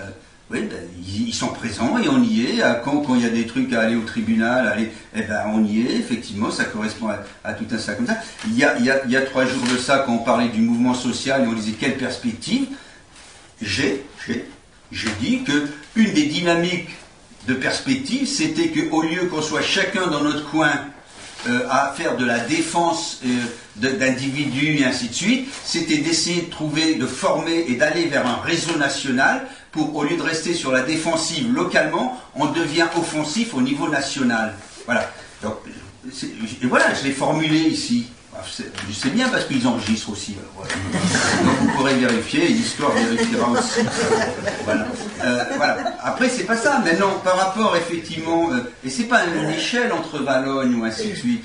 oui, 0.50 0.68
ben, 0.70 0.80
ils, 1.08 1.34
sont 1.34 1.48
présents 1.48 1.98
et 2.00 2.10
on 2.10 2.22
y 2.22 2.42
est. 2.42 2.64
Quand, 2.84 2.98
quand 2.98 3.16
il 3.16 3.22
y 3.22 3.26
a 3.26 3.30
des 3.30 3.46
trucs 3.46 3.72
à 3.74 3.82
aller 3.82 3.96
au 3.96 4.02
tribunal, 4.02 4.68
aller, 4.68 4.92
eh 5.16 5.22
ben, 5.22 5.44
on 5.54 5.64
y 5.64 5.82
est. 5.82 5.96
Effectivement, 5.98 6.52
ça 6.52 6.66
correspond 6.66 7.10
à, 7.44 7.54
tout 7.54 7.66
un 7.72 7.78
ça 7.78 7.94
comme 7.94 8.08
ça. 8.08 8.18
Il 8.48 8.58
y, 8.58 8.64
a, 8.64 8.78
il, 8.80 8.86
y 8.86 8.90
a, 8.90 9.02
il 9.06 9.12
y 9.12 9.18
a 9.18 9.22
trois 9.22 9.46
jours 9.46 9.64
de 9.72 9.78
ça, 9.78 10.04
quand 10.06 10.14
on 10.14 10.18
parlait 10.20 10.50
du 10.50 10.62
mouvement 10.62 10.94
social 10.94 11.44
et 11.44 11.48
on 11.48 11.54
disait 11.54 11.74
quelle 11.80 11.98
perspective, 11.98 12.68
j'ai, 13.62 14.04
j'ai 14.92 15.12
dit 15.22 15.44
que 15.44 15.68
une 15.96 16.12
des 16.14 16.26
dynamiques 16.26 16.90
de 17.48 17.54
perspective, 17.54 18.28
c'était 18.28 18.70
qu'au 18.70 19.02
lieu 19.02 19.26
qu'on 19.26 19.42
soit 19.42 19.62
chacun 19.62 20.08
dans 20.08 20.22
notre 20.22 20.50
coin 20.50 20.72
euh, 21.48 21.68
à 21.70 21.94
faire 21.98 22.18
de 22.18 22.26
la 22.26 22.40
défense 22.40 23.20
euh, 23.26 23.30
d'individus 23.76 24.80
et 24.80 24.86
ainsi 24.86 25.08
de 25.10 25.14
suite, 25.14 25.50
c'était 25.66 25.98
d'essayer 25.98 26.44
de 26.44 26.52
trouver, 26.52 26.96
de 26.96 27.08
former 27.08 27.66
et 27.68 27.76
d'aller 27.76 28.06
vers 28.06 28.28
un 28.28 28.42
réseau 28.42 28.78
national 28.78 29.48
pour, 29.72 29.96
au 29.96 30.04
lieu 30.04 30.18
de 30.18 30.22
rester 30.22 30.54
sur 30.54 30.72
la 30.72 30.82
défensive 30.82 31.52
localement, 31.52 32.22
on 32.36 32.46
devient 32.48 32.88
offensif 32.96 33.56
au 33.56 33.62
niveau 33.62 33.88
national. 33.88 34.56
Voilà. 34.86 35.12
Donc, 35.42 35.56
et 36.06 36.66
voilà, 36.66 36.94
je 36.94 37.06
l'ai 37.06 37.14
formulé 37.14 37.58
ici. 37.58 38.08
Je 38.90 38.94
sais 38.94 39.10
bien 39.10 39.28
parce 39.28 39.46
qu'ils 39.46 39.68
enregistrent 39.68 40.12
aussi. 40.12 40.36
Donc 40.36 41.54
vous 41.60 41.68
pourrez 41.76 41.96
vérifier, 41.96 42.48
l'histoire 42.48 42.92
vérifiera 42.92 43.50
aussi. 43.52 43.82
Voilà. 44.64 44.88
Euh. 45.24 45.44
Après, 46.02 46.30
c'est 46.30 46.46
pas 46.46 46.56
ça. 46.56 46.80
Maintenant, 46.80 47.20
par 47.24 47.38
rapport 47.38 47.76
effectivement, 47.76 48.52
euh, 48.52 48.72
et 48.86 48.90
c'est 48.90 49.04
pas 49.04 49.26
une 49.26 49.50
échelle 49.50 49.92
entre 49.92 50.20
Valognes 50.20 50.76
ou 50.76 50.86
ainsi 50.86 51.10
de 51.10 51.16
suite. 51.16 51.44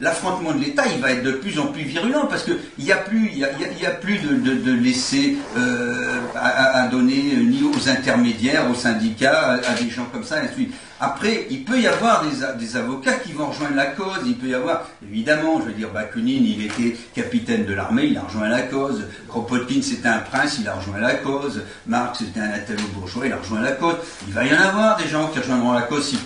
L'affrontement 0.00 0.52
de 0.52 0.60
l'État, 0.60 0.84
il 0.92 1.00
va 1.00 1.12
être 1.12 1.22
de 1.22 1.32
plus 1.32 1.58
en 1.58 1.66
plus 1.66 1.82
virulent 1.82 2.26
parce 2.28 2.44
qu'il 2.44 2.58
n'y 2.78 2.92
a 2.92 2.96
plus, 2.96 3.30
y 3.30 3.44
a, 3.44 3.90
plus 3.90 4.18
de, 4.18 4.72
laisser 4.72 5.36
euh, 5.56 6.20
à, 6.34 6.86
donner 6.88 7.36
ni 7.36 7.62
aux 7.62 7.88
intermédiaires, 7.88 8.68
aux 8.70 8.74
syndicats, 8.74 9.60
à, 9.66 9.74
des 9.74 9.90
gens 9.90 10.06
comme 10.12 10.24
ça, 10.24 10.36
ainsi 10.36 10.48
de 10.48 10.54
suite. 10.54 10.74
Après, 11.00 11.46
il 11.50 11.64
peut 11.64 11.80
y 11.80 11.86
avoir 11.86 12.24
des, 12.56 12.76
avocats 12.76 13.14
qui 13.14 13.32
vont 13.32 13.46
rejoindre 13.46 13.74
la 13.74 13.86
cause. 13.86 14.20
Il 14.26 14.36
peut 14.36 14.46
y 14.46 14.54
avoir, 14.54 14.88
évidemment, 15.02 15.60
je 15.60 15.66
veux 15.66 15.72
dire, 15.72 15.90
Bakunin, 15.90 16.40
il 16.40 16.64
était 16.64 16.96
capitaine 17.14 17.64
de 17.64 17.74
l'armée, 17.74 18.04
il 18.04 18.16
a 18.16 18.22
rejoint 18.22 18.48
la 18.48 18.62
cause. 18.62 19.04
Kropotkin, 19.28 19.82
c'était 19.82 20.08
un 20.08 20.18
prince, 20.18 20.58
il 20.60 20.68
a 20.68 20.74
rejoint 20.74 21.00
la 21.00 21.14
cause. 21.14 21.62
Marx, 21.86 22.20
c'était 22.20 22.40
un 22.40 22.56
italo-bourgeois, 22.56 23.26
il 23.26 23.32
a 23.32 23.36
rejoint 23.36 23.60
la 23.60 23.72
cause. 23.72 23.96
Il 24.28 24.34
va 24.34 24.44
y 24.44 24.54
en 24.54 24.60
avoir 24.60 24.96
des 24.96 25.08
gens 25.08 25.28
qui 25.28 25.40
rejoindront 25.40 25.72
la 25.72 25.82
cause 25.82 26.16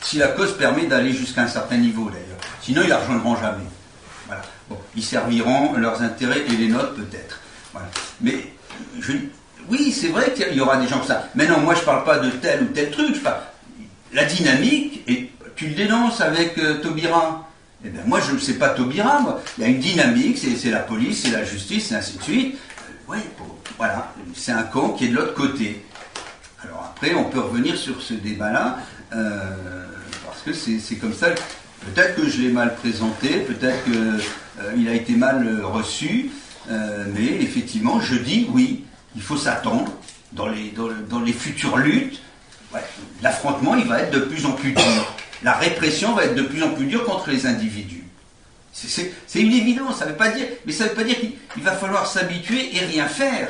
si 0.00 0.18
la 0.18 0.28
cause 0.28 0.56
permet 0.56 0.86
d'aller 0.86 1.12
jusqu'à 1.12 1.42
un 1.42 1.48
certain 1.48 1.76
niveau, 1.76 2.10
d'ailleurs. 2.10 2.38
Sinon, 2.60 2.82
ils 2.82 2.88
la 2.88 2.98
rejoindront 2.98 3.36
jamais. 3.36 3.64
Voilà. 4.26 4.42
Bon, 4.68 4.78
ils 4.96 5.02
serviront 5.02 5.74
leurs 5.74 6.02
intérêts 6.02 6.44
et 6.46 6.56
les 6.56 6.68
nôtres, 6.68 6.94
peut-être. 6.94 7.40
Voilà. 7.72 7.88
Mais, 8.20 8.52
je, 9.00 9.12
oui, 9.68 9.92
c'est 9.92 10.08
vrai 10.08 10.32
qu'il 10.32 10.54
y 10.54 10.60
aura 10.60 10.76
des 10.76 10.88
gens 10.88 10.98
comme 10.98 11.08
ça. 11.08 11.28
Mais 11.34 11.46
non, 11.46 11.60
moi, 11.60 11.74
je 11.74 11.80
ne 11.80 11.84
parle 11.84 12.04
pas 12.04 12.18
de 12.18 12.30
tel 12.30 12.62
ou 12.62 12.66
tel 12.66 12.90
truc. 12.90 13.14
Je 13.14 13.20
parle, 13.20 13.40
la 14.12 14.24
dynamique, 14.24 15.02
et 15.06 15.30
tu 15.56 15.68
le 15.68 15.74
dénonces 15.74 16.20
avec 16.20 16.58
euh, 16.58 16.80
Taubira. 16.80 17.48
Eh 17.84 17.90
bien, 17.90 18.02
moi, 18.06 18.20
je 18.20 18.32
ne 18.32 18.38
sais 18.38 18.54
pas 18.54 18.70
Taubira, 18.70 19.20
moi. 19.20 19.42
Il 19.56 19.62
y 19.62 19.64
a 19.66 19.68
une 19.68 19.78
dynamique, 19.78 20.38
c'est 20.38 20.70
la 20.70 20.80
police, 20.80 21.22
c'est 21.22 21.30
la 21.30 21.44
justice, 21.44 21.92
et 21.92 21.94
ainsi 21.96 22.18
de 22.18 22.22
suite. 22.22 22.54
Euh, 22.56 22.92
oui, 23.08 23.18
voilà, 23.76 24.12
c'est 24.34 24.52
un 24.52 24.64
camp 24.64 24.90
qui 24.90 25.06
est 25.06 25.08
de 25.08 25.16
l'autre 25.16 25.34
côté. 25.34 25.84
Alors 26.62 26.92
après, 26.94 27.14
on 27.14 27.24
peut 27.24 27.40
revenir 27.40 27.76
sur 27.76 28.02
ce 28.02 28.14
débat-là, 28.14 28.78
euh, 29.14 29.40
parce 30.24 30.42
que 30.42 30.52
c'est 30.52 30.96
comme 30.96 31.14
ça. 31.14 31.28
Peut-être 31.94 32.16
que 32.16 32.28
je 32.28 32.42
l'ai 32.42 32.50
mal 32.50 32.74
présenté, 32.74 33.28
peut-être 33.40 33.84
qu'il 33.84 34.88
a 34.88 34.94
été 34.94 35.14
mal 35.14 35.62
reçu, 35.62 36.30
mais 36.68 37.40
effectivement, 37.40 38.00
je 38.00 38.16
dis 38.16 38.48
oui, 38.52 38.84
il 39.14 39.22
faut 39.22 39.36
s'attendre 39.36 39.92
dans 40.32 40.48
les, 40.48 40.74
dans 41.08 41.20
les 41.20 41.32
futures 41.32 41.76
luttes 41.76 42.20
l'affrontement, 43.22 43.76
va 43.86 44.00
être 44.00 44.10
de 44.10 44.20
plus 44.20 44.46
en 44.46 44.52
plus 44.52 44.72
dur. 44.72 45.14
La 45.42 45.54
répression 45.54 46.14
va 46.14 46.24
être 46.24 46.34
de 46.34 46.42
plus 46.42 46.62
en 46.62 46.70
plus 46.70 46.86
dure 46.86 47.04
contre 47.04 47.30
les 47.30 47.46
individus. 47.46 48.04
C'est 48.72 49.40
une 49.40 49.52
évidence, 49.52 49.98
ça 49.98 50.06
veut 50.06 50.14
pas 50.14 50.28
dire, 50.28 50.46
mais 50.64 50.72
ça 50.72 50.84
ne 50.84 50.90
veut 50.90 50.94
pas 50.94 51.04
dire 51.04 51.16
qu'il 51.18 51.62
va 51.62 51.72
falloir 51.72 52.06
s'habituer 52.06 52.76
et 52.76 52.80
rien 52.80 53.08
faire. 53.08 53.48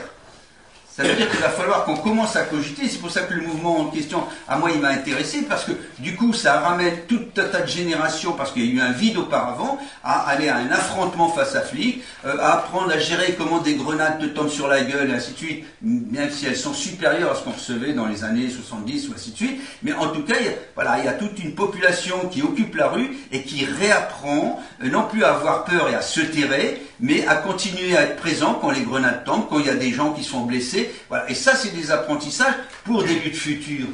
Ça 0.98 1.04
veut 1.04 1.14
dire 1.14 1.30
qu'il 1.30 1.38
va 1.38 1.50
falloir 1.50 1.84
qu'on 1.84 1.94
commence 1.94 2.34
à 2.34 2.42
cogiter. 2.42 2.88
C'est 2.88 2.98
pour 2.98 3.12
ça 3.12 3.20
que 3.20 3.32
le 3.32 3.42
mouvement 3.42 3.78
en 3.78 3.84
question, 3.84 4.24
à 4.48 4.58
moi, 4.58 4.72
il 4.74 4.80
m'a 4.80 4.88
intéressé, 4.88 5.42
parce 5.42 5.64
que 5.64 5.70
du 6.00 6.16
coup, 6.16 6.32
ça 6.32 6.58
ramène 6.58 6.92
tout 7.06 7.20
un 7.36 7.44
tas 7.44 7.60
de 7.60 7.68
générations, 7.68 8.32
parce 8.32 8.50
qu'il 8.50 8.64
y 8.64 8.68
a 8.68 8.72
eu 8.72 8.80
un 8.80 8.90
vide 8.90 9.16
auparavant, 9.16 9.78
à 10.02 10.28
aller 10.28 10.48
à 10.48 10.56
un 10.56 10.68
affrontement 10.72 11.28
face 11.28 11.54
à 11.54 11.60
flics, 11.60 12.02
euh, 12.26 12.36
à 12.40 12.54
apprendre 12.54 12.90
à 12.90 12.98
gérer 12.98 13.36
comment 13.38 13.60
des 13.60 13.76
grenades 13.76 14.18
te 14.18 14.24
tombent 14.24 14.50
sur 14.50 14.66
la 14.66 14.80
gueule, 14.80 15.08
et 15.10 15.14
ainsi 15.14 15.34
de 15.34 15.36
suite, 15.36 15.64
même 15.82 16.32
si 16.32 16.46
elles 16.46 16.56
sont 16.56 16.74
supérieures 16.74 17.30
à 17.30 17.34
ce 17.36 17.44
qu'on 17.44 17.52
recevait 17.52 17.92
dans 17.92 18.06
les 18.06 18.24
années 18.24 18.50
70 18.50 19.08
ou 19.08 19.12
ainsi 19.14 19.30
de 19.30 19.36
suite. 19.36 19.60
Mais 19.84 19.92
en 19.92 20.08
tout 20.08 20.24
cas, 20.24 20.34
il 20.40 20.46
y 20.46 20.48
a, 20.48 20.52
voilà, 20.74 20.98
il 20.98 21.04
y 21.04 21.08
a 21.08 21.12
toute 21.12 21.38
une 21.38 21.54
population 21.54 22.28
qui 22.28 22.42
occupe 22.42 22.74
la 22.74 22.88
rue 22.88 23.16
et 23.30 23.42
qui 23.42 23.64
réapprend, 23.64 24.60
euh, 24.82 24.90
non 24.90 25.04
plus 25.04 25.22
à 25.22 25.34
avoir 25.34 25.64
peur 25.64 25.88
et 25.88 25.94
à 25.94 26.02
se 26.02 26.22
terrer, 26.22 26.82
mais 26.98 27.24
à 27.28 27.36
continuer 27.36 27.96
à 27.96 28.02
être 28.02 28.16
présent 28.16 28.58
quand 28.60 28.72
les 28.72 28.80
grenades 28.80 29.22
tombent, 29.24 29.46
quand 29.48 29.60
il 29.60 29.66
y 29.66 29.70
a 29.70 29.74
des 29.74 29.92
gens 29.92 30.12
qui 30.12 30.24
sont 30.24 30.40
blessés. 30.40 30.87
Et 31.28 31.34
ça, 31.34 31.54
c'est 31.54 31.74
des 31.74 31.90
apprentissages 31.90 32.54
pour 32.84 33.02
des 33.02 33.14
luttes 33.14 33.36
futures. 33.36 33.88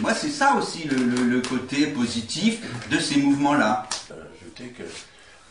moi, 0.00 0.14
c'est 0.14 0.30
ça 0.30 0.54
aussi 0.54 0.88
le, 0.88 1.40
côté 1.40 1.86
positif 1.86 2.60
de 2.90 2.98
ces 2.98 3.16
mouvements-là. 3.16 3.86
Ajouter 4.40 4.74
que 4.76 4.82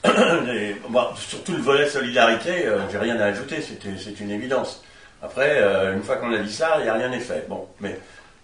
surtout 1.18 1.54
le 1.54 1.62
volet 1.62 1.90
solidarité, 1.90 2.68
euh, 2.68 2.80
j'ai 2.92 2.98
rien 2.98 3.20
à 3.20 3.26
ajouter, 3.26 3.58
c'est 3.62 4.20
une 4.20 4.32
évidence. 4.32 4.84
Après, 5.22 5.62
euh, 5.62 5.96
une 5.96 6.04
fois 6.04 6.18
qu'on 6.18 6.32
a 6.32 6.38
dit 6.38 6.54
ça, 6.54 6.76
il 6.80 6.84
n'y 6.84 6.90
a 6.90 6.94
rien 6.94 7.10
n'est 7.10 7.20
fait. 7.20 7.46
Bon, 7.50 7.68
mais 7.82 8.00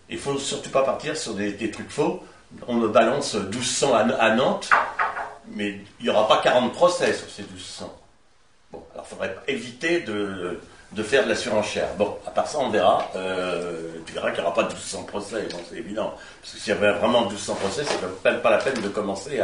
il 0.10 0.18
faut 0.18 0.38
surtout 0.38 0.70
pas 0.70 0.84
partir 0.84 1.16
sur 1.16 1.34
des, 1.34 1.72
trucs 1.72 1.90
faux. 1.90 2.24
On 2.68 2.74
me 2.74 2.88
balance 2.88 3.36
1200 3.36 3.94
à, 3.94 4.00
à 4.16 4.36
Nantes 4.36 4.70
mais 5.52 5.80
il 6.00 6.04
n'y 6.04 6.10
aura 6.10 6.28
pas 6.28 6.42
40 6.42 6.74
procès 6.74 7.14
sur 7.14 7.30
ces 7.30 7.44
1200. 7.44 7.94
Bon, 8.72 8.84
alors 8.94 9.06
il 9.06 9.10
faudrait 9.10 9.36
éviter 9.48 10.02
de, 10.02 10.60
de, 10.96 11.04
faire 11.04 11.24
de 11.24 11.30
la 11.30 11.36
surenchère. 11.36 11.90
Bon, 11.98 12.18
à 12.26 12.32
part 12.32 12.48
ça, 12.48 12.60
on 12.60 12.70
verra. 12.70 13.10
Euh, 13.16 13.98
tu 14.06 14.14
verras 14.14 14.32
qu'il 14.32 14.42
n'y 14.42 14.46
aura 14.46 14.56
pas 14.56 14.64
1200 14.64 15.04
procès, 15.04 15.48
c'est 15.70 15.78
évident. 15.78 16.14
Parce 16.42 16.54
que 16.54 16.60
s'il 16.60 16.74
y 16.74 16.78
avait 16.78 16.94
vraiment 16.94 17.22
1200 17.22 17.56
procès, 17.56 17.84
c'est 17.86 18.24
pas, 18.24 18.34
pas 18.34 18.50
la 18.50 18.58
peine 18.58 18.82
de 18.82 18.90
commencer 18.90 19.40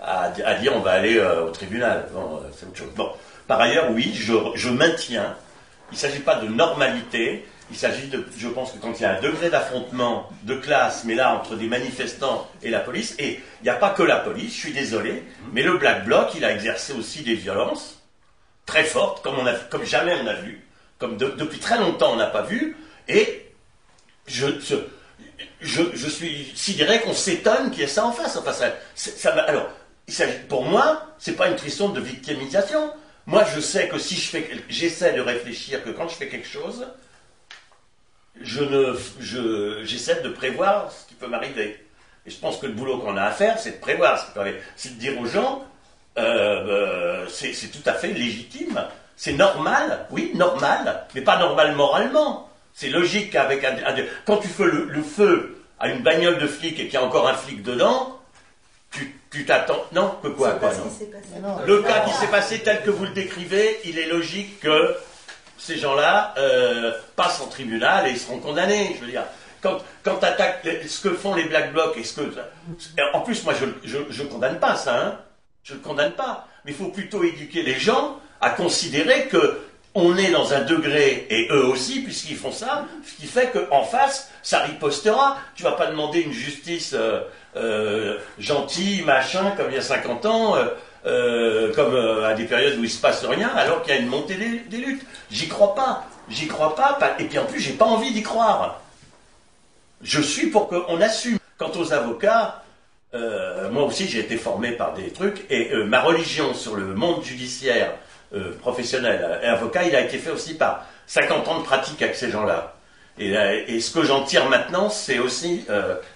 à, 0.00 0.28
dire 0.60 0.72
on 0.74 0.80
va 0.80 0.92
aller 0.92 1.18
euh, 1.18 1.46
au 1.46 1.50
tribunal. 1.50 2.08
Euh. 2.16 2.86
Bon, 2.96 3.10
par 3.46 3.60
ailleurs, 3.60 3.90
oui, 3.90 4.12
je, 4.14 4.32
je 4.54 4.68
maintiens, 4.68 5.36
il 5.90 5.94
ne 5.94 5.98
s'agit 5.98 6.20
pas 6.20 6.36
de 6.36 6.48
normalité, 6.48 7.46
il 7.70 7.76
s'agit 7.76 8.08
de, 8.08 8.24
je 8.36 8.48
pense 8.48 8.72
que 8.72 8.78
quand 8.78 8.92
il 8.98 9.02
y 9.02 9.06
a 9.06 9.16
un 9.16 9.20
degré 9.20 9.48
d'affrontement 9.48 10.28
de 10.42 10.54
classe, 10.54 11.04
mais 11.04 11.14
là 11.14 11.34
entre 11.34 11.56
des 11.56 11.66
manifestants 11.66 12.46
et 12.62 12.70
la 12.70 12.80
police, 12.80 13.14
et 13.18 13.40
il 13.60 13.64
n'y 13.64 13.70
a 13.70 13.74
pas 13.74 13.90
que 13.90 14.02
la 14.02 14.16
police, 14.16 14.54
je 14.54 14.60
suis 14.60 14.72
désolé, 14.72 15.22
mais 15.52 15.62
le 15.62 15.78
Black 15.78 16.04
Bloc, 16.04 16.34
il 16.34 16.44
a 16.44 16.52
exercé 16.52 16.92
aussi 16.92 17.22
des 17.22 17.34
violences 17.34 18.02
très 18.66 18.84
fortes, 18.84 19.22
comme, 19.22 19.36
on 19.38 19.46
a, 19.46 19.54
comme 19.54 19.84
jamais 19.84 20.14
on 20.22 20.26
a 20.26 20.34
vu, 20.34 20.64
comme 21.02 21.16
depuis 21.16 21.58
très 21.58 21.78
longtemps 21.78 22.12
on 22.12 22.16
n'a 22.16 22.28
pas 22.28 22.42
vu, 22.42 22.76
et 23.08 23.50
je, 24.28 24.46
je, 25.60 25.82
je, 25.92 26.08
suis 26.08 26.52
sidéré 26.54 27.00
qu'on 27.00 27.12
s'étonne 27.12 27.72
qu'il 27.72 27.80
y 27.80 27.82
ait 27.82 27.88
ça 27.88 28.06
en 28.06 28.12
face. 28.12 28.38
Alors, 29.26 29.68
pour 30.48 30.64
moi, 30.64 31.08
c'est 31.18 31.34
pas 31.34 31.48
une 31.48 31.56
question 31.56 31.88
de 31.88 32.00
victimisation. 32.00 32.92
Moi, 33.26 33.44
je 33.52 33.58
sais 33.58 33.88
que 33.88 33.98
si 33.98 34.14
je 34.14 34.28
fais, 34.28 34.48
j'essaie 34.68 35.12
de 35.14 35.20
réfléchir 35.20 35.82
que 35.82 35.90
quand 35.90 36.06
je 36.06 36.14
fais 36.14 36.28
quelque 36.28 36.46
chose, 36.46 36.86
je 38.40 38.62
je, 39.18 39.80
j'essaie 39.82 40.22
de 40.22 40.28
prévoir 40.28 40.92
ce 40.92 41.08
qui 41.08 41.14
peut 41.14 41.26
m'arriver. 41.26 41.84
Et 42.26 42.30
je 42.30 42.38
pense 42.38 42.58
que 42.58 42.66
le 42.66 42.74
boulot 42.74 42.98
qu'on 42.98 43.16
a 43.16 43.24
à 43.24 43.32
faire, 43.32 43.58
c'est 43.58 43.72
de 43.72 43.80
prévoir 43.80 44.20
ce 44.20 44.26
qui 44.26 44.32
peut 44.34 44.40
arriver. 44.40 44.60
C'est 44.76 44.94
de 44.94 45.00
dire 45.00 45.20
aux 45.20 45.26
gens, 45.26 45.64
euh, 46.16 47.24
euh, 47.24 47.26
c'est, 47.28 47.52
tout 47.72 47.82
à 47.86 47.94
fait 47.94 48.12
légitime. 48.12 48.86
C'est 49.16 49.32
normal, 49.32 50.06
oui, 50.10 50.32
normal, 50.34 51.06
mais 51.14 51.20
pas 51.20 51.38
normal 51.38 51.74
moralement. 51.74 52.48
C'est 52.74 52.88
logique 52.88 53.32
qu'avec 53.32 53.64
un, 53.64 53.76
quand 54.24 54.38
tu 54.38 54.48
fais 54.48 54.64
le, 54.64 55.02
feu 55.02 55.58
à 55.78 55.88
une 55.88 56.02
bagnole 56.02 56.38
de 56.38 56.46
flic 56.46 56.78
et 56.80 56.84
qu'il 56.84 56.94
y 56.94 56.96
a 56.96 57.04
encore 57.04 57.28
un 57.28 57.34
flic 57.34 57.62
dedans, 57.62 58.18
tu, 58.90 59.20
tu 59.30 59.44
t'attends. 59.44 59.84
Non, 59.92 60.16
que 60.22 60.28
quoi, 60.28 60.52
quoi 60.52 60.70
non. 60.72 61.58
Le 61.66 61.82
cas 61.82 62.00
qui 62.00 62.12
s'est 62.14 62.28
passé 62.28 62.60
tel 62.60 62.82
que 62.82 62.90
vous 62.90 63.04
le 63.04 63.10
décrivez, 63.10 63.80
il 63.84 63.98
est 63.98 64.06
logique 64.06 64.60
que 64.60 64.96
ces 65.58 65.76
gens-là 65.76 66.34
euh, 66.38 66.92
passent 67.14 67.40
en 67.40 67.46
tribunal 67.46 68.08
et 68.08 68.10
ils 68.10 68.18
seront 68.18 68.38
condamnés. 68.38 68.96
Je 68.96 69.04
veux 69.04 69.10
dire, 69.10 69.24
quand, 69.60 69.78
quand 70.02 70.16
tu 70.16 70.24
attaques 70.24 70.66
ce 70.86 71.00
que 71.00 71.14
font 71.14 71.34
les 71.34 71.44
Black 71.44 71.72
Blocs 71.72 71.96
et 71.96 72.04
ce 72.04 72.20
que. 72.20 72.34
En 73.12 73.20
plus, 73.20 73.44
moi, 73.44 73.54
je 73.84 74.22
ne 74.22 74.28
condamne 74.28 74.58
pas 74.58 74.76
ça, 74.76 75.06
hein. 75.06 75.18
Je 75.62 75.74
ne 75.74 75.78
condamne 75.78 76.12
pas. 76.12 76.48
Mais 76.64 76.72
il 76.72 76.76
faut 76.76 76.88
plutôt 76.88 77.22
éduquer 77.22 77.62
les 77.62 77.78
gens 77.78 78.20
à 78.42 78.50
considérer 78.50 79.28
que 79.28 79.60
on 79.94 80.16
est 80.16 80.30
dans 80.30 80.54
un 80.54 80.62
degré, 80.62 81.26
et 81.28 81.48
eux 81.50 81.66
aussi, 81.66 82.00
puisqu'ils 82.00 82.36
font 82.36 82.52
ça, 82.52 82.86
ce 83.04 83.20
qui 83.20 83.26
fait 83.26 83.52
qu'en 83.52 83.82
face, 83.82 84.30
ça 84.42 84.60
ripostera. 84.60 85.36
Tu 85.54 85.62
vas 85.62 85.72
pas 85.72 85.86
demander 85.86 86.20
une 86.20 86.32
justice 86.32 86.94
euh, 86.94 87.20
euh, 87.56 88.18
gentille, 88.38 89.02
machin, 89.02 89.52
comme 89.56 89.66
il 89.70 89.74
y 89.74 89.78
a 89.78 89.82
50 89.82 90.26
ans. 90.26 90.54
Euh, 91.04 91.74
comme 91.74 91.96
à 91.96 92.32
des 92.34 92.44
périodes 92.44 92.78
où 92.78 92.84
il 92.84 92.90
se 92.90 93.00
passe 93.00 93.24
rien, 93.24 93.48
alors 93.56 93.82
qu'il 93.82 93.92
y 93.92 93.96
a 93.96 94.00
une 94.00 94.06
montée 94.06 94.36
des, 94.36 94.76
luttes. 94.76 95.04
J'y 95.32 95.48
crois 95.48 95.74
pas. 95.74 96.06
J'y 96.28 96.46
crois 96.46 96.76
pas, 96.76 96.96
Et 97.18 97.24
puis 97.24 97.40
en 97.40 97.44
plus, 97.44 97.58
j'ai 97.58 97.72
pas 97.72 97.84
envie 97.84 98.12
d'y 98.12 98.22
croire. 98.22 98.80
Je 100.00 100.20
suis 100.20 100.46
pour 100.46 100.68
qu'on 100.68 101.00
assume. 101.00 101.38
Quant 101.58 101.72
aux 101.78 101.92
avocats, 101.92 102.62
moi 103.12 103.84
aussi 103.84 104.08
j'ai 104.08 104.20
été 104.20 104.36
formé 104.36 104.72
par 104.72 104.94
des 104.94 105.10
trucs, 105.12 105.44
et 105.50 105.74
ma 105.86 106.00
religion 106.00 106.54
sur 106.54 106.76
le 106.76 106.94
monde 106.94 107.22
judiciaire 107.24 107.94
professionnel 108.60 109.40
et 109.42 109.46
avocat, 109.46 109.84
il 109.84 109.94
a 109.94 110.00
été 110.00 110.18
fait 110.18 110.30
aussi 110.30 110.54
par 110.54 110.86
50 111.06 111.48
ans 111.48 111.58
de 111.60 111.64
pratique 111.64 112.00
avec 112.02 112.14
ces 112.16 112.30
gens-là. 112.30 112.74
Et, 113.18 113.34
et, 113.68 113.80
ce 113.80 113.90
que 113.90 114.04
j'en 114.04 114.22
tire 114.24 114.48
maintenant, 114.48 114.88
c'est 114.88 115.18
aussi, 115.18 115.66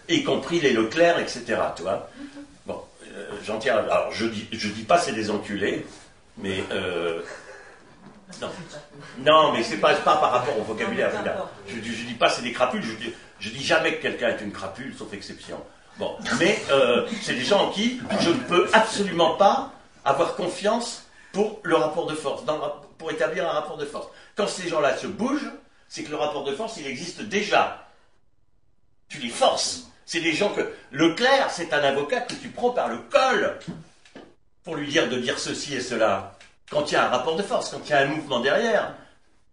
y 0.09 0.25
compris 0.25 0.61
les 0.61 0.73
Leclerc, 0.73 1.19
etc. 1.19 1.57
Tu 1.77 1.83
vois 1.83 2.09
j'en 3.45 3.59
tiens. 3.59 3.77
Alors, 3.79 4.13
je 4.13 4.27
dis, 4.27 4.49
je 4.53 4.69
dis 4.69 4.83
pas 4.83 4.99
c'est 4.99 5.13
des 5.13 5.31
enculés, 5.31 5.87
mais. 6.39 6.65
Euh, 6.71 7.21
non. 8.43 8.49
non, 9.19 9.53
mais 9.53 9.63
c'est 9.63 9.77
pas, 9.77 9.95
pas 9.95 10.17
par 10.17 10.33
rapport 10.33 10.59
au 10.59 10.63
vocabulaire. 10.63 11.13
Je, 11.69 11.77
je, 11.77 12.05
dis 12.05 12.15
pas 12.15 12.29
c'est 12.29 12.43
des 12.43 12.53
crapules, 12.53 12.83
je 12.83 12.95
dis, 13.49 13.55
dis 13.57 13.65
jamais 13.65 13.95
que 13.95 14.03
quelqu'un 14.03 14.31
est 14.31 14.41
une 14.41 14.53
crapule, 14.53 14.95
sauf 14.99 15.13
exception. 15.13 15.63
Bon, 15.99 16.17
mais 16.39 16.59
euh, 16.71 17.07
c'est 17.23 17.35
des 17.35 17.45
gens 17.45 17.69
en 17.69 17.71
qui 17.71 18.01
je 18.21 18.31
ne 18.31 18.41
peux 18.41 18.69
absolument 18.73 19.37
pas 19.37 19.73
avoir 20.05 20.35
confiance 20.35 21.06
pour 21.37 21.61
le 21.65 21.77
rapport 21.77 22.07
de 22.07 22.15
force, 22.15 22.45
pour 22.97 23.11
établir 23.11 23.47
un 23.47 23.53
rapport 23.53 23.77
de 23.77 23.85
force. 23.85 24.09
Quand 24.37 24.47
ces 24.47 24.71
gens-là 24.71 24.97
se 24.97 25.07
bougent, 25.07 25.53
c'est 25.87 26.03
que 26.03 26.09
le 26.09 26.17
rapport 26.17 26.45
de 26.45 26.55
force, 26.55 26.79
il 26.79 26.87
existe 26.87 27.21
déjà. 27.21 27.91
Tu 29.11 29.19
les 29.19 29.29
forces. 29.29 29.83
C'est 30.07 30.23
des 30.23 30.33
gens 30.33 30.49
que. 30.55 30.73
Leclerc, 30.93 31.51
c'est 31.51 31.75
un 31.75 31.85
avocat 31.85 32.23
que 32.23 32.33
tu 32.33 32.49
prends 32.49 32.71
par 32.71 32.89
le 32.89 32.97
col 33.11 33.59
pour 34.65 34.77
lui 34.77 34.89
dire 34.89 35.11
de 35.11 35.19
dire 35.19 35.39
ceci 35.39 35.75
et 35.75 35.83
cela. 35.83 36.39
Quand 36.71 36.91
il 36.91 36.95
y 36.95 36.97
a 36.97 37.05
un 37.05 37.11
rapport 37.11 37.37
de 37.37 37.43
force, 37.43 37.69
quand 37.69 37.83
il 37.85 37.91
y 37.91 37.93
a 37.93 37.99
un 37.99 38.07
mouvement 38.07 38.41
derrière. 38.41 38.95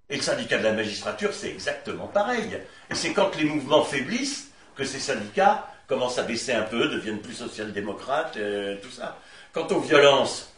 Et 0.09 0.15
le 0.15 0.21
syndicat 0.21 0.59
de 0.59 0.63
la 0.63 0.71
magistrature, 0.71 1.33
c'est 1.33 1.49
exactement 1.49 2.07
pareil. 2.07 2.61
Et 2.89 2.95
c'est 2.95 3.11
quand 3.11 3.35
les 3.35 3.43
mouvements 3.43 3.83
faiblissent 3.83 4.51
que 4.77 4.85
ces 4.85 4.99
syndicats 4.99 5.67
commencent 5.87 6.17
à 6.17 6.23
baisser 6.23 6.53
un 6.53 6.63
peu, 6.63 6.87
deviennent 6.87 7.19
plus 7.19 7.33
social-démocrates, 7.33 8.37
euh, 8.37 8.77
tout 8.81 8.89
ça. 8.89 9.17
Quant 9.51 9.67
aux 9.67 9.81
violences, 9.81 10.52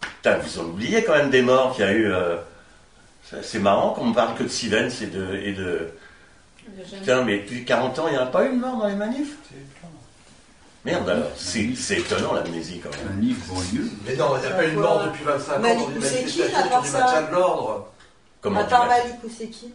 putain, 0.00 0.38
vous 0.38 0.58
en 0.58 0.64
oubliez 0.64 1.04
quand 1.04 1.14
même 1.16 1.30
des 1.30 1.42
morts 1.42 1.74
qu'il 1.74 1.84
y 1.84 1.88
a 1.88 1.92
eu. 1.92 2.12
euh, 2.12 2.36
c'est- 3.42 3.58
marrant 3.58 3.90
qu'on 3.90 4.06
ne 4.06 4.14
parle 4.14 4.34
que 4.36 4.42
de 4.44 4.48
Sivens 4.48 4.90
et 5.02 5.06
de. 5.06 5.34
Et 5.36 5.52
de 5.52 5.88
Putain, 7.00 7.22
mais 7.22 7.38
depuis 7.38 7.64
40 7.64 7.96
ans, 8.00 8.08
il 8.08 8.12
n'y 8.12 8.18
en 8.18 8.22
a 8.24 8.26
pas 8.26 8.44
eu 8.44 8.50
de 8.50 8.56
mort 8.56 8.76
dans 8.76 8.88
les 8.88 8.96
manifs? 8.96 9.36
Merde 10.84 11.08
alors, 11.08 11.30
c'est 11.36 11.98
étonnant 11.98 12.34
l'amnésie 12.34 12.80
quand 12.80 12.90
même. 12.90 13.16
Manif 13.16 13.48
banlieue. 13.48 13.90
Mais 14.06 14.14
non, 14.16 14.36
il 14.36 14.40
n'y 14.40 14.46
a 14.46 14.50
pas 14.56 14.66
eu 14.66 14.70
de 14.72 14.76
mort 14.76 15.04
depuis 15.04 15.24
25 15.24 15.52
ans 15.56 15.60
Malik 15.60 15.78
dans 15.84 15.90
une 15.90 15.98
Ousekine, 15.98 16.18
manifestation 16.20 16.56
à 16.56 16.60
sur 16.62 16.70
part 16.70 16.82
du 16.82 16.88
ça. 16.88 16.98
maintien 17.00 17.22
de 17.22 17.32
l'ordre. 17.32 17.88
Comment 18.40 18.60
À 18.60 18.64
part 18.64 18.86
Malik 18.86 19.14
Ousekine. 19.24 19.70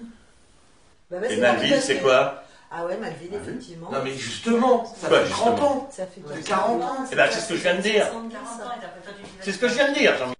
Bah, 1.09 1.17
vas-y, 1.19 1.33
Et 1.33 1.37
parce 1.41 1.83
c'est 1.85 1.97
quoi? 1.99 2.40
Ah 2.73 2.85
ouais, 2.85 2.97
Malville, 2.99 3.33
effectivement. 3.33 3.87
Non 3.91 3.97
mais 4.03 4.11
justement, 4.13 4.85
ça 4.95 5.09
Ouais, 5.09 5.19
fait 5.25 5.29
30 5.29 5.55
justement. 5.57 5.71
ans. 5.71 5.87
Ça 5.89 6.03
fait 6.05 6.21
C'est 6.35 6.47
40 6.47 6.81
ans. 6.81 6.95
Eh 7.11 7.15
ben, 7.15 7.25
c'est 7.29 7.39
ce 7.41 7.49
que 7.49 7.55
je 7.55 7.61
viens 7.63 7.75
de 7.75 7.81
dire. 7.81 8.05
C'est 9.41 9.51
ce 9.51 9.57
que 9.59 9.67
je 9.67 9.73
viens 9.75 9.89
de 9.89 9.93
dire, 9.93 10.13
Jean- 10.17 10.31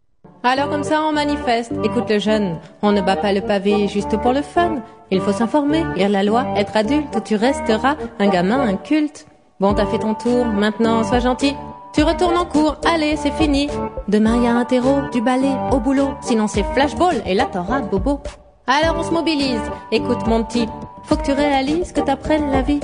Alors 0.43 0.69
comme 0.69 0.83
ça 0.83 1.01
on 1.03 1.11
manifeste. 1.11 1.73
Écoute 1.83 2.09
le 2.09 2.19
jeune, 2.19 2.57
on 2.81 2.93
ne 2.93 3.01
bat 3.01 3.17
pas 3.17 3.33
le 3.33 3.41
pavé 3.41 3.87
juste 3.89 4.15
pour 4.21 4.31
le 4.31 4.41
fun. 4.41 4.77
Il 5.11 5.19
faut 5.19 5.33
s'informer, 5.33 5.83
lire 5.95 6.07
la 6.09 6.23
loi, 6.23 6.45
être 6.55 6.77
adulte 6.77 7.13
ou 7.15 7.19
tu 7.19 7.35
resteras 7.35 7.95
un 8.19 8.29
gamin 8.29 8.61
inculte. 8.61 9.27
Bon 9.59 9.73
t'as 9.73 9.85
fait 9.85 9.99
ton 9.99 10.13
tour, 10.15 10.45
maintenant 10.45 11.03
sois 11.03 11.19
gentil. 11.19 11.53
Tu 11.93 12.03
retournes 12.03 12.37
en 12.37 12.45
cours, 12.45 12.77
allez 12.85 13.17
c'est 13.17 13.31
fini. 13.33 13.67
Demain 14.07 14.41
y 14.41 14.47
a 14.47 14.53
un 14.55 14.63
terreau, 14.63 15.01
du 15.11 15.21
balai 15.21 15.51
au 15.73 15.79
boulot. 15.81 16.11
Sinon 16.21 16.47
c'est 16.47 16.63
flashball 16.63 17.21
et 17.25 17.33
là 17.33 17.47
t'auras 17.51 17.81
bobo. 17.81 18.21
Alors 18.67 18.95
on 18.97 19.03
se 19.03 19.11
mobilise. 19.11 19.59
Écoute 19.91 20.25
mon 20.27 20.43
petit, 20.45 20.65
faut 21.03 21.15
que 21.15 21.23
tu 21.23 21.31
réalises 21.31 21.91
que 21.91 22.01
t'apprennes 22.01 22.51
la 22.51 22.61
vie. 22.61 22.79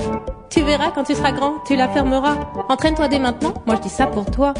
Tu 0.50 0.62
verras 0.62 0.90
quand 0.94 1.04
tu 1.04 1.14
seras 1.14 1.32
grand, 1.32 1.54
tu 1.66 1.76
la 1.76 1.88
fermeras. 1.88 2.36
Entraîne-toi 2.68 3.08
dès 3.08 3.18
maintenant, 3.18 3.54
moi 3.66 3.76
je 3.76 3.82
dis 3.82 3.88
ça 3.88 4.06
pour 4.06 4.26
toi. 4.26 4.54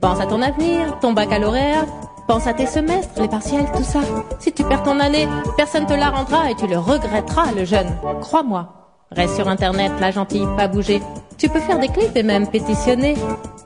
Pense 0.00 0.20
à 0.20 0.26
ton 0.26 0.42
avenir, 0.42 0.98
ton 1.00 1.12
baccalauréat. 1.12 1.86
Pense 2.28 2.46
à 2.46 2.52
tes 2.52 2.66
semestres, 2.66 3.20
les 3.20 3.28
partiels, 3.28 3.66
tout 3.74 3.82
ça. 3.82 4.00
Si 4.38 4.52
tu 4.52 4.62
perds 4.62 4.82
ton 4.82 5.00
année, 5.00 5.26
personne 5.56 5.86
te 5.86 5.94
la 5.94 6.10
rendra 6.10 6.50
et 6.50 6.54
tu 6.54 6.66
le 6.66 6.76
regretteras, 6.76 7.52
le 7.56 7.64
jeune. 7.64 7.88
Crois-moi. 8.20 8.68
Reste 9.10 9.36
sur 9.36 9.48
internet, 9.48 9.92
la 10.00 10.10
gentille, 10.10 10.46
pas 10.56 10.68
bouger. 10.68 11.00
Tu 11.38 11.48
peux 11.48 11.60
faire 11.60 11.78
des 11.78 11.88
clips 11.88 12.14
et 12.14 12.22
même 12.22 12.46
pétitionner. 12.46 13.14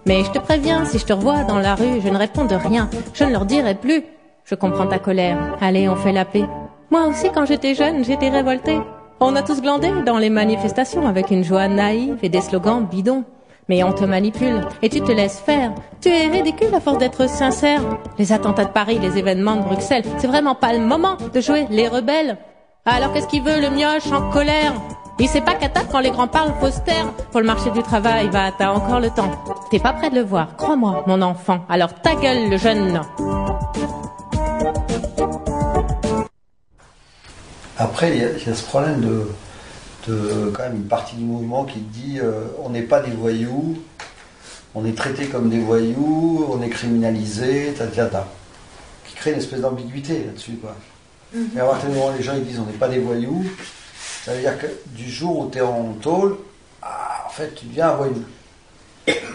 Mais 0.06 0.22
je 0.22 0.30
te 0.30 0.38
préviens, 0.38 0.84
si 0.84 0.98
je 0.98 1.06
te 1.06 1.12
revois 1.12 1.42
dans 1.42 1.58
la 1.58 1.74
rue, 1.74 2.00
je 2.00 2.08
ne 2.08 2.16
réponds 2.16 2.44
de 2.44 2.54
rien. 2.54 2.88
Je 3.14 3.24
ne 3.24 3.32
leur 3.32 3.46
dirai 3.46 3.74
plus. 3.74 4.04
Je 4.44 4.54
comprends 4.54 4.86
ta 4.86 5.00
colère. 5.00 5.36
Allez, 5.60 5.88
on 5.88 5.96
fait 5.96 6.12
la 6.12 6.24
paix. 6.24 6.44
Moi 6.90 7.06
aussi, 7.06 7.30
quand 7.34 7.44
j'étais 7.44 7.74
jeune, 7.74 8.04
j'étais 8.04 8.28
révoltée. 8.28 8.78
On 9.24 9.36
a 9.36 9.42
tous 9.42 9.62
glandé 9.62 9.88
dans 10.04 10.18
les 10.18 10.30
manifestations 10.30 11.06
avec 11.06 11.30
une 11.30 11.44
joie 11.44 11.68
naïve 11.68 12.18
et 12.24 12.28
des 12.28 12.40
slogans 12.40 12.84
bidons. 12.84 13.22
Mais 13.68 13.84
on 13.84 13.92
te 13.92 14.04
manipule 14.04 14.66
et 14.82 14.88
tu 14.88 15.00
te 15.00 15.12
laisses 15.12 15.38
faire. 15.38 15.70
Tu 16.00 16.08
es 16.08 16.26
ridicule 16.26 16.74
à 16.74 16.80
force 16.80 16.98
d'être 16.98 17.28
sincère. 17.28 17.82
Les 18.18 18.32
attentats 18.32 18.64
de 18.64 18.72
Paris, 18.72 18.98
les 19.00 19.18
événements 19.18 19.54
de 19.54 19.62
Bruxelles, 19.62 20.02
c'est 20.18 20.26
vraiment 20.26 20.56
pas 20.56 20.72
le 20.72 20.80
moment 20.80 21.16
de 21.32 21.40
jouer 21.40 21.68
les 21.70 21.86
rebelles. 21.86 22.36
Alors 22.84 23.12
qu'est-ce 23.12 23.28
qu'il 23.28 23.44
veut 23.44 23.60
le 23.60 23.70
mioche 23.70 24.10
en 24.10 24.28
colère? 24.32 24.72
Il 25.20 25.28
sait 25.28 25.40
pas 25.40 25.54
qu'à 25.54 25.68
tape 25.68 25.86
quand 25.92 26.00
les 26.00 26.10
grands 26.10 26.26
parlent, 26.26 26.50
taire. 26.84 27.12
Pour 27.30 27.38
le 27.38 27.46
marché 27.46 27.70
du 27.70 27.82
travail, 27.84 28.28
va, 28.28 28.50
t'as 28.50 28.72
encore 28.72 28.98
le 28.98 29.10
temps. 29.10 29.30
T'es 29.70 29.78
pas 29.78 29.92
prêt 29.92 30.10
de 30.10 30.16
le 30.16 30.24
voir, 30.24 30.56
crois-moi, 30.56 31.04
mon 31.06 31.22
enfant. 31.22 31.60
Alors 31.68 31.94
ta 31.94 32.16
gueule, 32.16 32.50
le 32.50 32.56
jeune. 32.56 33.00
Après, 37.82 38.10
il 38.10 38.22
y, 38.22 38.24
a, 38.24 38.30
il 38.30 38.46
y 38.46 38.48
a 38.48 38.54
ce 38.54 38.62
problème 38.62 39.00
de, 39.00 39.26
de 40.06 40.50
quand 40.54 40.62
même 40.62 40.76
une 40.76 40.86
partie 40.86 41.16
du 41.16 41.24
mouvement 41.24 41.64
qui 41.64 41.80
dit 41.80 42.20
euh, 42.20 42.44
on 42.62 42.70
n'est 42.70 42.82
pas 42.82 43.00
des 43.00 43.10
voyous, 43.10 43.76
on 44.76 44.86
est 44.86 44.96
traité 44.96 45.26
comme 45.26 45.50
des 45.50 45.58
voyous, 45.58 46.46
on 46.48 46.62
est 46.62 46.68
criminalisé, 46.68 47.74
ta, 47.76 47.88
ta, 47.88 48.06
ta. 48.06 48.28
qui 49.04 49.16
crée 49.16 49.32
une 49.32 49.38
espèce 49.38 49.62
d'ambiguïté 49.62 50.22
là-dessus. 50.26 50.58
Quoi. 50.62 50.76
Et 51.34 51.58
à 51.58 51.64
partir 51.64 51.88
du 51.88 51.96
moment 51.96 52.12
où 52.14 52.16
les 52.16 52.22
gens 52.22 52.34
ils 52.36 52.44
disent 52.44 52.60
on 52.60 52.66
n'est 52.66 52.78
pas 52.78 52.86
des 52.86 53.00
voyous, 53.00 53.44
ça 54.24 54.32
veut 54.32 54.40
dire 54.42 54.56
que 54.60 54.66
du 54.90 55.10
jour 55.10 55.40
où 55.40 55.50
tu 55.50 55.58
es 55.58 55.62
en 55.62 55.94
tôle, 55.94 56.36
ah, 56.82 57.24
en 57.26 57.30
fait 57.30 57.52
tu 57.56 57.66
deviens 57.66 57.88
un 57.88 57.96
voyou. 57.96 58.22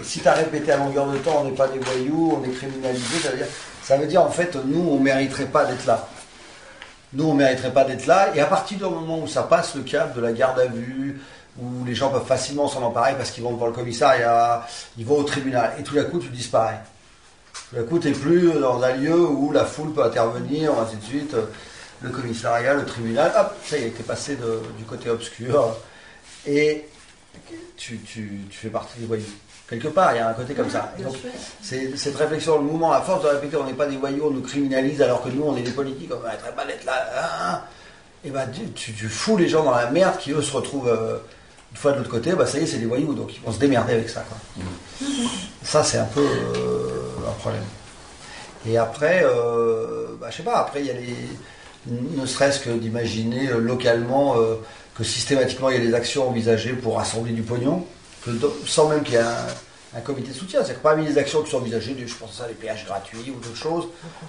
Si 0.03 0.21
tu 0.21 0.27
as 0.29 0.33
répété 0.33 0.71
à 0.71 0.77
longueur 0.77 1.11
de 1.11 1.17
temps 1.17 1.41
on 1.41 1.43
n'est 1.43 1.55
pas 1.55 1.67
des 1.67 1.79
voyous, 1.79 2.39
on 2.39 2.45
est 2.45 2.53
criminalisé, 2.53 3.19
ça 3.21 3.31
veut 3.31 3.37
dire, 3.37 3.47
ça 3.83 3.97
veut 3.97 4.07
dire 4.07 4.21
en 4.21 4.31
fait 4.31 4.55
nous 4.65 4.87
on 4.89 4.99
mériterait 5.01 5.47
pas 5.47 5.65
d'être 5.65 5.85
là. 5.85 6.07
Nous, 7.13 7.23
on 7.23 7.33
ne 7.33 7.39
mériterait 7.39 7.73
pas 7.73 7.83
d'être 7.85 8.05
là. 8.05 8.35
Et 8.35 8.39
à 8.41 8.45
partir 8.45 8.77
du 8.77 8.83
moment 8.83 9.19
où 9.19 9.27
ça 9.27 9.43
passe 9.43 9.75
le 9.75 9.83
cap 9.83 10.15
de 10.15 10.21
la 10.21 10.31
garde 10.33 10.59
à 10.59 10.65
vue, 10.65 11.19
où 11.59 11.83
les 11.85 11.95
gens 11.95 12.09
peuvent 12.09 12.25
facilement 12.25 12.67
s'en 12.67 12.83
emparer 12.83 13.15
parce 13.15 13.31
qu'ils 13.31 13.43
vont 13.43 13.53
devant 13.53 13.67
le 13.67 13.73
commissariat, 13.73 14.67
ils 14.97 15.05
vont 15.05 15.17
au 15.17 15.23
tribunal, 15.23 15.73
et 15.79 15.83
tout 15.83 15.95
d'un 15.95 16.03
coup, 16.03 16.19
tu 16.19 16.29
disparais. 16.29 16.79
Tout 17.69 17.75
d'un 17.77 17.83
coup, 17.83 17.97
tu 17.99 18.07
n'es 18.09 18.13
plus 18.13 18.51
dans 18.53 18.81
un 18.83 18.93
lieu 18.95 19.19
où 19.19 19.51
la 19.51 19.65
foule 19.65 19.93
peut 19.93 20.03
intervenir, 20.03 20.71
ainsi 20.79 20.97
de 20.97 21.03
suite. 21.03 21.35
Le 22.01 22.09
commissariat, 22.11 22.75
le 22.75 22.85
tribunal, 22.85 23.31
hop, 23.39 23.55
ça 23.65 23.77
y 23.77 23.85
est, 23.85 23.89
tu 23.91 24.01
es 24.01 24.03
passé 24.03 24.37
du 24.77 24.83
côté 24.83 25.09
obscur. 25.09 25.75
Et 26.45 26.85
tu, 27.75 27.97
tu- 27.99 28.41
tu 28.51 28.57
fais 28.57 28.69
partie 28.69 28.99
des 28.99 29.07
voyous. 29.07 29.23
Quelque 29.69 29.89
part, 29.89 30.13
il 30.13 30.17
y 30.17 30.19
a 30.19 30.29
un 30.29 30.33
côté 30.33 30.53
comme 30.53 30.69
ça. 30.69 30.93
Et 30.97 31.03
donc, 31.03 31.15
cette 31.61 32.15
réflexion, 32.15 32.57
le 32.57 32.63
mouvement, 32.63 32.93
à 32.93 33.01
force 33.01 33.23
de 33.23 33.27
répéter, 33.27 33.57
on 33.57 33.65
n'est 33.65 33.73
pas 33.73 33.85
des 33.85 33.97
voyous, 33.97 34.27
on 34.27 34.31
nous 34.31 34.41
criminalise, 34.41 35.01
alors 35.01 35.21
que 35.21 35.29
nous, 35.29 35.43
on 35.43 35.57
est 35.57 35.61
des 35.61 35.71
politiques, 35.71 36.09
on 36.13 36.19
ne 36.19 36.23
mériterait 36.23 36.53
pas 36.55 36.65
d'être 36.65 36.85
là. 36.85 36.93
hein. 37.51 37.61
Et 38.23 38.29
ben, 38.29 38.47
tu, 38.75 38.91
fous 39.09 39.35
les 39.37 39.47
gens 39.49 39.63
dans 39.63 39.75
la 39.75 39.89
merde 39.91 40.17
qui, 40.19 40.31
eux, 40.31 40.41
se 40.41 40.51
retrouvent 40.53 40.87
euh, 40.87 41.17
une 41.71 41.77
fois 41.77 41.91
de 41.91 41.97
l'autre 41.97 42.09
côté, 42.09 42.31
bah, 42.31 42.45
ça 42.45 42.57
y 42.59 42.63
est, 42.63 42.65
c'est 42.65 42.77
des 42.77 42.85
voyous, 42.85 43.13
donc 43.13 43.35
ils 43.35 43.41
vont 43.41 43.51
se 43.51 43.59
démerder 43.59 43.93
avec 43.93 44.09
ça. 44.09 44.21
quoi. 44.27 45.07
Ça, 45.63 45.83
c'est 45.83 45.97
un 45.97 46.05
peu 46.05 46.21
euh, 46.25 46.89
un 47.27 47.33
problème. 47.33 47.63
Et 48.65 48.77
après, 48.77 49.21
euh, 49.23 50.07
bah, 50.19 50.27
je 50.31 50.37
sais 50.37 50.43
pas, 50.43 50.57
après, 50.59 50.79
il 50.81 50.87
y 50.87 50.91
a 50.91 50.93
les. 50.93 51.15
Ne 51.89 52.25
serait-ce 52.25 52.59
que 52.59 52.69
d'imaginer 52.69 53.49
euh, 53.49 53.59
localement 53.59 54.35
que 54.95 55.03
systématiquement 55.05 55.69
il 55.69 55.77
y 55.77 55.79
a 55.79 55.85
des 55.87 55.93
actions 55.93 56.27
envisagées 56.27 56.73
pour 56.73 56.97
rassembler 56.97 57.31
du 57.31 57.43
pognon, 57.43 57.85
sans 58.65 58.89
même 58.89 59.03
qu'il 59.03 59.13
y 59.15 59.17
ait 59.17 59.21
un, 59.21 59.47
un 59.97 60.01
comité 60.01 60.29
de 60.29 60.33
soutien. 60.33 60.59
C'est-à-dire 60.59 60.77
que 60.77 60.83
parmi 60.83 61.05
les 61.05 61.17
actions 61.17 61.41
qui 61.43 61.51
sont 61.51 61.57
envisagées, 61.57 61.95
je 62.05 62.15
pense 62.15 62.31
à 62.39 62.43
ça, 62.43 62.47
les 62.47 62.53
péages 62.53 62.85
gratuits 62.85 63.31
ou 63.35 63.39
d'autres 63.39 63.55
choses, 63.55 63.87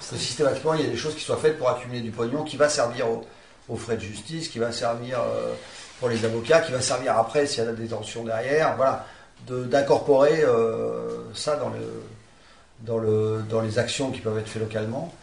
que 0.09 0.17
systématiquement 0.17 0.73
il 0.75 0.81
y 0.81 0.85
a 0.85 0.89
des 0.89 0.97
choses 0.97 1.15
qui 1.15 1.21
soient 1.23 1.37
faites 1.37 1.57
pour 1.57 1.69
accumuler 1.69 2.01
du 2.01 2.11
pognon 2.11 2.43
qui 2.43 2.57
va 2.57 2.69
servir 2.69 3.09
aux, 3.09 3.25
aux 3.67 3.75
frais 3.75 3.95
de 3.95 4.01
justice, 4.01 4.47
qui 4.47 4.59
va 4.59 4.71
servir 4.71 5.19
euh, 5.19 5.53
pour 5.99 6.09
les 6.09 6.23
avocats, 6.25 6.61
qui 6.61 6.71
va 6.71 6.81
servir 6.81 7.17
après 7.17 7.45
s'il 7.45 7.59
y 7.59 7.61
a 7.61 7.65
de 7.65 7.71
la 7.71 7.75
détention 7.77 8.23
derrière. 8.23 8.75
Voilà, 8.77 9.05
De- 9.47 9.63
d'incorporer 9.65 10.43
euh, 10.43 11.23
ça 11.33 11.55
dans, 11.57 11.69
le, 11.69 12.03
dans, 12.81 12.97
le, 12.97 13.41
dans 13.49 13.61
les 13.61 13.77
actions 13.79 14.11
qui 14.11 14.19
peuvent 14.21 14.37
être 14.37 14.49
faites 14.49 14.61
localement. 14.61 15.13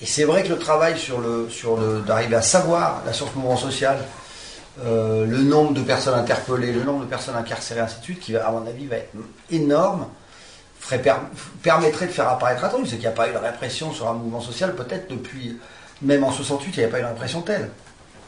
Et 0.00 0.06
c'est 0.06 0.24
vrai 0.24 0.42
que 0.42 0.48
le 0.48 0.58
travail 0.58 0.98
sur 0.98 1.20
le, 1.20 1.48
sur 1.50 1.76
le, 1.76 2.00
d'arriver 2.00 2.36
à 2.36 2.42
savoir 2.42 3.02
la 3.04 3.12
source 3.12 3.34
mouvement 3.34 3.56
social, 3.56 3.98
euh, 4.84 5.26
le 5.26 5.38
nombre 5.42 5.72
de 5.74 5.82
personnes 5.82 6.18
interpellées, 6.18 6.72
le 6.72 6.84
nombre 6.84 7.00
de 7.04 7.08
personnes 7.10 7.36
incarcérées, 7.36 7.80
ainsi 7.80 7.98
de 7.98 8.04
suite, 8.04 8.20
qui, 8.20 8.36
à 8.36 8.50
mon 8.50 8.66
avis, 8.66 8.86
va 8.86 8.96
être 8.96 9.12
énorme, 9.50 10.06
ferait 10.78 11.00
per- 11.02 11.14
permettrait 11.62 12.06
de 12.06 12.12
faire 12.12 12.28
apparaître 12.28 12.64
un 12.64 12.68
truc. 12.68 12.84
C'est 12.86 12.92
qu'il 12.92 13.00
n'y 13.00 13.06
a 13.06 13.10
pas 13.12 13.28
eu 13.28 13.32
de 13.32 13.38
répression 13.38 13.92
sur 13.92 14.08
un 14.08 14.14
mouvement 14.14 14.40
social, 14.40 14.74
peut-être 14.74 15.10
depuis, 15.10 15.58
même 16.02 16.24
en 16.24 16.30
68, 16.32 16.70
il 16.72 16.78
n'y 16.78 16.82
avait 16.84 16.92
pas 16.92 16.98
eu 17.00 17.02
de 17.02 17.08
répression 17.08 17.42
telle. 17.42 17.70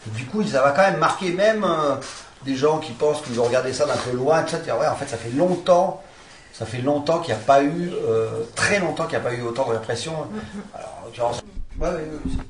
Du 0.07 0.25
coup, 0.27 0.43
ça 0.45 0.63
va 0.63 0.73
quand 0.73 0.83
même 0.83 0.99
marquer 0.99 1.33
même 1.33 1.65
euh, 1.65 1.95
des 2.45 2.57
gens 2.57 2.79
qui 2.79 2.93
pensent 2.93 3.23
qu'ils 3.23 3.39
ont 3.41 3.45
regardé 3.45 3.73
ça 3.73 3.87
d'un 3.87 3.97
peu 3.97 4.11
loin, 4.17 4.43
etc. 4.43 4.61
Ouais, 4.79 4.89
en 4.89 4.97
fait, 4.97 5.07
ça 5.07 5.17
fait 5.17 5.31
longtemps, 5.31 6.03
ça 6.53 6.67
fait 6.67 6.83
longtemps 6.83 7.21
qu'il 7.21 7.33
n'y 7.35 7.41
a 7.41 7.45
pas 7.45 7.63
eu, 7.63 7.93
euh, 8.09 8.43
très 8.57 8.81
longtemps 8.81 9.05
qu'il 9.07 9.17
n'y 9.19 9.25
a 9.25 9.29
pas 9.31 9.35
eu 9.35 9.43
autant 9.43 9.65
de 9.69 9.75
répression. 9.75 10.13
Alors, 10.75 10.99
en 11.01 11.07
l'occurrence, 11.07 11.41
ouais, 11.81 11.89
ouais, 11.89 11.95
ouais, 11.95 12.03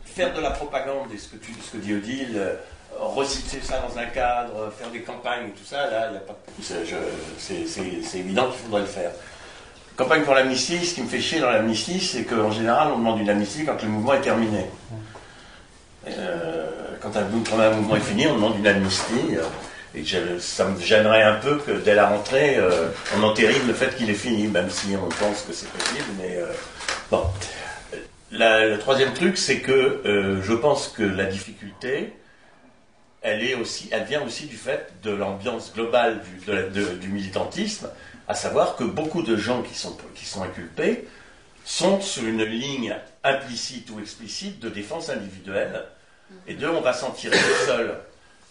Faire 0.07 0.35
de 0.35 0.41
la 0.41 0.51
propagande, 0.51 1.13
et 1.15 1.19
ce 1.19 1.29
que, 1.29 1.37
tu, 1.37 1.53
ce 1.63 1.73
que 1.73 1.77
dit 1.77 1.95
Odile, 1.95 2.33
euh, 2.37 2.55
reciter 3.01 3.61
ça 3.63 3.83
dans 3.87 3.99
un 3.99 4.07
cadre, 4.07 4.53
euh, 4.59 4.71
faire 4.71 4.91
des 4.91 5.01
campagnes, 5.01 5.51
tout 5.51 5.65
ça, 5.65 5.91
là, 5.91 6.07
il 6.09 6.13
n'y 6.13 6.17
a 6.19 6.21
pas 6.21 6.37
c'est- 7.39 8.19
évident 8.19 8.49
qu'il 8.51 8.61
faudrait 8.65 8.81
le 8.83 8.87
faire. 8.87 9.11
Campagne 9.97 10.23
pour 10.23 10.35
l'amnistie, 10.35 10.85
ce 10.87 10.95
qui 10.95 11.03
me 11.03 11.09
fait 11.09 11.21
chier 11.21 11.41
dans 11.41 11.51
l'amnistie, 11.51 12.01
c'est 12.01 12.25
qu'en 12.25 12.51
général, 12.51 12.89
on 12.95 12.99
demande 12.99 13.21
une 13.21 13.29
amnistie 13.31 13.65
quand 13.65 13.81
le 13.83 13.89
mouvement 13.89 14.15
est 14.15 14.21
terminé. 14.23 14.67
Euh, 16.09 16.67
quand, 17.01 17.17
un, 17.17 17.25
quand 17.49 17.61
un 17.61 17.71
mouvement 17.71 17.97
est 17.97 18.01
fini, 18.01 18.27
on 18.27 18.35
demande 18.35 18.59
une 18.59 18.67
amnistie. 18.67 19.37
euh, 19.37 19.43
et 19.95 20.03
ça 20.41 20.65
me 20.65 20.81
gênerait 20.81 21.23
un 21.23 21.35
peu 21.35 21.57
que 21.59 21.73
dès 21.73 21.95
la 21.95 22.07
rentrée, 22.09 22.57
euh, 22.57 22.89
on 23.19 23.23
entérine 23.25 23.67
le 23.67 23.75
fait 23.75 23.95
qu'il 23.95 24.09
est 24.09 24.15
fini, 24.15 24.47
même 24.49 24.71
si 24.71 24.97
on 24.97 25.07
pense 25.23 25.43
que 25.43 25.53
c'est 25.53 25.69
possible. 25.69 26.07
Mais 26.19 26.39
bon. 27.11 27.25
Le 28.31 28.77
troisième 28.79 29.13
truc, 29.13 29.37
c'est 29.37 29.59
que 29.59 30.01
je 30.43 30.53
pense 30.55 30.89
que 30.89 31.03
la 31.03 31.27
difficulté, 31.27 32.15
elle, 33.23 33.43
est 33.45 33.55
aussi, 33.55 33.89
elle 33.93 34.05
vient 34.05 34.23
aussi 34.23 34.47
du 34.47 34.57
fait 34.57 34.93
de 35.03 35.11
l'ambiance 35.11 35.73
globale 35.73 36.21
du, 37.01 37.09
militantisme, 37.09 37.89
à 38.29 38.35
savoir 38.35 38.77
que 38.77 38.85
beaucoup 38.85 39.23
de 39.23 39.37
gens 39.37 39.63
qui 39.63 39.75
sont, 39.75 39.97
qui 40.15 40.25
sont 40.25 40.43
inculpés 40.43 41.07
sont 41.65 42.01
sur 42.01 42.25
une 42.25 42.43
ligne 42.43 42.97
implicite 43.23 43.89
ou 43.91 44.01
explicite 44.01 44.59
de 44.59 44.69
défense 44.69 45.09
individuelle, 45.09 45.85
et 46.47 46.55
de 46.55 46.67
on 46.67 46.81
va 46.81 46.93
s'en 46.93 47.11
tirer 47.11 47.37
seul. 47.67 47.95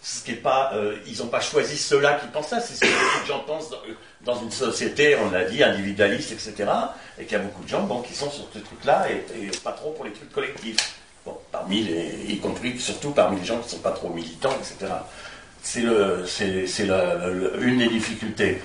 ce 0.02 0.24
qui 0.24 0.32
est 0.32 0.36
pas, 0.36 0.72
euh, 0.74 0.96
ils 1.06 1.18
n'ont 1.18 1.26
pas 1.26 1.40
choisi 1.40 1.76
ceux-là 1.76 2.14
qui 2.14 2.26
pensent 2.28 2.48
ça, 2.48 2.60
c'est 2.60 2.74
ce 2.74 2.80
que 2.80 2.86
beaucoup 2.86 3.22
de 3.22 3.26
gens 3.26 3.40
pensent 3.40 3.70
dans, 3.70 3.82
dans 4.24 4.40
une 4.40 4.50
société, 4.50 5.16
on 5.16 5.30
l'a 5.30 5.44
dit, 5.44 5.62
individualiste, 5.62 6.32
etc. 6.32 6.70
Et 7.18 7.24
qu'il 7.24 7.32
y 7.32 7.40
a 7.40 7.44
beaucoup 7.44 7.62
de 7.64 7.68
gens 7.68 7.82
bon, 7.82 8.00
qui 8.00 8.14
sont 8.14 8.30
sur 8.30 8.46
ce 8.52 8.58
truc-là 8.60 9.06
et, 9.10 9.46
et 9.46 9.50
pas 9.62 9.72
trop 9.72 9.90
pour 9.90 10.04
les 10.04 10.12
trucs 10.12 10.32
collectifs. 10.32 11.01
Parmi 11.52 11.82
les, 11.84 12.24
y 12.28 12.38
compris 12.38 12.78
surtout 12.80 13.10
parmi 13.12 13.38
les 13.38 13.44
gens 13.46 13.58
qui 13.58 13.66
ne 13.66 13.70
sont 13.70 13.78
pas 13.78 13.92
trop 13.92 14.08
militants, 14.10 14.54
etc. 14.58 14.92
C'est 15.62 15.84
c'est, 16.26 16.66
c'est 16.66 16.86
la- 16.86 17.28
une 17.60 17.78
des 17.78 17.88
difficultés. 17.88 18.60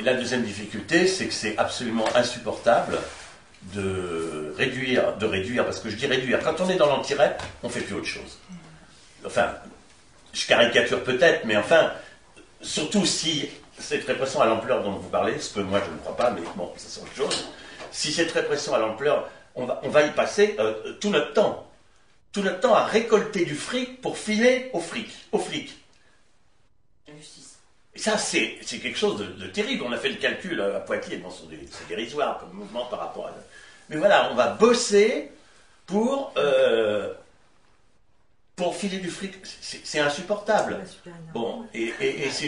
Et 0.00 0.02
la 0.02 0.14
deuxième 0.14 0.42
difficulté, 0.42 1.06
c'est 1.06 1.26
que 1.26 1.34
c'est 1.34 1.56
absolument 1.58 2.04
insupportable 2.14 2.98
de 3.74 4.54
réduire, 4.56 5.16
de 5.16 5.26
réduire, 5.26 5.64
parce 5.64 5.80
que 5.80 5.90
je 5.90 5.96
dis 5.96 6.06
réduire. 6.06 6.40
Quand 6.42 6.60
on 6.60 6.68
est 6.68 6.76
dans 6.76 6.86
l'anti-rep, 6.86 7.42
on 7.62 7.68
fait 7.68 7.80
plus 7.80 7.94
autre 7.96 8.06
chose. 8.06 8.38
Enfin, 9.26 9.50
je 10.32 10.46
caricature 10.46 11.02
peut-être, 11.02 11.44
mais 11.44 11.56
enfin, 11.56 11.92
surtout 12.62 13.04
si 13.06 13.48
cette 13.78 14.04
répression 14.06 14.40
à 14.40 14.46
l'ampleur 14.46 14.82
dont 14.82 14.92
vous 14.92 15.08
parlez, 15.08 15.38
ce 15.38 15.54
que 15.54 15.60
moi 15.60 15.80
je 15.84 15.90
ne 15.90 15.98
crois 15.98 16.16
pas, 16.16 16.30
mais 16.30 16.40
bon, 16.56 16.70
ça 16.76 16.86
c'est 16.88 17.00
autre 17.02 17.14
chose. 17.14 17.44
Si 17.90 18.12
cette 18.12 18.32
répression 18.32 18.74
à 18.74 18.78
l'ampleur, 18.78 19.28
on 19.54 19.66
va, 19.66 19.80
on 19.84 19.88
va 19.88 20.02
y 20.02 20.10
passer 20.12 20.56
euh, 20.58 20.74
tout 21.00 21.10
notre 21.10 21.32
temps, 21.32 21.66
tout 22.34 22.42
notre 22.42 22.60
temps 22.60 22.74
à 22.74 22.84
récolter 22.84 23.44
du 23.46 23.54
fric 23.54 24.02
pour 24.02 24.18
filer 24.18 24.68
au 24.74 24.80
fric, 24.80 25.08
au 25.32 25.38
flic. 25.38 25.72
Et 27.94 27.98
ça, 28.00 28.18
c'est 28.18 28.58
quelque 28.82 28.98
chose 28.98 29.18
de, 29.18 29.24
de 29.26 29.46
terrible. 29.46 29.84
On 29.86 29.92
a 29.92 29.96
fait 29.96 30.08
le 30.08 30.16
calcul 30.16 30.60
à 30.60 30.80
Poitiers, 30.80 31.18
bon, 31.18 31.30
c'est 31.30 31.88
dérisoire 31.88 32.38
comme 32.40 32.52
mouvement 32.52 32.86
par 32.86 32.98
rapport 32.98 33.28
à. 33.28 33.30
Mais 33.88 33.96
voilà, 33.96 34.30
on 34.32 34.34
va 34.34 34.48
bosser 34.48 35.30
pour, 35.86 36.32
euh, 36.36 37.12
pour 38.56 38.74
filer 38.74 38.98
du 38.98 39.10
fric. 39.10 39.34
C'est 39.60 40.00
insupportable. 40.00 40.80
Bon, 41.32 41.66
et, 41.72 41.92
et- 42.00 42.24
et 42.26 42.30
c'est 42.30 42.46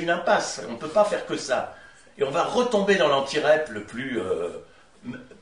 une, 0.00 0.10
impasse. 0.10 0.60
On 0.68 0.72
ne 0.72 0.76
peut 0.76 0.88
pas 0.88 1.04
faire 1.06 1.24
que 1.24 1.38
ça. 1.38 1.74
Et 2.18 2.24
on 2.24 2.30
va 2.30 2.44
retomber 2.44 2.96
dans 2.96 3.08
l'anti-rep 3.08 3.70
le 3.70 3.84
plus, 3.84 4.20
euh, 4.20 4.50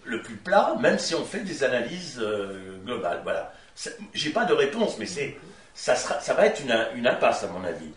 le 0.05 0.23
plus 0.23 0.37
plat, 0.37 0.77
même 0.79 1.01
si 1.01 1.17
on 1.17 1.25
fait 1.25 1.41
des 1.41 1.65
analyses 1.65 2.19
euh, 2.21 2.79
globales. 2.85 3.23
Voilà. 3.25 3.53
J'ai 4.15 4.31
pas 4.31 4.45
de 4.45 4.55
réponse, 4.55 4.97
mais 4.99 5.07
c'est, 5.07 5.37
ça, 5.75 5.95
ça 5.97 6.35
va 6.35 6.47
être 6.47 6.61
une, 6.63 7.07
impasse, 7.07 7.45
à 7.45 7.49
mon 7.49 7.63
avis. 7.65 7.91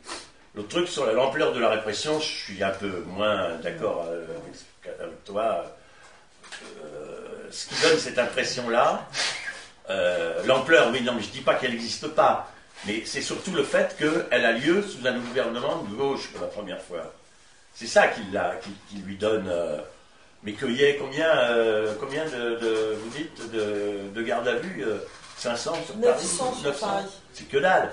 Le 0.55 0.65
truc 0.65 0.87
sur 0.87 1.05
la- 1.05 1.13
l'ampleur 1.13 1.53
de 1.53 1.59
la 1.59 1.69
répression, 1.69 2.19
je 2.19 2.25
suis 2.27 2.63
un 2.63 2.71
peu 2.71 3.03
moins 3.07 3.55
d'accord 3.63 4.05
euh, 4.09 4.25
avec, 4.99 5.23
toi. 5.23 5.65
Euh, 6.83 7.47
ce 7.51 7.67
qui 7.67 7.81
donne 7.81 7.97
cette 7.97 8.19
impression-là, 8.19 9.07
euh, 9.89 10.43
l'ampleur, 10.45 10.89
oui, 10.91 11.01
non, 11.01 11.13
mais 11.15 11.21
je 11.21 11.29
dis 11.29 11.41
pas 11.41 11.55
qu'elle 11.55 11.71
n'existe 11.71 12.07
pas, 12.09 12.51
mais 12.85 13.03
c'est 13.05 13.21
surtout 13.21 13.51
le 13.51 13.63
fait 13.63 13.95
qu'elle 13.97 14.45
a 14.45 14.51
lieu 14.51 14.81
sous 14.83 15.05
un 15.07 15.17
gouvernement 15.17 15.83
de 15.83 15.95
gauche 15.95 16.27
pour 16.31 16.41
la 16.41 16.47
première 16.47 16.81
fois. 16.81 17.13
C'est 17.73 17.87
ça 17.87 18.07
qui, 18.07 18.21
qui, 18.21 18.71
qui 18.89 19.01
lui 19.03 19.15
donne. 19.15 19.49
mais 20.43 20.53
qu'il 20.53 20.71
y 20.73 20.83
ait 20.83 20.97
combien, 20.97 21.29
combien 21.99 22.25
de, 22.25 22.55
de- 22.57 22.97
vous 23.01 23.09
dites, 23.17 23.51
de, 23.51 24.09
de 24.13 24.21
garde 24.21 24.47
à 24.47 24.55
vue 24.55 24.83
500 25.39 25.73
sur 25.85 25.95
Paris 25.95 26.13
900 26.21 26.53
sur 26.61 26.73
Paris. 26.75 27.05
C'est 27.33 27.47
que 27.47 27.57
dalle. 27.57 27.89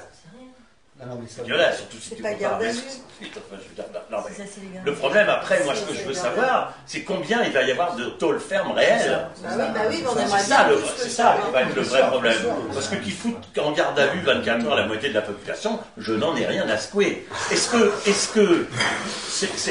Non, 0.98 1.06
non, 1.14 1.18
mais 1.20 1.28
ça- 1.28 1.42
C'est 1.44 1.50
que 1.50 1.56
dalle, 1.56 1.74
surtout 1.74 1.96
si 1.98 2.16
tu 2.16 2.22
pas 2.22 2.32
compares. 2.32 2.61
Enfin, 3.18 3.56
je 3.62 3.68
veux 3.68 3.74
dire, 3.74 3.85
non, 4.11 4.18
mais 4.28 4.35
Ça, 4.44 4.50
le 4.85 4.94
problème 4.94 5.28
après, 5.30 5.64
moi, 5.64 5.74
ce 5.74 5.82
que 5.82 5.94
je 5.94 6.02
veux 6.04 6.12
savoir, 6.12 6.74
c'est 6.85 7.00
combien 7.02 7.42
il 7.44 7.52
va 7.52 7.62
y 7.62 7.70
avoir 7.70 7.96
de 7.96 8.04
tôles 8.11 8.38
fermes 8.40 8.72
réelles. 8.72 9.26
Bah 9.42 9.48
oui, 9.56 9.64
bah 9.74 9.80
oui, 9.88 9.98
mais 10.02 10.09
on 10.09 10.14
C'est 10.28 10.38
ça, 10.44 10.68
le, 10.68 10.78
c'est 10.98 11.09
ça, 11.09 11.22
ça 11.22 11.32
hein. 11.32 11.37
qui 11.46 11.52
va 11.52 11.62
être 11.62 11.74
le 11.74 11.80
vrai 11.82 12.06
problème. 12.09 12.37
Parce 12.74 12.88
que 12.88 12.96
qu'ils 12.96 13.14
foutent 13.14 13.59
en 13.59 13.72
garde 13.72 13.98
à 13.98 14.09
vue 14.09 14.20
24 14.20 14.66
heures 14.66 14.76
la 14.76 14.87
moitié 14.87 15.09
de 15.09 15.14
la 15.14 15.22
population, 15.22 15.78
je 15.96 16.12
n'en 16.12 16.37
ai 16.37 16.44
rien 16.46 16.68
à 16.68 16.76
secouer. 16.76 17.26
Est-ce 17.50 17.70
que, 17.70 17.92
est-ce 18.06 18.28
que 18.28 18.66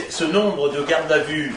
ce 0.09 0.23
nombre 0.23 0.69
de 0.69 0.81
gardes 0.83 1.11
à 1.11 1.19
vue 1.19 1.55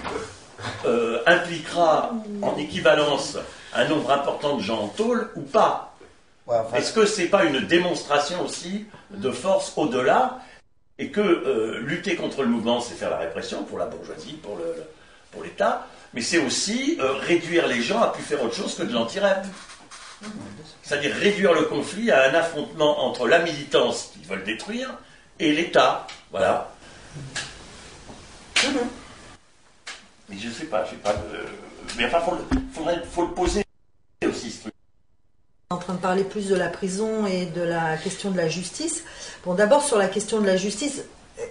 euh, 0.85 1.23
impliquera 1.27 2.11
en 2.43 2.55
équivalence 2.59 3.39
un 3.75 3.87
nombre 3.87 4.11
important 4.13 4.57
de 4.57 4.63
gens 4.63 4.81
en 4.83 4.89
tôle 4.89 5.31
ou 5.37 5.41
pas? 5.43 5.95
Ouais, 6.49 6.57
enfin, 6.57 6.79
Est-ce 6.79 6.93
que 6.95 7.05
c'est 7.05 7.27
pas 7.27 7.45
une 7.45 7.61
démonstration 7.67 8.43
aussi 8.45 8.87
de 9.11 9.31
force 9.31 9.73
au-delà 9.77 10.39
et 10.99 11.11
que 11.11 11.21
euh, 11.21 11.81
lutter 11.81 12.17
contre 12.17 12.43
le 12.43 12.49
mouvement, 12.49 12.81
c'est 12.81 12.95
faire 12.95 13.11
la 13.11 13.19
répression 13.19 13.63
pour 13.65 13.79
la 13.79 13.85
bourgeoisie, 13.87 14.33
pour 14.43 14.57
le, 14.57 14.83
pour 15.31 15.43
l'État, 15.45 15.87
mais 16.15 16.23
c'est 16.23 16.39
aussi 16.39 16.97
euh, 17.01 17.13
réduire 17.13 17.67
les 17.69 17.83
gens 17.83 18.01
à 18.03 18.09
plus 18.13 18.23
faire 18.23 18.43
autre 18.43 18.55
chose 18.55 18.75
que 18.75 18.83
de 18.83 18.93
l'anti-rep. 18.93 19.45
C'est-à-dire 20.83 21.15
réduire 21.15 21.53
le 21.53 21.63
conflit 21.63 22.11
à 22.11 22.31
un 22.31 22.35
affrontement 22.35 23.05
entre 23.05 23.29
la 23.29 23.39
militance 23.41 24.11
qu'ils 24.15 24.25
veulent 24.27 24.43
détruire 24.45 24.95
et 25.39 25.53
l'État. 25.53 26.07
Voilà. 26.33 26.73
Mais 30.29 30.37
je 30.39 30.49
sais 30.51 30.65
pas, 30.65 30.85
je 30.87 30.91
sais 30.91 30.97
pas. 30.97 31.13
de- 31.13 31.45
Mais 31.99 32.07
enfin, 32.07 32.21
faut 32.21 32.35
le, 32.35 32.41
faudrait- 32.73 33.03
faut 33.13 33.23
le 33.27 33.35
poser. 33.35 33.63
En 35.71 35.77
train 35.77 35.93
de 35.93 35.99
parler 35.99 36.25
plus 36.25 36.49
de 36.49 36.55
la 36.55 36.69
prison 36.69 37.27
et 37.27 37.45
de 37.45 37.61
la 37.61 37.99
question 37.99 38.31
de 38.31 38.39
la 38.39 38.49
justice. 38.49 39.05
Bon, 39.45 39.53
d'abord 39.53 39.85
sur 39.85 39.99
la 39.99 40.09
question 40.09 40.41
de 40.41 40.47
la 40.47 40.57
justice, 40.57 41.03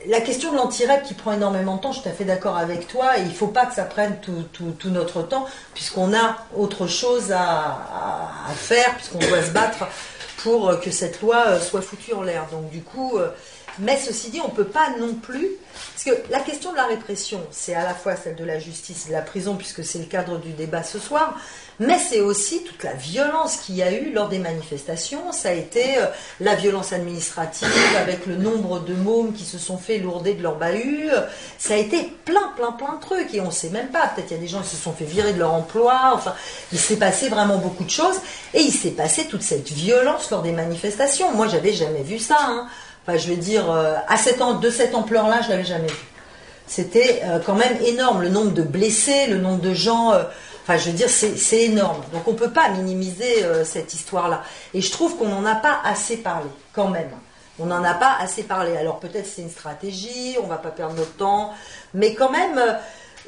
la 0.08 0.22
question 0.22 0.52
de 0.52 0.58
l'anti-rep 0.58 1.04
qui 1.04 1.14
prend 1.14 1.34
énormément 1.34 1.76
de 1.76 1.82
temps, 1.82 1.92
je 1.92 2.00
suis 2.00 2.04
tout 2.04 2.10
à 2.10 2.14
fait 2.14 2.26
d'accord 2.26 2.58
avec 2.58 2.88
toi, 2.88 3.18
il 3.20 3.28
ne 3.28 3.32
faut 3.32 3.46
pas 3.46 3.68
que 3.68 3.76
ça 3.76 3.84
prenne 3.84 4.18
tout, 4.20 4.90
notre 4.90 5.22
temps, 5.22 5.46
puisqu'on 5.76 6.16
a 6.16 6.36
autre 6.58 6.88
chose 6.88 7.32
à, 7.32 7.38
à- 8.48 8.54
faire, 8.56 8.96
puisqu'on 8.96 9.20
doit 9.20 9.44
se 9.44 9.52
battre 9.52 9.86
pour 10.42 10.70
euh, 10.70 10.78
que 10.78 10.90
cette 10.90 11.22
loi 11.22 11.44
euh, 11.50 11.60
soit 11.60 11.84
foutue 11.84 12.14
en 12.14 12.24
l'air. 12.24 12.48
Donc 12.52 12.72
du 12.72 12.82
coup, 12.82 13.18
euh, 13.20 13.30
mais 13.80 13.98
ceci 13.98 14.30
dit, 14.30 14.42
on 14.42 14.48
ne 14.50 14.54
peut 14.56 14.66
pas 14.66 14.90
non 15.00 15.14
plus, 15.14 15.50
parce 15.94 16.04
que 16.04 16.32
la 16.32 16.40
question 16.40 16.72
de 16.72 16.78
la 16.78 16.86
répression, 16.86 17.42
c'est 17.52 17.76
à 17.76 17.84
la 17.84 17.94
fois 17.94 18.16
celle 18.16 18.36
de 18.36 18.44
la 18.46 18.60
justice 18.60 19.06
et 19.06 19.10
de 19.10 19.14
la 19.14 19.22
prison, 19.22 19.56
puisque 19.56 19.84
c'est 19.84 20.00
le 20.00 20.06
cadre 20.06 20.38
du 20.40 20.52
débat 20.52 20.84
ce 20.84 21.00
soir, 21.00 21.36
mais 21.80 22.00
c'est 22.00 22.22
aussi 22.22 22.64
toute 22.64 22.84
la 22.84 22.94
violence 22.94 23.58
qu'il 23.58 23.76
y 23.76 23.84
a 23.84 23.92
eu 23.92 24.12
lors 24.12 24.30
des 24.30 24.40
manifestations. 24.40 25.32
Ça 25.32 25.50
a 25.50 25.52
été 25.52 26.00
euh, 26.00 26.08
la 26.40 26.56
violence 26.56 26.92
administrative 26.92 27.70
avec 28.00 28.26
le 28.26 28.36
nombre 28.36 28.80
de 28.80 28.96
mômes 28.96 29.32
qui 29.34 29.46
se 29.46 29.60
sont 29.60 29.78
fait 29.78 30.00
lourder 30.00 30.34
de 30.34 30.42
leur 30.42 30.56
bahut. 30.56 31.12
Ça 31.60 31.76
a 31.76 31.78
été 31.78 32.12
plein, 32.26 32.52
plein, 32.56 32.72
plein 32.72 32.96
de 32.96 33.00
trucs. 33.00 33.32
Et 33.36 33.42
on 33.42 33.48
ne 33.48 33.52
sait 33.52 33.70
même 33.70 33.90
pas. 33.90 34.08
Peut-être 34.08 34.32
il 34.32 34.34
y 34.34 34.40
a 34.40 34.42
des 34.42 34.48
gens 34.48 34.62
qui 34.62 34.70
se 34.70 34.76
sont 34.82 34.92
fait 34.92 35.06
virer 35.06 35.34
de 35.34 35.38
leur 35.40 35.54
emploi. 35.54 36.14
Enfin, 36.14 36.34
il 36.72 36.80
s'est 36.80 36.96
passé 36.98 37.30
vraiment 37.30 37.58
beaucoup 37.60 37.84
de 37.84 37.92
choses. 37.92 38.20
Et 38.56 38.62
il 38.62 38.72
s'est 38.74 38.90
passé 38.90 39.28
toute 39.28 39.44
cette 39.44 39.70
violence 39.72 40.32
lors 40.32 40.42
des 40.42 40.54
manifestations. 40.54 41.32
Moi, 41.34 41.48
j'avais 41.48 41.74
jamais 41.74 42.02
vu 42.02 42.18
ça. 42.18 42.38
hein. 42.40 42.68
Enfin, 43.08 43.18
je 43.18 43.30
veux 43.30 43.38
dire, 43.38 43.72
euh, 43.72 43.96
à 44.10 44.18
de 44.56 44.70
cette 44.70 44.94
ampleur-là, 44.94 45.40
je 45.42 45.50
l'avais 45.50 45.64
jamais 45.64 45.88
vu. 45.88 46.06
C'était 46.68 47.22
euh, 47.24 47.40
quand 47.40 47.56
même 47.56 47.78
énorme, 47.86 48.22
le 48.22 48.28
nombre 48.28 48.52
de 48.52 48.64
blessés, 48.64 49.28
le 49.28 49.38
nombre 49.38 49.62
de 49.62 49.74
gens. 49.74 50.12
euh, 50.12 50.24
Enfin, 50.64 50.78
je 50.78 50.88
veux 50.90 50.98
dire, 50.98 51.10
c'est 51.10 51.62
énorme. 51.62 52.02
Donc, 52.12 52.28
on 52.28 52.34
ne 52.34 52.38
peut 52.38 52.52
pas 52.52 52.68
minimiser 52.68 53.46
cette 53.64 53.94
histoire-là. 53.94 54.44
Et 54.74 54.82
je 54.82 54.92
trouve 54.92 55.16
qu'on 55.16 55.30
n'en 55.30 55.46
a 55.46 55.56
pas 55.56 55.80
assez 55.86 56.18
parlé, 56.18 56.50
quand 56.74 56.90
même. 56.90 57.10
On 57.58 57.68
n'en 57.68 57.82
a 57.86 57.94
pas 57.94 58.18
assez 58.20 58.44
parlé. 58.44 58.76
Alors, 58.76 59.00
peut-être 59.00 59.26
c'est 59.34 59.44
une 59.44 59.50
stratégie, 59.50 60.36
on 60.44 60.48
va 60.48 60.58
pas 60.58 60.72
perdre 60.72 60.96
notre 60.96 61.16
temps. 61.16 61.54
Mais 61.94 62.16
quand 62.16 62.30
même, 62.30 62.62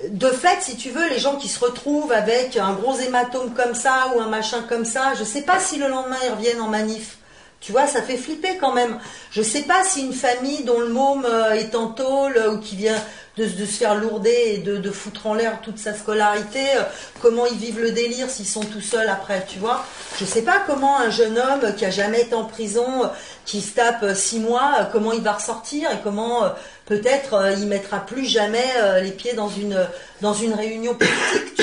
de 0.10 0.28
fait, 0.28 0.58
si 0.60 0.76
tu 0.76 0.90
veux, 0.90 1.08
les 1.08 1.18
gens 1.18 1.38
qui 1.38 1.48
se 1.48 1.64
retrouvent 1.64 2.12
avec 2.12 2.58
un 2.58 2.74
gros 2.74 2.98
hématome 3.00 3.54
comme 3.54 3.74
ça 3.74 4.12
ou 4.14 4.20
un 4.20 4.28
machin 4.28 4.66
comme 4.68 4.84
ça, 4.84 5.14
je 5.16 5.22
ne 5.22 5.26
sais 5.26 5.44
pas 5.44 5.62
si 5.62 5.78
le 5.78 5.88
lendemain 5.88 6.18
ils 6.26 6.32
reviennent 6.34 6.60
en 6.60 6.68
manif. 6.68 7.19
Tu 7.62 7.74
vois, 7.74 7.88
ça 7.88 8.02
fait 8.02 8.16
flipper 8.16 8.58
quand 8.58 8.74
même. 8.74 8.98
Je 9.32 9.42
sais 9.42 9.64
pas 9.64 9.84
si 9.84 10.06
une 10.06 10.14
famille 10.14 10.64
dont 10.64 10.80
le 10.80 10.88
môme 10.88 11.26
euh, 11.26 11.52
est 11.52 11.76
en 11.76 11.88
tôle 11.88 12.38
euh, 12.38 12.54
ou 12.54 12.60
qui 12.60 12.78
vient 12.78 12.96
de, 13.36 13.46
se 13.46 13.66
faire 13.66 13.96
lourder 13.96 14.36
et 14.46 14.58
de, 14.60 14.92
foutre 14.92 15.28
en 15.28 15.34
l'air 15.34 15.60
toute 15.62 15.78
sa 15.78 15.94
scolarité, 15.94 16.62
euh, 16.78 16.84
comment 17.22 17.46
ils 17.46 17.58
vivent 17.58 17.82
le 17.82 17.92
délire 17.92 18.30
s'ils 18.30 18.46
sont 18.46 18.64
tout 18.64 18.82
seuls 18.82 19.10
après, 19.10 19.46
tu 19.46 19.60
vois. 19.60 19.86
Je 20.20 20.26
sais 20.26 20.42
pas 20.42 20.62
comment 20.68 21.00
un 21.00 21.10
jeune 21.10 21.38
homme 21.38 21.74
qui 21.76 21.86
a 21.86 21.90
jamais 21.90 22.22
été 22.22 22.36
en 22.36 22.46
prison, 22.46 23.10
qui 23.46 23.62
se 23.62 23.76
tape 23.76 24.14
six 24.16 24.40
mois, 24.40 24.90
comment 24.92 25.12
il 25.12 25.22
va 25.22 25.34
ressortir 25.34 25.92
et 25.92 26.00
comment 26.04 26.44
peut-être 26.86 27.54
il 27.58 27.68
mettra 27.68 28.00
plus 28.06 28.26
jamais 28.26 28.66
les 29.02 29.12
pieds 29.12 29.34
dans 29.34 29.50
une, 29.50 29.88
dans 30.22 30.34
une 30.34 30.54
réunion 30.54 30.96
politique. 30.96 31.62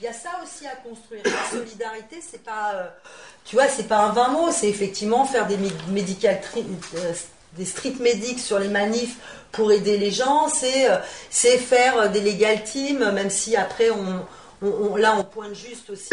Il 0.00 0.04
y 0.04 0.08
a 0.08 0.12
ça 0.12 0.30
aussi 0.42 0.66
à 0.66 0.76
construire. 0.76 1.22
La 1.24 1.50
solidarité, 1.58 2.20
c'est 2.22 2.42
pas, 2.44 2.72
euh, 2.74 2.86
tu 3.44 3.56
vois, 3.56 3.66
c'est 3.68 3.88
pas 3.88 3.98
un 3.98 4.12
vain 4.12 4.28
mot, 4.28 4.50
c'est 4.52 4.68
effectivement 4.68 5.24
faire 5.24 5.46
des 5.46 5.56
mé- 5.56 5.72
médical 5.90 6.40
euh, 6.96 7.12
des 7.54 7.64
street 7.64 7.94
medics 7.98 8.38
sur 8.38 8.58
les 8.58 8.68
manifs 8.68 9.16
pour 9.50 9.72
aider 9.72 9.96
les 9.98 10.10
gens, 10.12 10.48
c'est 10.48 10.88
euh, 10.90 10.98
c'est 11.30 11.58
faire 11.58 11.96
euh, 11.98 12.08
des 12.08 12.20
legal 12.20 12.62
teams, 12.62 13.10
même 13.12 13.30
si 13.30 13.56
après 13.56 13.88
on, 13.90 14.24
là 14.96 15.16
on 15.18 15.24
pointe 15.24 15.54
juste 15.54 15.88
aussi 15.90 16.10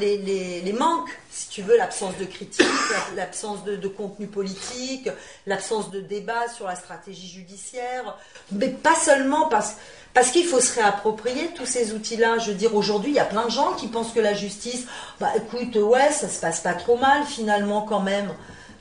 les, 0.00 0.16
les- 0.18 0.62
les- 0.62 0.72
manques, 0.72 1.10
si 1.30 1.48
tu 1.50 1.62
veux, 1.62 1.76
l'absence 1.76 2.16
de 2.18 2.24
critique, 2.24 2.66
la- 2.90 3.22
l'absence 3.22 3.62
de, 3.64 3.76
de 3.76 3.88
contenu 3.88 4.26
politique, 4.26 5.08
l'absence 5.46 5.90
de 5.90 6.00
débat 6.00 6.48
sur 6.48 6.66
la 6.66 6.74
stratégie 6.76 7.28
judiciaire, 7.28 8.16
mais 8.50 8.68
pas 8.68 8.94
seulement 8.96 9.48
parce 9.48 9.74
parce 10.16 10.30
qu'il 10.30 10.46
faut 10.46 10.60
se 10.60 10.74
réapproprier 10.76 11.48
tous 11.54 11.66
ces 11.66 11.92
outils-là. 11.92 12.38
Je 12.38 12.48
veux 12.48 12.56
dire, 12.56 12.74
aujourd'hui, 12.74 13.10
il 13.10 13.16
y 13.16 13.20
a 13.20 13.26
plein 13.26 13.44
de 13.44 13.50
gens 13.50 13.74
qui 13.74 13.86
pensent 13.86 14.12
que 14.12 14.20
la 14.20 14.32
justice, 14.32 14.86
bah 15.20 15.28
écoute, 15.36 15.76
ouais, 15.76 16.10
ça 16.10 16.30
se 16.30 16.40
passe 16.40 16.60
pas 16.60 16.72
trop 16.72 16.96
mal 16.96 17.24
finalement 17.26 17.82
quand 17.82 18.00
même. 18.00 18.32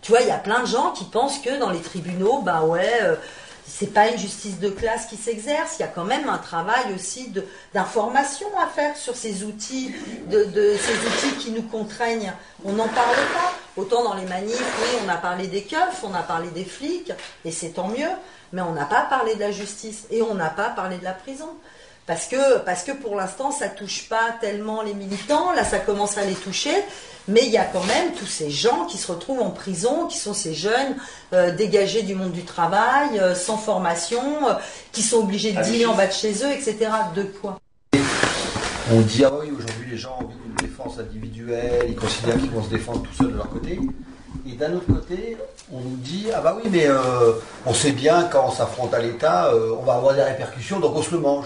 Tu 0.01 0.13
vois, 0.13 0.21
il 0.21 0.29
y 0.29 0.31
a 0.31 0.37
plein 0.37 0.61
de 0.61 0.65
gens 0.65 0.91
qui 0.91 1.03
pensent 1.03 1.39
que 1.39 1.59
dans 1.59 1.71
les 1.71 1.81
tribunaux, 1.81 2.41
bah 2.41 2.63
ouais, 2.63 2.89
euh, 3.01 3.17
c'est 3.67 3.93
pas 3.93 4.07
une 4.07 4.17
justice 4.17 4.61
de 4.61 4.69
classe 4.69 5.07
qui 5.07 5.17
s'exerce. 5.17 5.75
Il 5.77 5.81
y 5.81 5.83
a 5.83 5.89
quand 5.89 6.05
même 6.05 6.29
un 6.29 6.37
travail 6.37 6.93
aussi 6.95 7.33
d'information 7.73 8.47
à 8.57 8.67
faire 8.67 8.95
sur 8.95 9.17
ces 9.17 9.43
outils, 9.43 9.93
ces 10.31 10.37
outils 10.37 11.35
qui 11.41 11.51
nous 11.51 11.63
contraignent. 11.63 12.31
On 12.63 12.71
n'en 12.71 12.87
parle 12.87 13.15
pas. 13.33 13.53
Autant 13.75 14.05
dans 14.05 14.13
les 14.13 14.23
manifs, 14.23 14.55
oui, 14.55 14.99
on 15.05 15.09
a 15.09 15.17
parlé 15.17 15.47
des 15.47 15.63
keufs, 15.63 16.01
on 16.03 16.13
a 16.13 16.23
parlé 16.23 16.47
des 16.51 16.63
flics, 16.63 17.11
et 17.43 17.51
c'est 17.51 17.71
tant 17.71 17.89
mieux. 17.89 18.07
Mais 18.53 18.61
on 18.61 18.73
n'a 18.73 18.85
pas 18.85 19.05
parlé 19.09 19.35
de 19.35 19.39
la 19.39 19.51
justice 19.51 20.05
et 20.11 20.21
on 20.21 20.33
n'a 20.33 20.49
pas 20.49 20.69
parlé 20.69 20.97
de 20.97 21.03
la 21.03 21.13
prison. 21.13 21.49
Parce 22.07 22.27
que, 22.27 22.59
parce 22.59 22.83
que 22.83 22.91
pour 22.91 23.15
l'instant, 23.15 23.51
ça 23.51 23.67
touche 23.67 24.07
pas 24.07 24.35
tellement 24.39 24.83
les 24.83 24.93
militants. 24.93 25.51
Là, 25.53 25.63
ça 25.63 25.79
commence 25.79 26.17
à 26.17 26.25
les 26.25 26.35
toucher. 26.35 26.75
Mais 27.27 27.41
il 27.45 27.51
y 27.51 27.57
a 27.57 27.65
quand 27.65 27.83
même 27.85 28.13
tous 28.13 28.27
ces 28.27 28.51
gens 28.51 28.85
qui 28.85 28.99
se 28.99 29.11
retrouvent 29.11 29.41
en 29.41 29.49
prison, 29.49 30.05
qui 30.05 30.19
sont 30.19 30.35
ces 30.35 30.53
jeunes 30.53 30.95
euh, 31.33 31.55
dégagés 31.55 32.03
du 32.03 32.13
monde 32.13 32.31
du 32.31 32.43
travail, 32.43 33.19
euh, 33.19 33.33
sans 33.33 33.57
formation, 33.57 34.47
euh, 34.47 34.53
qui 34.91 35.01
sont 35.01 35.17
obligés 35.17 35.51
de 35.51 35.61
dîner 35.63 35.87
en 35.87 35.95
bas 35.95 36.05
de 36.05 36.13
chez 36.13 36.33
eux, 36.43 36.51
etc. 36.51 36.77
De 37.15 37.23
quoi? 37.23 37.59
On 38.91 39.01
dit, 39.01 39.25
ah 39.25 39.31
oui, 39.39 39.49
aujourd'hui 39.49 39.89
les 39.89 39.97
gens 39.97 40.19
ont 40.21 40.25
envie 40.25 40.35
d'une 40.35 40.67
défense 40.67 40.99
individuelle, 40.99 41.85
ils 41.89 41.95
considèrent 41.95 42.37
qu'ils 42.37 42.51
vont 42.51 42.63
se 42.63 42.69
défendre 42.69 43.01
tout 43.01 43.13
seuls 43.17 43.31
de 43.31 43.37
leur 43.37 43.49
côté. 43.49 43.79
Et 44.47 44.51
d'un 44.51 44.73
autre 44.73 44.85
côté, 44.85 45.37
on 45.73 45.79
nous 45.79 45.97
dit, 45.97 46.27
ah 46.33 46.41
bah 46.41 46.55
oui, 46.55 46.69
mais 46.71 46.87
euh, 46.87 47.33
on 47.65 47.73
sait 47.73 47.91
bien 47.91 48.23
quand 48.31 48.45
on 48.47 48.51
s'affronte 48.51 48.93
à 48.93 48.99
l'État, 48.99 49.47
euh, 49.47 49.75
on 49.79 49.83
va 49.83 49.93
avoir 49.93 50.13
des 50.13 50.21
répercussions, 50.21 50.79
donc 50.79 50.95
on 50.95 51.01
se 51.01 51.11
le 51.11 51.19
mange. 51.19 51.45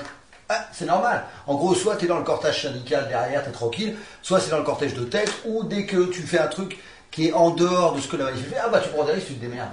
Ah, 0.50 0.66
c'est 0.74 0.86
normal. 0.86 1.26
En 1.48 1.56
gros, 1.56 1.76
soit 1.76 1.96
tu 1.96 2.06
es 2.06 2.08
dans 2.08 2.18
le 2.18 2.24
cortège 2.24 2.64
syndical 2.64 3.08
derrière, 3.08 3.44
tu 3.44 3.50
es 3.50 3.54
tranquille, 3.54 3.96
soit 4.22 4.40
c'est 4.40 4.50
dans 4.50 4.58
le 4.58 4.64
cortège 4.64 4.94
de 4.94 5.06
tête, 5.06 5.32
ou 5.46 5.64
dès 5.64 5.86
que 5.86 6.08
tu 6.08 6.22
fais 6.22 6.40
un 6.40 6.48
truc 6.48 6.80
qui 7.12 7.28
est 7.28 7.34
en 7.34 7.52
dehors 7.52 7.94
de 7.94 8.02
ce 8.02 8.08
que 8.08 8.18
la 8.18 8.26
manif 8.26 8.50
fait, 8.50 8.58
ah 8.62 8.70
bah 8.70 8.82
tu 8.84 8.90
prends 8.90 9.04
des 9.04 9.14
risques, 9.14 9.28
tu 9.28 9.36
te 9.36 9.42
démerdes. 9.42 9.70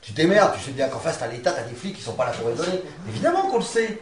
Tu 0.00 0.12
te 0.12 0.16
démerdes, 0.16 0.52
tu 0.56 0.60
sais 0.60 0.70
bien 0.70 0.88
qu'en 0.88 0.98
face, 0.98 1.18
tu 1.18 1.24
as 1.24 1.28
l'État, 1.28 1.52
tu 1.52 1.60
as 1.60 1.62
des 1.64 1.74
flics 1.74 1.96
qui 1.96 2.02
sont 2.02 2.12
pas 2.12 2.26
là 2.26 2.32
pour 2.32 2.46
raisonner. 2.48 2.82
Évidemment 3.08 3.42
qu'on 3.42 3.58
le 3.58 3.64
sait. 3.64 3.98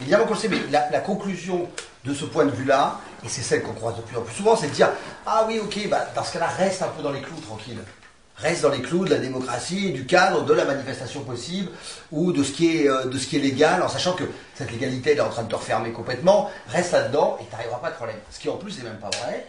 Évidemment 0.00 0.26
qu'on 0.26 0.34
le 0.34 0.40
sait, 0.40 0.48
mais 0.48 0.58
la, 0.70 0.90
la 0.90 1.00
conclusion 1.00 1.68
de 2.04 2.14
ce 2.14 2.24
point 2.26 2.44
de 2.44 2.50
vue-là, 2.50 3.00
et 3.24 3.28
c'est 3.28 3.42
celle 3.42 3.62
qu'on 3.62 3.72
croise 3.72 3.96
de 3.96 4.02
plus 4.02 4.16
en 4.16 4.20
plus 4.20 4.34
souvent, 4.34 4.54
c'est 4.54 4.68
de 4.68 4.72
dire 4.72 4.90
Ah 5.24 5.44
oui, 5.48 5.58
ok, 5.58 5.88
bah, 5.88 6.06
dans 6.14 6.22
ce 6.22 6.34
cas-là, 6.34 6.46
reste 6.46 6.82
un 6.82 6.88
peu 6.88 7.02
dans 7.02 7.10
les 7.10 7.22
clous, 7.22 7.40
tranquille. 7.40 7.78
Reste 8.38 8.62
dans 8.62 8.68
les 8.68 8.82
clous 8.82 9.06
de 9.06 9.10
la 9.10 9.18
démocratie, 9.18 9.92
du 9.92 10.04
cadre 10.04 10.44
de 10.44 10.52
la 10.52 10.66
manifestation 10.66 11.20
possible, 11.20 11.70
ou 12.12 12.32
de 12.32 12.42
ce 12.42 12.52
qui 12.52 12.76
est, 12.76 12.88
euh, 12.88 13.10
légal, 13.32 13.82
en 13.82 13.88
sachant 13.88 14.12
que 14.12 14.24
cette 14.54 14.70
légalité 14.70 15.16
est 15.16 15.20
en 15.20 15.30
train 15.30 15.42
de 15.42 15.48
te 15.48 15.54
refermer 15.54 15.90
complètement. 15.90 16.50
Reste 16.68 16.92
là-dedans 16.92 17.38
et 17.40 17.44
tu 17.46 17.52
n'arriveras 17.52 17.78
pas 17.78 17.90
de 17.90 17.96
problème. 17.96 18.18
Ce 18.30 18.38
qui 18.38 18.50
en 18.50 18.56
plus 18.56 18.76
n'est 18.78 18.84
même 18.84 18.98
pas 18.98 19.08
vrai. 19.22 19.46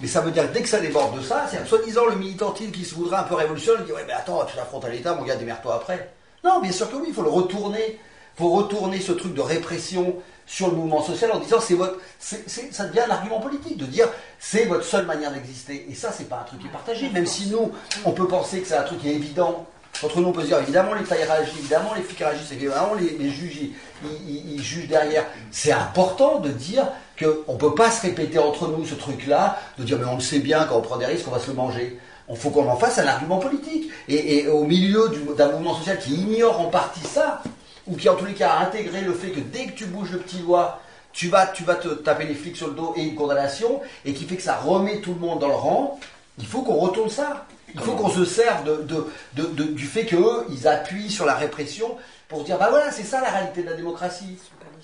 Mais 0.00 0.08
ça 0.08 0.20
veut 0.20 0.32
dire 0.32 0.48
que 0.48 0.54
dès 0.54 0.62
que 0.62 0.68
ça 0.68 0.80
déborde 0.80 1.16
de 1.16 1.22
ça, 1.22 1.46
c'est 1.48 1.64
soi-disant 1.66 2.06
le 2.06 2.16
militantisme 2.16 2.72
qui 2.72 2.84
se 2.84 2.94
voudrait 2.94 3.18
un 3.18 3.24
peu 3.24 3.34
révolutionnaire, 3.34 3.82
il 3.82 3.86
dit 3.86 3.92
Ouais, 3.92 4.04
mais 4.06 4.12
attends, 4.12 4.44
tu 4.46 4.56
t'affrontes 4.56 4.84
à 4.84 4.88
l'État, 4.88 5.14
mon 5.14 5.22
gars, 5.22 5.36
démerde-toi 5.36 5.76
après. 5.76 6.10
Non, 6.44 6.60
bien 6.60 6.72
sûr 6.72 6.90
que 6.90 6.96
oui, 6.96 7.06
il 7.08 7.14
faut 7.14 7.22
le 7.22 7.30
retourner. 7.30 8.00
Il 8.36 8.38
faut 8.38 8.50
retourner 8.50 9.00
ce 9.00 9.12
truc 9.12 9.34
de 9.34 9.40
répression 9.40 10.16
sur 10.48 10.68
le 10.68 10.72
mouvement 10.76 11.02
social 11.02 11.30
en 11.30 11.38
disant 11.38 11.60
c'est 11.60 11.74
votre, 11.74 11.98
c'est- 12.18 12.42
c'est- 12.48 12.72
ça 12.74 12.86
devient 12.86 13.00
un 13.06 13.10
argument 13.10 13.38
politique 13.38 13.76
de 13.76 13.84
dire 13.84 14.08
c'est 14.40 14.64
votre 14.64 14.82
seule 14.84 15.04
manière 15.06 15.30
d'exister. 15.30 15.86
Et 15.90 15.94
ça, 15.94 16.10
c'est 16.10 16.28
pas 16.28 16.40
un 16.40 16.44
truc 16.44 16.60
qui 16.60 16.66
est 16.66 16.70
partagé. 16.70 17.10
Même 17.10 17.26
si 17.26 17.48
nous, 17.48 17.70
on 18.04 18.10
peut 18.12 18.26
penser 18.26 18.60
que 18.62 18.66
c'est 18.66 18.76
un 18.76 18.82
truc 18.82 19.00
qui 19.00 19.08
est 19.10 19.14
évident. 19.14 19.66
Entre 20.02 20.20
nous, 20.20 20.28
on 20.28 20.32
peut 20.32 20.42
se 20.42 20.46
dire 20.46 20.58
évidemment 20.60 20.94
l'État 20.94 21.16
il 21.18 21.24
réagit, 21.24 21.58
évidemment 21.58 21.92
les 21.94 22.02
flics 22.02 22.18
réagissent, 22.20 22.52
évidemment 22.52 22.94
les, 22.94 23.18
les 23.18 23.30
juges 23.30 23.56
ils, 23.60 23.72
ils- 24.04 24.30
ils- 24.30 24.54
ils 24.54 24.62
jugent 24.62 24.88
derrière. 24.88 25.26
C'est 25.50 25.72
important 25.72 26.38
de 26.38 26.50
dire 26.50 26.86
qu'on 27.18 27.52
ne 27.54 27.58
peut 27.58 27.74
pas 27.74 27.90
se 27.90 28.02
répéter 28.02 28.38
entre 28.38 28.68
nous 28.68 28.86
ce 28.86 28.94
truc-là, 28.94 29.58
de 29.78 29.84
dire 29.84 29.98
mais 29.98 30.04
on 30.06 30.14
le 30.14 30.20
sait 30.20 30.38
bien 30.38 30.64
quand 30.64 30.76
on 30.76 30.82
prend 30.82 30.96
des 30.98 31.06
risques, 31.06 31.26
on 31.26 31.32
va 31.32 31.40
se 31.40 31.48
le 31.48 31.54
manger. 31.54 31.98
Il 32.30 32.36
faut 32.36 32.50
qu'on 32.50 32.68
en 32.68 32.76
fasse 32.76 32.98
un 32.98 33.06
argument 33.06 33.38
politique. 33.38 33.90
Et, 34.08 34.36
et 34.44 34.48
au 34.48 34.64
milieu 34.64 35.08
du- 35.08 35.34
d'un 35.36 35.50
mouvement 35.52 35.74
social 35.74 35.98
qui 35.98 36.14
ignore 36.14 36.60
en 36.60 36.66
partie 36.66 37.00
ça, 37.00 37.42
ou 37.88 37.96
qui 37.96 38.08
en 38.08 38.14
tous 38.14 38.24
les 38.26 38.34
cas 38.34 38.50
a 38.50 38.60
intégré 38.64 39.00
le 39.00 39.12
fait 39.12 39.30
que 39.30 39.40
dès 39.40 39.66
que 39.66 39.72
tu 39.72 39.86
bouges 39.86 40.12
le 40.12 40.18
petit 40.18 40.38
doigt, 40.38 40.80
tu 41.12 41.28
vas, 41.28 41.46
tu 41.46 41.64
vas 41.64 41.74
te 41.74 41.88
taper 41.88 42.24
les 42.24 42.34
flics 42.34 42.56
sur 42.56 42.68
le 42.68 42.74
dos 42.74 42.92
et 42.96 43.02
une 43.02 43.14
condamnation, 43.14 43.80
et 44.04 44.12
qui 44.14 44.24
fait 44.26 44.36
que 44.36 44.42
ça 44.42 44.56
remet 44.56 45.00
tout 45.00 45.14
le 45.14 45.20
monde 45.20 45.38
dans 45.40 45.48
le 45.48 45.54
rang, 45.54 45.98
il 46.38 46.46
faut 46.46 46.62
qu'on 46.62 46.76
retourne 46.76 47.10
ça. 47.10 47.46
Il 47.74 47.80
faut 47.80 47.92
qu'on 47.92 48.08
se 48.08 48.24
serve 48.24 48.64
de, 48.64 48.76
de- 48.82 49.06
de- 49.34 49.46
de- 49.48 49.64
du 49.64 49.84
fait 49.86 50.06
qu'eux, 50.06 50.46
ils 50.50 50.66
appuient 50.66 51.10
sur 51.10 51.26
la 51.26 51.34
répression 51.34 51.96
pour 52.28 52.42
dire, 52.44 52.56
bah 52.58 52.68
voilà, 52.70 52.90
c'est 52.90 53.02
ça 53.02 53.20
la 53.20 53.28
réalité 53.30 53.62
de 53.62 53.68
la 53.68 53.74
démocratie. 53.76 54.38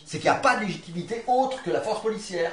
C'est 0.04 0.18
qu'il 0.18 0.28
n'y 0.30 0.36
a 0.36 0.40
pas 0.40 0.56
de 0.56 0.62
légitimité 0.66 1.24
autre 1.26 1.62
que 1.62 1.70
la 1.70 1.80
force 1.80 2.02
policière. 2.02 2.50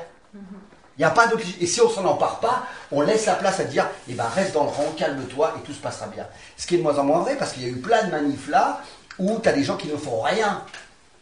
Il 0.98 1.04
a 1.04 1.10
pas 1.10 1.26
Et 1.60 1.66
si 1.66 1.82
on 1.82 1.90
s'en 1.90 2.06
empare 2.06 2.40
pas, 2.40 2.64
on 2.92 3.02
laisse 3.02 3.26
la 3.26 3.34
place 3.34 3.60
à 3.60 3.64
dire, 3.64 3.88
eh 4.08 4.14
ben 4.14 4.26
reste 4.36 4.54
dans 4.54 4.64
le 4.66 4.70
rang, 4.70 4.94
calme-toi 4.98 5.56
et 5.58 5.66
tout 5.66 5.74
se 5.74 5.80
passera 5.82 6.08
bien. 6.08 6.28
Ce 6.58 6.68
qui 6.68 6.76
est 6.76 6.78
de 6.78 6.84
moins 6.84 6.98
en 7.00 7.04
moins 7.04 7.20
vrai 7.22 7.36
parce 7.38 7.54
qu'il 7.54 7.64
y 7.64 7.66
a 7.66 7.70
eu 7.70 7.78
plein 7.78 8.04
de 8.06 8.12
manifs 8.12 8.48
là 8.50 8.82
où 9.20 9.40
tu 9.40 9.52
des 9.52 9.64
gens 9.64 9.78
qui 9.78 9.88
ne 9.88 9.98
font 9.98 10.22
rien. 10.22 10.64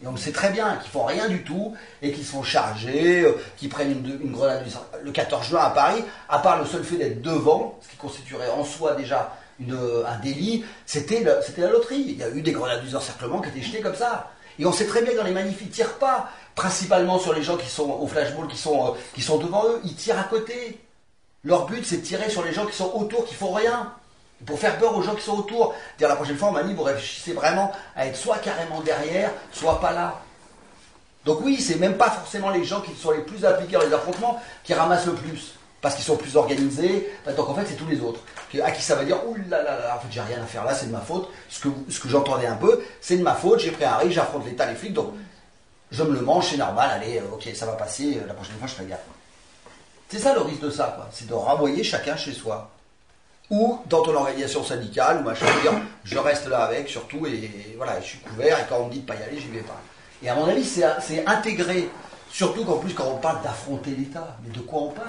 Et 0.02 0.08
on 0.08 0.12
le 0.12 0.18
sait 0.18 0.32
très 0.32 0.50
bien, 0.52 0.78
qui 0.82 0.90
font 0.90 1.04
rien 1.04 1.28
du 1.28 1.44
tout 1.44 1.76
et 2.02 2.14
qui 2.14 2.24
se 2.24 2.32
font 2.32 2.44
charger, 2.44 3.22
euh, 3.22 3.38
qui 3.58 3.68
prennent 3.68 3.92
une, 3.92 4.32
grenade 4.32 4.64
du. 4.64 4.72
Le 5.04 5.12
14 5.12 5.46
juin 5.46 5.62
à 5.62 5.72
Paris, 5.72 6.04
à 6.30 6.40
part 6.40 6.58
le 6.58 6.66
seul 6.66 6.84
fait 6.84 6.96
d'être 6.96 7.22
devant, 7.22 7.78
ce 7.82 7.90
qui 7.90 7.98
constituerait 7.98 8.50
en 8.50 8.64
soi 8.64 8.96
déjà 8.96 9.36
euh, 9.70 10.06
un 10.06 10.18
délit, 10.20 10.64
c'était 10.86 11.22
la 11.24 11.70
loterie. 11.70 12.06
Il 12.08 12.18
y 12.18 12.24
a 12.24 12.30
eu 12.30 12.42
des 12.42 12.54
grenades 12.54 12.88
d'encerclement 12.90 13.42
qui 13.42 13.50
étaient 13.50 13.62
jetées 13.62 13.82
comme 13.82 13.96
ça. 13.96 14.32
Et 14.58 14.66
on 14.66 14.72
sait 14.72 14.86
très 14.86 15.02
bien 15.02 15.16
dans 15.16 15.24
les 15.24 15.32
manifs, 15.32 15.58
ils 15.62 15.68
ne 15.68 15.72
tirent 15.72 15.98
pas 15.98 16.30
principalement 16.56 17.20
sur 17.20 17.34
les 17.34 17.44
gens 17.44 17.58
qui 17.58 17.70
sont 17.70 17.90
au 17.90 18.08
flashball, 18.08 18.48
qui 18.48 18.58
sont, 18.58 18.88
euh, 18.88 18.98
qui 19.14 19.22
sont 19.22 19.38
devant 19.38 19.66
eux, 19.66 19.82
ils 19.84 19.96
tirent 19.96 20.20
à 20.20 20.24
côté. 20.24 20.80
Leur 21.44 21.66
but, 21.66 21.86
c'est 21.86 21.98
de 21.98 22.02
tirer 22.02 22.30
sur 22.30 22.44
les 22.44 22.52
gens 22.52 22.66
qui 22.66 22.76
sont 22.76 22.92
autour, 22.94 23.26
qui 23.26 23.36
font 23.36 23.54
rien. 23.54 23.94
Pour 24.46 24.60
faire 24.60 24.78
peur 24.78 24.96
aux 24.96 25.02
gens 25.02 25.16
qui 25.16 25.24
sont 25.24 25.38
autour. 25.38 25.74
Dire 25.98 26.08
la 26.08 26.16
prochaine 26.16 26.38
fois 26.38 26.50
en 26.50 26.52
manif, 26.52 26.76
vous 26.76 26.84
réfléchissez 26.84 27.34
vraiment 27.34 27.72
à 27.96 28.08
être 28.08 28.16
soit 28.16 28.38
carrément 28.38 28.82
derrière, 28.82 29.32
soit 29.52 29.80
pas 29.80 29.92
là. 29.92 30.22
Donc 31.26 31.42
oui, 31.44 31.60
c'est 31.60 31.76
même 31.76 31.98
pas 31.98 32.10
forcément 32.10 32.50
les 32.50 32.64
gens 32.64 32.82
qui 32.82 32.96
sont 32.96 33.12
les 33.12 33.22
plus 33.22 33.46
impliqués 33.46 33.74
dans 33.74 33.84
les 33.84 33.94
affrontements 33.94 34.42
qui 34.64 34.74
ramassent 34.74 35.06
le 35.06 35.14
plus. 35.14 35.56
Parce 35.82 35.96
qu'ils 35.96 36.04
sont 36.04 36.18
plus 36.18 36.36
organisés. 36.36 37.10
Donc 37.38 37.50
en 37.50 37.54
fait, 37.54 37.66
c'est 37.68 37.76
tous 37.76 37.88
les 37.88 38.00
autres. 38.02 38.22
À 38.64 38.72
qui 38.72 38.82
ça 38.82 38.96
va 38.96 39.06
dire, 39.06 39.18
ouh 39.28 39.36
là 39.50 39.62
là 39.62 39.80
là, 39.80 39.96
en 39.96 40.00
fait, 40.00 40.08
j'ai 40.10 40.22
rien 40.22 40.42
à 40.42 40.46
faire 40.46 40.66
là, 40.66 40.74
c'est 40.74 40.88
de 40.88 40.92
ma 40.92 41.02
faute. 41.02 41.30
Ce 41.50 41.60
que, 41.60 42.10
j'entendais 42.10 42.48
un 42.48 42.56
peu, 42.56 42.84
c'est 43.00 43.18
de 43.18 43.24
ma 43.24 43.36
faute, 43.36 43.60
j'ai 43.60 43.72
pris 43.72 43.86
un 43.86 43.98
risque, 43.98 44.14
j'affronte 44.14 44.46
l'État, 44.46 44.66
les 44.66 44.76
flics, 44.76 44.94
donc 44.94 45.14
je 45.92 46.04
me 46.04 46.14
le 46.14 46.22
mange, 46.22 46.48
c'est 46.50 46.58
normal, 46.58 46.90
allez, 46.92 47.20
euh, 47.20 47.34
ok, 47.34 47.48
ça 47.54 47.66
va 47.66 47.74
passer, 47.74 48.18
euh, 48.18 48.28
la 48.28 48.34
prochaine 48.34 48.56
fois 48.58 48.68
je 48.68 48.74
ferai 48.74 48.88
gaffe. 48.88 49.00
C'est 50.10 50.20
ça 50.20 50.34
le 50.34 50.42
risque 50.42 50.62
de 50.62 50.72
ça, 50.72 50.94
quoi. 50.96 51.08
C'est 51.12 51.28
de 51.28 51.34
renvoyer 51.34 51.84
chacun 51.84 52.18
chez 52.18 52.34
soi. 52.34 52.72
Ou 53.50 53.80
dans 53.88 54.04
ton 54.04 54.14
organisation 54.16 54.64
syndicale, 54.64 55.22
ou 55.22 55.24
machin, 55.24 55.45
dire 55.62 55.74
je 56.04 56.18
reste 56.18 56.47
là 56.47 56.66
avec, 56.66 56.88
surtout, 56.88 57.26
et, 57.26 57.74
voilà, 57.78 58.00
je 58.00 58.06
suis 58.06 58.20
couvert, 58.20 58.60
et 58.60 58.64
quand 58.70 58.78
on 58.78 58.88
me 58.88 58.91
dit 58.91 59.00
de 59.00 59.06
pas 59.06 59.16
y 59.16 59.24
aller, 59.24 59.39
j'y 59.39 59.47
vais 59.47 59.62
pas. 59.62 59.80
Et 60.22 60.30
à 60.30 60.36
mon 60.36 60.45
avis, 60.47 60.66
c'est 60.66 61.26
intégré. 61.26 61.89
Surtout 62.32 62.64
qu'en 62.64 62.78
plus, 62.78 62.93
quand 62.93 63.08
on 63.08 63.18
parle 63.18 63.41
d'affronter 63.41 63.91
l'État, 63.91 64.38
mais 64.43 64.52
de 64.52 64.60
quoi 64.60 64.82
on 64.82 64.89
parle? 64.89 65.08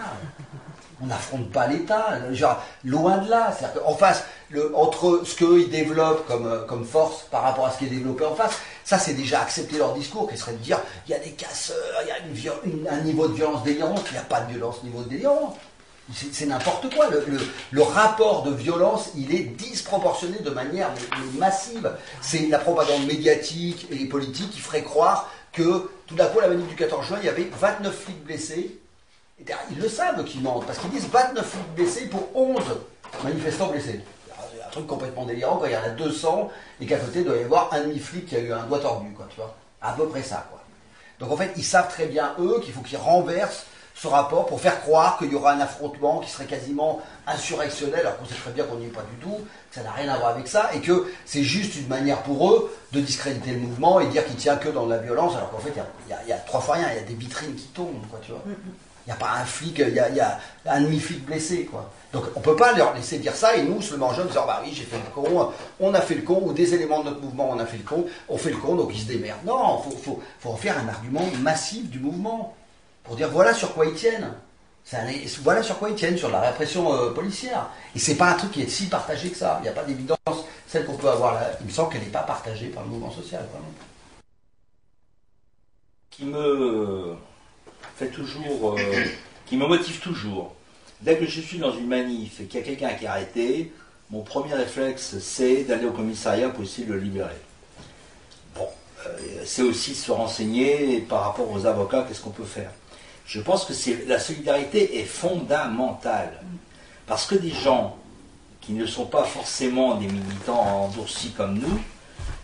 On 1.02 1.06
n'affronte 1.06 1.50
pas 1.50 1.66
l'État, 1.66 2.18
loin 2.84 3.18
de 3.18 3.28
là. 3.28 3.54
C'est-à-dire 3.56 3.82
qu'en 3.82 3.94
face, 3.94 4.24
entre 4.74 5.22
ce 5.24 5.36
qu'eux 5.36 5.60
ils 5.60 5.70
développent 5.70 6.26
comme, 6.26 6.46
euh, 6.46 6.64
comme 6.66 6.84
force 6.84 7.22
par 7.30 7.42
rapport 7.42 7.66
à 7.66 7.70
ce 7.70 7.78
qui 7.78 7.86
est 7.86 7.88
développé 7.88 8.24
en 8.24 8.34
face, 8.34 8.58
ça 8.84 8.98
c'est 8.98 9.14
déjà 9.14 9.40
accepter 9.40 9.78
leur 9.78 9.94
discours, 9.94 10.28
qui 10.30 10.36
serait 10.36 10.52
de 10.52 10.58
dire 10.58 10.78
il 11.06 11.12
y 11.12 11.14
a 11.14 11.18
des 11.18 11.30
casseurs, 11.30 11.76
il 12.02 12.08
y 12.08 12.48
a 12.88 12.92
un 12.92 13.00
niveau 13.00 13.28
de 13.28 13.34
violence 13.34 13.62
délirante, 13.62 14.02
il 14.10 14.12
n'y 14.12 14.18
a 14.18 14.22
pas 14.22 14.40
de 14.40 14.52
violence 14.52 14.82
niveau 14.82 15.02
de 15.02 15.08
délirant. 15.08 15.56
C'est 16.14 16.46
n'importe 16.46 16.92
quoi. 16.94 17.08
Le, 17.70 17.82
rapport 17.82 18.42
de 18.42 18.52
violence, 18.52 19.10
il 19.16 19.34
est 19.34 19.44
disproportionné 19.44 20.38
de 20.40 20.50
manière 20.50 20.90
massive. 21.38 21.90
C'est 22.20 22.48
la 22.48 22.58
propagande 22.58 23.06
médiatique 23.06 23.86
et 23.90 24.04
politique 24.06 24.50
qui 24.50 24.60
ferait 24.60 24.82
croire 24.82 25.30
que 25.52 25.90
tout 26.06 26.14
d'un 26.14 26.26
coup, 26.26 26.40
la 26.40 26.48
manif 26.48 26.66
du 26.68 26.74
14 26.74 27.06
juin, 27.06 27.18
il 27.20 27.26
y 27.26 27.28
avait 27.28 27.50
29 27.58 27.94
flics 27.94 28.24
blessés. 28.24 28.78
Ils 29.70 29.78
le 29.78 29.88
savent 29.88 30.22
qu'ils 30.24 30.42
mentent, 30.42 30.66
parce 30.66 30.78
qu'ils 30.78 30.90
disent 30.90 31.08
29 31.10 31.46
flics 31.46 31.74
blessés 31.74 32.06
pour 32.06 32.28
11 32.34 32.62
manifestants 33.24 33.68
blessés. 33.68 34.00
C'est 34.26 34.62
un 34.62 34.70
truc 34.70 34.86
complètement 34.86 35.24
délirant 35.24 35.56
quand 35.56 35.66
il 35.66 35.72
y 35.72 35.76
en 35.76 35.82
a 35.82 35.90
200 35.90 36.50
et 36.80 36.86
qu'à 36.86 36.98
côté, 36.98 37.20
il 37.20 37.24
doit 37.24 37.36
y 37.36 37.44
avoir 37.44 37.72
un 37.72 37.80
demi-flic 37.80 38.26
qui 38.26 38.36
a 38.36 38.40
eu 38.40 38.52
un 38.52 38.64
doigt 38.64 38.80
tordu, 38.80 39.12
quoi, 39.12 39.26
tu 39.30 39.36
vois. 39.36 39.54
À 39.80 39.92
peu 39.92 40.06
près 40.08 40.22
ça, 40.22 40.46
quoi. 40.50 40.60
Donc 41.20 41.32
en 41.32 41.36
fait, 41.36 41.52
ils 41.56 41.64
savent 41.64 41.88
très 41.88 42.06
bien, 42.06 42.34
eux, 42.38 42.60
qu'il 42.62 42.72
faut 42.72 42.80
qu'ils 42.80 42.98
renversent 42.98 43.66
ce 44.00 44.08
rapport 44.08 44.46
pour 44.46 44.60
faire 44.60 44.80
croire 44.80 45.18
qu'il 45.18 45.30
y 45.30 45.34
aura 45.34 45.52
un 45.52 45.60
affrontement 45.60 46.20
qui 46.20 46.30
serait 46.30 46.46
quasiment 46.46 47.00
insurrectionnel, 47.26 48.00
alors 48.00 48.16
qu'on 48.18 48.24
sait 48.24 48.34
très 48.34 48.50
bien 48.52 48.64
qu'on 48.64 48.76
n'y 48.76 48.86
est 48.86 48.88
pas 48.88 49.02
du 49.02 49.16
tout, 49.16 49.36
que 49.70 49.74
ça 49.74 49.82
n'a 49.82 49.92
rien 49.92 50.10
à 50.10 50.16
voir 50.18 50.30
avec 50.30 50.48
ça, 50.48 50.70
et 50.74 50.80
que 50.80 51.10
c'est 51.26 51.42
juste 51.42 51.76
une 51.76 51.86
manière 51.88 52.22
pour 52.22 52.50
eux 52.50 52.74
de 52.92 53.00
discréditer 53.00 53.52
le 53.52 53.58
mouvement 53.58 54.00
et 54.00 54.06
dire 54.06 54.24
qu'il 54.26 54.36
tient 54.36 54.56
que 54.56 54.68
dans 54.70 54.86
la 54.86 54.98
violence, 54.98 55.34
alors 55.36 55.50
qu'en 55.50 55.58
fait, 55.58 55.72
il 56.06 56.10
y 56.10 56.12
a- 56.14 56.22
y, 56.24 56.30
y 56.30 56.46
trois 56.46 56.60
fois 56.60 56.76
rien, 56.76 56.88
il 56.92 56.96
y 56.96 56.98
a 57.00 57.02
des 57.06 57.14
vitrines 57.14 57.54
qui 57.54 57.66
tombent, 57.68 58.06
quoi, 58.10 58.18
tu 58.24 58.32
vois. 58.32 58.42
Il 59.06 59.08
n'y 59.08 59.12
a 59.12 59.16
pas 59.16 59.32
un 59.32 59.44
flic, 59.44 59.78
il 59.78 59.94
y 59.94 59.98
a, 60.00 60.08
il 60.08 60.16
y 60.16 60.20
a 60.20 60.38
un 60.66 60.80
demi-flic 60.80 61.24
blessé, 61.26 61.64
quoi. 61.64 61.90
Donc 62.12 62.24
on 62.36 62.40
ne 62.40 62.44
peut 62.44 62.56
pas 62.56 62.72
leur 62.72 62.94
laisser 62.94 63.18
dire 63.18 63.34
ça 63.34 63.54
et 63.56 63.62
nous, 63.62 63.80
se 63.82 63.92
le 63.92 63.98
mangeons 63.98 64.22
en 64.22 64.26
disant 64.26 64.46
bah 64.46 64.60
oui, 64.64 64.72
j'ai 64.74 64.84
fait 64.84 64.96
le 64.96 65.10
con, 65.14 65.52
on 65.78 65.94
a 65.94 66.00
fait 66.00 66.14
le 66.16 66.22
con, 66.22 66.40
ou 66.44 66.52
des 66.52 66.74
éléments 66.74 67.00
de 67.00 67.10
notre 67.10 67.20
mouvement, 67.20 67.50
on 67.50 67.58
a 67.58 67.66
fait 67.66 67.76
le 67.78 67.82
con, 67.84 68.04
on 68.28 68.36
fait 68.36 68.50
le 68.50 68.56
con, 68.56 68.74
donc 68.76 68.90
ils 68.94 69.00
se 69.00 69.06
démerdent. 69.06 69.44
Non, 69.46 69.80
il 69.86 69.90
faut, 69.92 69.96
faut, 69.98 70.22
faut 70.40 70.50
en 70.50 70.56
faire 70.56 70.76
un 70.78 70.88
argument 70.88 71.22
massif 71.40 71.88
du 71.88 71.98
mouvement 71.98 72.54
pour 73.04 73.16
dire 73.16 73.28
voilà 73.30 73.54
sur 73.54 73.74
quoi 73.74 73.86
ils 73.86 73.94
tiennent. 73.94 74.32
Voilà 75.42 75.62
sur 75.62 75.78
quoi 75.78 75.90
ils 75.90 75.94
tiennent, 75.94 76.18
sur 76.18 76.30
la 76.30 76.40
répression 76.40 76.92
euh, 76.92 77.10
policière. 77.10 77.68
Et 77.94 77.98
c'est 77.98 78.16
pas 78.16 78.30
un 78.30 78.34
truc 78.34 78.52
qui 78.52 78.62
est 78.62 78.68
si 78.68 78.86
partagé 78.86 79.30
que 79.30 79.36
ça. 79.36 79.58
Il 79.60 79.62
n'y 79.62 79.68
a 79.68 79.72
pas 79.72 79.84
d'évidence. 79.84 80.18
Celle 80.66 80.84
qu'on 80.84 80.96
peut 80.96 81.08
avoir 81.08 81.34
là, 81.34 81.50
il 81.60 81.66
me 81.66 81.70
semble 81.70 81.92
qu'elle 81.92 82.02
n'est 82.02 82.08
pas 82.08 82.22
partagée 82.22 82.68
par 82.68 82.82
le 82.84 82.90
mouvement 82.90 83.10
social, 83.10 83.46
vraiment. 83.52 83.70
qui 86.10 86.26
me 86.26 87.16
fait 87.96 88.08
toujours, 88.08 88.76
euh, 88.78 89.04
qui 89.46 89.56
me 89.56 89.66
motive 89.66 90.00
toujours. 90.00 90.54
Dès 91.00 91.16
que 91.16 91.26
je 91.26 91.40
suis 91.40 91.58
dans 91.58 91.72
une 91.72 91.86
manif 91.86 92.40
et 92.40 92.44
qu'il 92.44 92.60
y 92.60 92.62
a 92.62 92.66
quelqu'un 92.66 92.94
qui 92.94 93.04
est 93.04 93.08
arrêté, 93.08 93.72
mon 94.10 94.22
premier 94.22 94.52
réflexe 94.52 95.18
c'est 95.18 95.64
d'aller 95.64 95.86
au 95.86 95.92
commissariat 95.92 96.50
pour 96.50 96.64
essayer 96.64 96.86
de 96.86 96.92
le 96.92 96.98
libérer. 96.98 97.36
Bon, 98.54 98.68
euh, 99.06 99.42
c'est 99.46 99.62
aussi 99.62 99.94
se 99.94 100.12
renseigner 100.12 101.00
par 101.00 101.24
rapport 101.24 101.50
aux 101.50 101.64
avocats, 101.64 102.04
qu'est-ce 102.06 102.20
qu'on 102.20 102.30
peut 102.30 102.44
faire. 102.44 102.70
Je 103.30 103.40
pense 103.40 103.64
que 103.64 103.72
la 104.08 104.18
solidarité 104.18 104.98
est 104.98 105.04
fondamentale 105.04 106.32
parce 107.06 107.26
que 107.26 107.36
des 107.36 107.52
gens 107.52 107.96
qui 108.60 108.72
ne 108.72 108.84
sont 108.86 109.06
pas 109.06 109.22
forcément 109.22 109.94
des 109.94 110.08
militants 110.08 110.86
endurcis 110.86 111.30
comme 111.36 111.54
nous, 111.54 111.80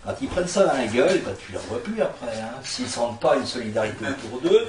quand 0.04 0.14
ils 0.22 0.28
prennent 0.28 0.46
ça 0.46 0.64
dans 0.64 0.74
la 0.74 0.86
gueule, 0.86 1.22
bah, 1.24 1.32
tu 1.44 1.50
ne 1.50 1.58
les 1.58 1.64
revois 1.64 1.82
plus 1.82 2.00
après. 2.00 2.40
Hein. 2.40 2.52
S'ils 2.62 2.84
ne 2.84 2.90
sentent 2.90 3.18
pas 3.18 3.34
une 3.36 3.46
solidarité 3.46 4.04
autour 4.06 4.40
d'eux, 4.42 4.64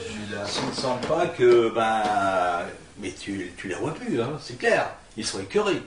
s'ils 0.48 0.68
ne 0.68 0.74
sentent 0.74 1.06
pas 1.08 1.28
que, 1.28 1.70
ben, 1.70 2.66
mais 3.00 3.12
tu, 3.12 3.54
tu 3.56 3.68
les 3.68 3.76
revois 3.76 3.94
plus, 3.94 4.20
hein, 4.20 4.40
c'est 4.42 4.58
clair. 4.58 4.90
Ils 5.18 5.26
sont 5.26 5.40
écœurés. 5.40 5.84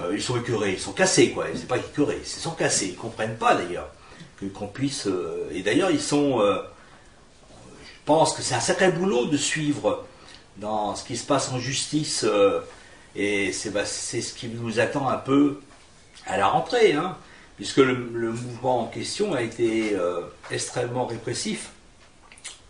Euh, 0.00 0.12
ils 0.14 0.22
sont 0.22 0.36
écœurés, 0.36 0.74
ils 0.74 0.78
sont 0.78 0.92
cassés, 0.92 1.32
quoi. 1.32 1.46
C'est 1.52 1.66
pas 1.66 1.78
écœurés, 1.78 2.20
ils 2.22 2.26
sont 2.26 2.52
cassés. 2.52 2.90
Ils 2.90 2.96
comprennent 2.96 3.36
pas 3.36 3.56
d'ailleurs 3.56 3.90
qu'on 4.54 4.68
puisse. 4.68 5.08
euh, 5.08 5.50
et 5.52 5.62
d'ailleurs, 5.62 5.90
ils 5.90 6.00
sont. 6.00 6.40
euh, 6.40 6.62
pense 8.08 8.32
que 8.32 8.40
c'est 8.40 8.54
un 8.54 8.60
sacré 8.60 8.90
boulot 8.90 9.26
de 9.26 9.36
suivre 9.36 10.06
dans 10.56 10.96
ce 10.96 11.04
qui 11.04 11.14
se 11.14 11.26
passe 11.26 11.52
en 11.52 11.58
justice. 11.58 12.24
euh, 12.24 12.60
et 13.14 13.52
c'est 13.52 13.70
bah, 13.70 13.84
c'est 13.84 14.22
ce 14.22 14.32
qui 14.32 14.48
nous 14.48 14.80
attend 14.80 15.08
un 15.10 15.18
peu 15.18 15.60
à 16.26 16.38
la 16.38 16.46
rentrée, 16.48 16.94
hein, 16.94 17.18
puisque 17.56 17.76
le, 17.76 17.94
le 18.14 18.32
mouvement 18.32 18.80
en 18.84 18.86
question 18.86 19.34
a 19.34 19.42
été 19.42 19.92
euh, 19.92 20.22
extrêmement 20.50 21.04
répressif 21.04 21.68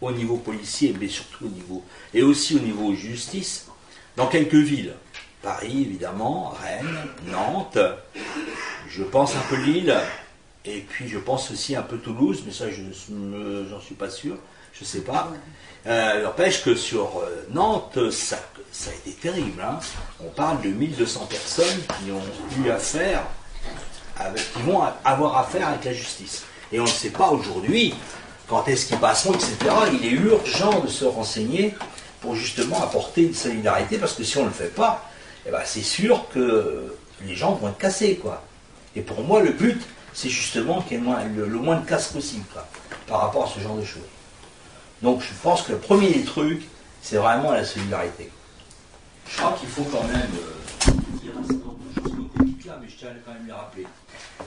au 0.01 0.11
niveau 0.11 0.39
policier, 0.39 0.93
mais 1.01 1.07
surtout 1.07 1.45
au 1.47 1.49
niveau 1.49 1.85
et 2.15 2.23
aussi 2.23 2.57
au 2.57 2.61
niveau 2.61 2.93
justice, 2.95 3.69
dans 4.17 4.27
quelques 4.27 4.55
villes. 4.55 4.95
Paris, 5.41 5.83
évidemment, 5.83 6.53
Rennes, 6.61 6.99
Nantes, 7.31 7.79
je 8.89 9.05
pense 9.05 9.37
un 9.37 9.45
peu 9.49 9.57
Lille, 9.57 9.95
et 10.65 10.81
puis 10.81 11.09
je 11.09 11.19
pense 11.19 11.53
aussi 11.53 11.77
un 11.77 11.83
peu 11.83 11.99
Toulouse, 11.99 12.43
mais 12.45 12.53
ça, 12.53 12.67
je 12.71 12.83
n'en 13.13 13.81
suis 13.81 13.95
pas 13.95 14.11
sûr, 14.11 14.37
je 14.81 14.85
sais 14.85 15.01
pas. 15.01 15.31
Euh, 15.87 16.23
N'empêche 16.25 16.63
que 16.63 16.75
sur 16.75 17.21
euh, 17.21 17.47
Nantes, 17.51 18.11
ça, 18.11 18.39
ça 18.73 18.91
a 18.91 18.95
été 18.95 19.13
terrible. 19.13 19.61
hein. 19.63 19.79
On 20.21 20.29
parle 20.29 20.61
de 20.63 20.69
1200 20.69 21.27
personnes 21.31 21.81
qui 21.99 22.11
ont 22.11 22.63
eu 22.65 22.71
affaire, 22.71 23.23
avec, 24.17 24.53
qui 24.53 24.63
vont 24.63 24.83
avoir 25.05 25.39
affaire 25.39 25.69
avec 25.69 25.85
la 25.85 25.93
justice. 25.93 26.43
Et 26.73 26.81
on 26.81 26.85
ne 26.85 26.89
sait 26.89 27.11
pas 27.11 27.29
aujourd'hui 27.31 27.95
quand 28.49 28.67
est-ce 28.69 28.87
qu'ils 28.87 28.99
passeront, 28.99 29.33
etc. 29.35 29.57
Il 29.93 30.05
est 30.07 30.11
urgent 30.11 30.81
de 30.81 30.89
se 30.89 31.05
renseigner 31.05 31.75
pour 32.21 32.35
justement 32.35 32.83
apporter 32.83 33.23
une 33.23 33.35
solidarité, 33.35 33.97
parce 33.99 34.15
que 34.15 34.25
si 34.25 34.37
on 34.39 34.43
ne 34.43 34.49
le 34.49 34.53
fait 34.55 34.75
pas, 34.75 35.09
eh 35.47 35.51
ben, 35.51 35.61
c'est 35.65 35.83
sûr 35.83 36.27
que 36.35 36.95
les 37.25 37.35
gens 37.37 37.53
vont 37.55 37.69
être 37.69 37.79
cassés. 37.79 38.17
Quoi. 38.17 38.43
Et 38.97 39.01
pour 39.01 39.23
moi, 39.23 39.41
le 39.41 39.53
but, 39.53 39.81
c'est 40.13 40.29
justement 40.29 40.83
qu'il 40.83 40.99
y 40.99 41.01
ait 41.09 41.25
le 41.35 41.47
moins 41.47 41.77
de 41.77 41.87
casse 41.87 42.09
possible 42.09 42.45
quoi, 42.53 42.67
par 43.07 43.21
rapport 43.21 43.45
à 43.45 43.49
ce 43.55 43.61
genre 43.61 43.77
de 43.77 43.85
choses. 43.85 44.03
Donc 45.03 45.23
je 45.23 45.33
pense 45.43 45.63
que 45.63 45.73
le 45.73 45.79
premier 45.79 46.13
des 46.13 46.25
trucs, 46.25 46.63
c'est 47.03 47.17
vraiment 47.17 47.53
la 47.53 47.65
solidarité. 47.65 48.31
Je 49.31 49.37
crois 49.37 49.57
qu'il 49.59 49.69
faut 49.69 49.85
quand 49.85 50.05
même 50.05 50.31
euh, 50.35 50.91
dire 51.23 51.33
un 51.39 51.47
certain 51.47 51.67
nombre 51.67 51.79
de 51.97 52.03
choses 52.03 52.67
là, 52.67 52.79
mais 52.81 52.89
je 52.89 52.97
tiens 52.97 53.09
à 53.09 53.13
quand 53.25 53.33
même 53.33 53.47
les 53.47 53.53
rappeler. 53.53 53.87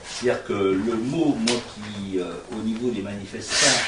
C'est-à-dire 0.08 0.44
que 0.44 0.52
le 0.52 0.94
mot, 0.94 1.36
moi, 1.48 1.56
qui, 1.74 2.18
euh, 2.18 2.34
au 2.52 2.62
niveau 2.62 2.90
des 2.90 3.02
manifestants 3.02 3.80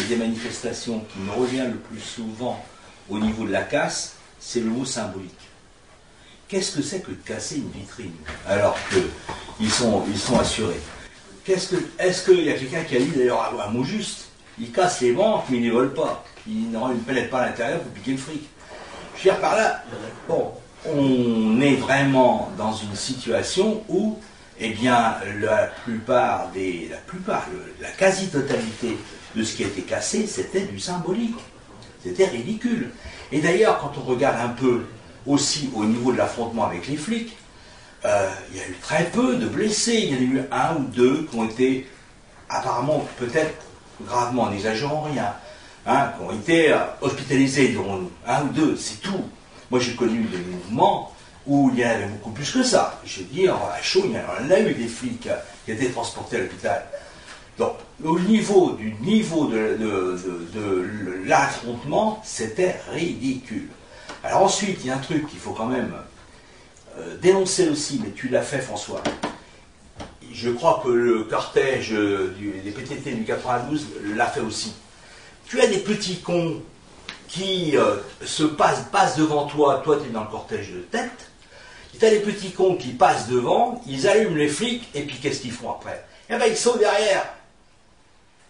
et 0.00 0.04
des 0.04 0.16
manifestations, 0.16 1.00
qui 1.12 1.18
me 1.20 1.32
revient 1.32 1.66
le 1.66 1.76
plus 1.76 2.00
souvent 2.00 2.64
au 3.08 3.18
niveau 3.18 3.44
de 3.44 3.52
la 3.52 3.62
casse, 3.62 4.14
c'est 4.40 4.60
le 4.60 4.66
mot 4.66 4.84
symbolique. 4.84 5.30
Qu'est-ce 6.48 6.76
que 6.76 6.82
c'est 6.82 7.00
que 7.00 7.10
de 7.10 7.16
casser 7.16 7.56
une 7.56 7.70
vitrine 7.70 8.14
alors 8.46 8.78
qu'ils 9.58 9.70
sont, 9.70 10.04
ils 10.08 10.18
sont 10.18 10.38
assurés? 10.38 10.80
Qu'est-ce 11.44 11.68
que, 11.68 11.76
Est-ce 11.98 12.24
qu'il 12.24 12.44
y 12.44 12.50
a 12.50 12.54
quelqu'un 12.54 12.84
qui 12.84 12.96
a 12.96 13.00
dit 13.00 13.10
d'ailleurs 13.10 13.60
un 13.60 13.70
mot 13.70 13.84
juste 13.84 14.26
Ils 14.58 14.72
cassent 14.72 15.00
les 15.00 15.12
banques, 15.12 15.44
mais 15.50 15.58
ils 15.58 15.66
ne 15.66 15.72
volent 15.72 15.94
pas. 15.94 16.24
Ils 16.46 16.70
ne 16.70 16.94
pénètrent 17.06 17.30
pas 17.30 17.40
à 17.40 17.46
l'intérieur 17.46 17.80
pour 17.80 17.92
piquer 17.92 18.12
le 18.12 18.16
fric. 18.16 18.42
Je 19.16 19.18
veux 19.18 19.30
dire 19.30 19.40
par 19.40 19.56
là, 19.56 19.82
bon, 20.28 20.52
on 20.94 21.60
est 21.60 21.74
vraiment 21.74 22.50
dans 22.56 22.72
une 22.72 22.94
situation 22.94 23.82
où, 23.88 24.18
eh 24.58 24.70
bien, 24.70 25.16
la 25.40 25.66
plupart 25.84 26.48
des, 26.52 26.88
la 26.90 26.98
plupart, 26.98 27.46
la 27.80 27.90
quasi-totalité 27.90 28.96
de 29.34 29.42
ce 29.42 29.56
qui 29.56 29.64
a 29.64 29.66
été 29.66 29.82
cassé, 29.82 30.26
c'était 30.26 30.62
du 30.62 30.78
symbolique. 30.78 31.36
C'était 32.02 32.26
ridicule. 32.26 32.90
Et 33.32 33.40
d'ailleurs, 33.40 33.78
quand 33.78 33.92
on 34.00 34.04
regarde 34.04 34.38
un 34.40 34.50
peu 34.50 34.84
aussi 35.26 35.70
au 35.74 35.84
niveau 35.84 36.12
de 36.12 36.18
l'affrontement 36.18 36.66
avec 36.66 36.86
les 36.86 36.96
flics, 36.96 37.36
euh, 38.04 38.30
il 38.50 38.58
y 38.58 38.60
a 38.60 38.68
eu 38.68 38.76
très 38.80 39.04
peu 39.04 39.36
de 39.36 39.46
blessés. 39.46 39.98
Il 40.04 40.10
y 40.10 40.14
en 40.14 40.18
a 40.18 40.20
eu 40.20 40.42
un 40.52 40.76
ou 40.76 40.84
deux 40.84 41.26
qui 41.28 41.36
ont 41.36 41.44
été 41.44 41.88
apparemment 42.48 43.04
peut-être 43.18 43.65
gravement, 44.02 44.50
n'exagérons 44.50 45.02
rien, 45.02 45.32
hein, 45.86 46.12
qui 46.16 46.22
ont 46.24 46.32
été 46.32 46.76
hospitalisés, 47.00 47.68
dirons-nous. 47.68 48.10
Un 48.26 48.42
ou 48.44 48.48
deux, 48.48 48.76
c'est 48.76 49.00
tout. 49.00 49.24
Moi, 49.70 49.80
j'ai 49.80 49.94
connu 49.94 50.22
des 50.24 50.38
mouvements 50.38 51.12
où 51.46 51.70
il 51.72 51.80
y 51.80 51.84
en 51.86 51.90
avait 51.90 52.06
beaucoup 52.06 52.30
plus 52.30 52.50
que 52.50 52.62
ça. 52.62 53.00
Je 53.04 53.20
veux 53.20 53.24
dire, 53.26 53.54
à 53.54 53.80
chaud, 53.82 54.02
il 54.04 54.12
y 54.12 54.16
en 54.16 54.50
a 54.50 54.60
eu 54.60 54.74
des 54.74 54.88
flics 54.88 55.26
euh, 55.28 55.36
qui 55.64 55.72
étaient 55.72 55.88
transportés 55.90 56.36
à 56.36 56.40
l'hôpital. 56.40 56.84
Donc, 57.58 57.72
au 58.04 58.18
niveau 58.20 58.72
du 58.72 58.92
niveau 59.00 59.46
de, 59.46 59.56
de- 59.78 60.20
de- 60.54 60.58
de 60.60 61.22
l'affrontement, 61.26 62.20
c'était 62.24 62.76
ridicule. 62.92 63.68
Alors 64.22 64.42
ensuite, 64.42 64.78
il 64.82 64.88
y 64.88 64.90
a 64.90 64.94
un 64.96 64.98
truc 64.98 65.26
qu'il 65.28 65.38
faut 65.38 65.52
quand 65.52 65.66
même 65.66 65.92
euh, 66.98 67.16
dénoncer 67.22 67.68
aussi, 67.68 68.00
mais 68.04 68.10
tu 68.10 68.28
l'as 68.28 68.42
fait 68.42 68.58
François. 68.58 69.02
Je 70.36 70.50
crois 70.50 70.82
que 70.84 70.90
le 70.90 71.24
cortège 71.24 71.94
euh, 71.94 72.34
des 72.62 72.70
PTT 72.70 73.12
du 73.12 73.24
92 73.24 73.86
l'a 74.14 74.26
fait 74.26 74.40
aussi. 74.40 74.74
Tu 75.48 75.58
as 75.62 75.66
des 75.66 75.78
petits 75.78 76.18
cons 76.20 76.60
qui 77.26 77.74
euh, 77.78 77.96
se 78.22 78.42
passent, 78.44 79.16
devant 79.16 79.46
toi, 79.46 79.80
toi 79.82 79.98
tu 79.98 80.08
es 80.10 80.12
dans 80.12 80.24
le 80.24 80.30
cortège 80.30 80.72
de 80.72 80.80
tête, 80.80 81.30
tu 81.98 82.04
as 82.04 82.10
des 82.10 82.18
petits 82.18 82.50
cons 82.50 82.76
qui 82.76 82.90
passent 82.90 83.28
devant, 83.28 83.80
ils 83.86 84.06
allument 84.06 84.36
les 84.36 84.48
flics, 84.48 84.86
et 84.94 85.02
puis 85.02 85.16
qu'est-ce 85.16 85.40
qu'ils 85.40 85.52
font 85.52 85.70
après? 85.70 86.04
Eh 86.28 86.36
bien 86.36 86.46
ils 86.46 86.56
sont 86.56 86.76
derrière. 86.76 87.24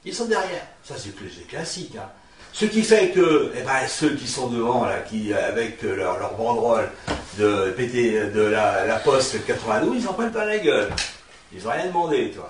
Ils 0.05 0.15
sont 0.15 0.27
derrière. 0.27 0.67
Ça 0.83 0.95
c'est 0.99 1.15
classique. 1.47 1.95
hein. 1.97 2.09
Ce 2.53 2.65
qui 2.65 2.83
fait 2.83 3.11
que 3.11 3.53
eh 3.57 3.63
ben, 3.63 3.87
ceux 3.87 4.15
qui 4.17 4.27
sont 4.27 4.49
devant, 4.49 4.87
là, 4.87 5.01
qui, 5.01 5.33
avec 5.33 5.83
leur, 5.83 6.19
leur 6.19 6.35
banderole 6.35 6.91
de, 7.39 7.75
de 8.35 8.41
la, 8.41 8.87
la 8.87 8.97
Poste 8.97 9.45
92, 9.47 10.03
ils 10.03 10.09
en 10.09 10.15
prennent 10.15 10.33
pas 10.33 10.47
la 10.47 10.59
gueule. 10.59 10.89
Ils 11.57 11.65
n'ont 11.65 11.71
rien 11.71 11.87
demandé, 11.87 12.31
toi. 12.33 12.49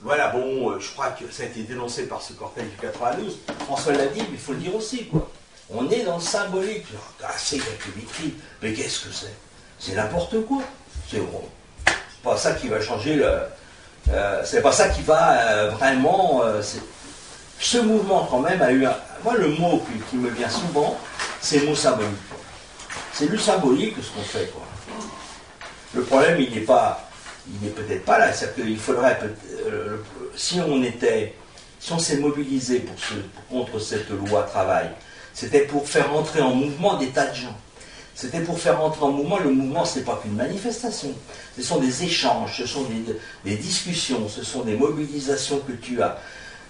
Voilà, 0.00 0.28
bon, 0.28 0.70
euh, 0.70 0.78
je 0.78 0.90
crois 0.92 1.08
que 1.08 1.24
ça 1.30 1.44
a 1.44 1.46
été 1.46 1.62
dénoncé 1.62 2.06
par 2.06 2.22
ce 2.22 2.32
cortège 2.34 2.66
du 2.66 2.76
92. 2.76 3.38
François 3.64 3.94
l'a 3.94 4.06
dit, 4.06 4.20
mais 4.20 4.28
il 4.32 4.38
faut 4.38 4.52
le 4.52 4.58
dire 4.58 4.74
aussi, 4.74 5.06
quoi. 5.06 5.28
On 5.70 5.88
est 5.90 6.04
dans 6.04 6.16
le 6.16 6.22
symbolique. 6.22 6.86
Ah, 7.22 7.28
c'est 7.36 7.58
quelques 7.58 7.96
vitrines. 7.96 8.34
Mais 8.62 8.72
qu'est-ce 8.72 9.06
que 9.06 9.12
c'est? 9.12 9.34
C'est 9.78 9.94
n'importe 9.94 10.44
quoi. 10.46 10.62
C'est 11.10 11.20
bon. 11.20 11.42
Pas 12.22 12.36
ça 12.36 12.52
qui 12.52 12.68
va 12.68 12.80
changer 12.80 13.16
le. 13.16 13.40
euh, 14.10 14.42
c'est 14.44 14.62
pas 14.62 14.72
ça 14.72 14.88
qui 14.88 15.02
va 15.02 15.40
euh, 15.40 15.70
vraiment. 15.70 16.42
ce 17.60 17.78
mouvement, 17.78 18.26
quand 18.30 18.40
même, 18.40 18.62
a 18.62 18.70
eu 18.70 18.86
un. 18.86 18.96
Moi, 19.24 19.36
le 19.36 19.48
mot 19.48 19.82
qui, 20.10 20.16
me 20.16 20.30
vient 20.30 20.48
souvent, 20.48 20.96
c'est 21.40 21.60
le 21.60 21.66
mot 21.66 21.74
symbolique. 21.74 22.10
C'est 23.12 23.28
du 23.28 23.38
symbolique 23.38 23.96
ce 24.00 24.10
qu'on 24.10 24.22
fait, 24.22 24.46
quoi. 24.52 24.62
Le 25.94 26.02
problème, 26.02 26.40
il 26.40 26.54
n'est 26.54 26.60
pas. 26.60 27.07
Il 27.48 27.66
n'est 27.66 27.74
peut-être 27.74 28.04
pas 28.04 28.18
là. 28.18 28.32
C'est 28.32 28.54
qu'il 28.54 28.78
faudrait. 28.78 29.18
euh, 29.66 29.96
si 30.34 30.60
on 30.60 30.82
était. 30.82 31.34
Si 31.80 31.92
on 31.92 31.98
s'est 31.98 32.16
mobilisé 32.16 32.80
pour 32.80 32.96
contre 33.48 33.78
cette 33.78 34.10
loi 34.10 34.42
travail, 34.42 34.90
c'était 35.32 35.60
pour 35.60 35.88
faire 35.88 36.12
entrer 36.12 36.40
en 36.40 36.52
mouvement 36.52 36.96
des 36.96 37.10
tas 37.10 37.26
de 37.26 37.36
gens. 37.36 37.56
C'était 38.16 38.40
pour 38.40 38.58
faire 38.58 38.82
entrer 38.82 39.04
en 39.04 39.12
mouvement. 39.12 39.38
Le 39.38 39.50
mouvement, 39.50 39.84
ce 39.84 40.00
n'est 40.00 40.04
pas 40.04 40.18
qu'une 40.20 40.34
manifestation. 40.34 41.14
Ce 41.56 41.62
sont 41.62 41.78
des 41.78 42.02
échanges, 42.02 42.56
ce 42.58 42.66
sont 42.66 42.84
des, 43.44 43.54
discussions, 43.56 44.28
ce 44.28 44.42
sont 44.42 44.62
des 44.62 44.74
mobilisations 44.74 45.60
que 45.60 45.70
tu 45.70 46.02
as. 46.02 46.18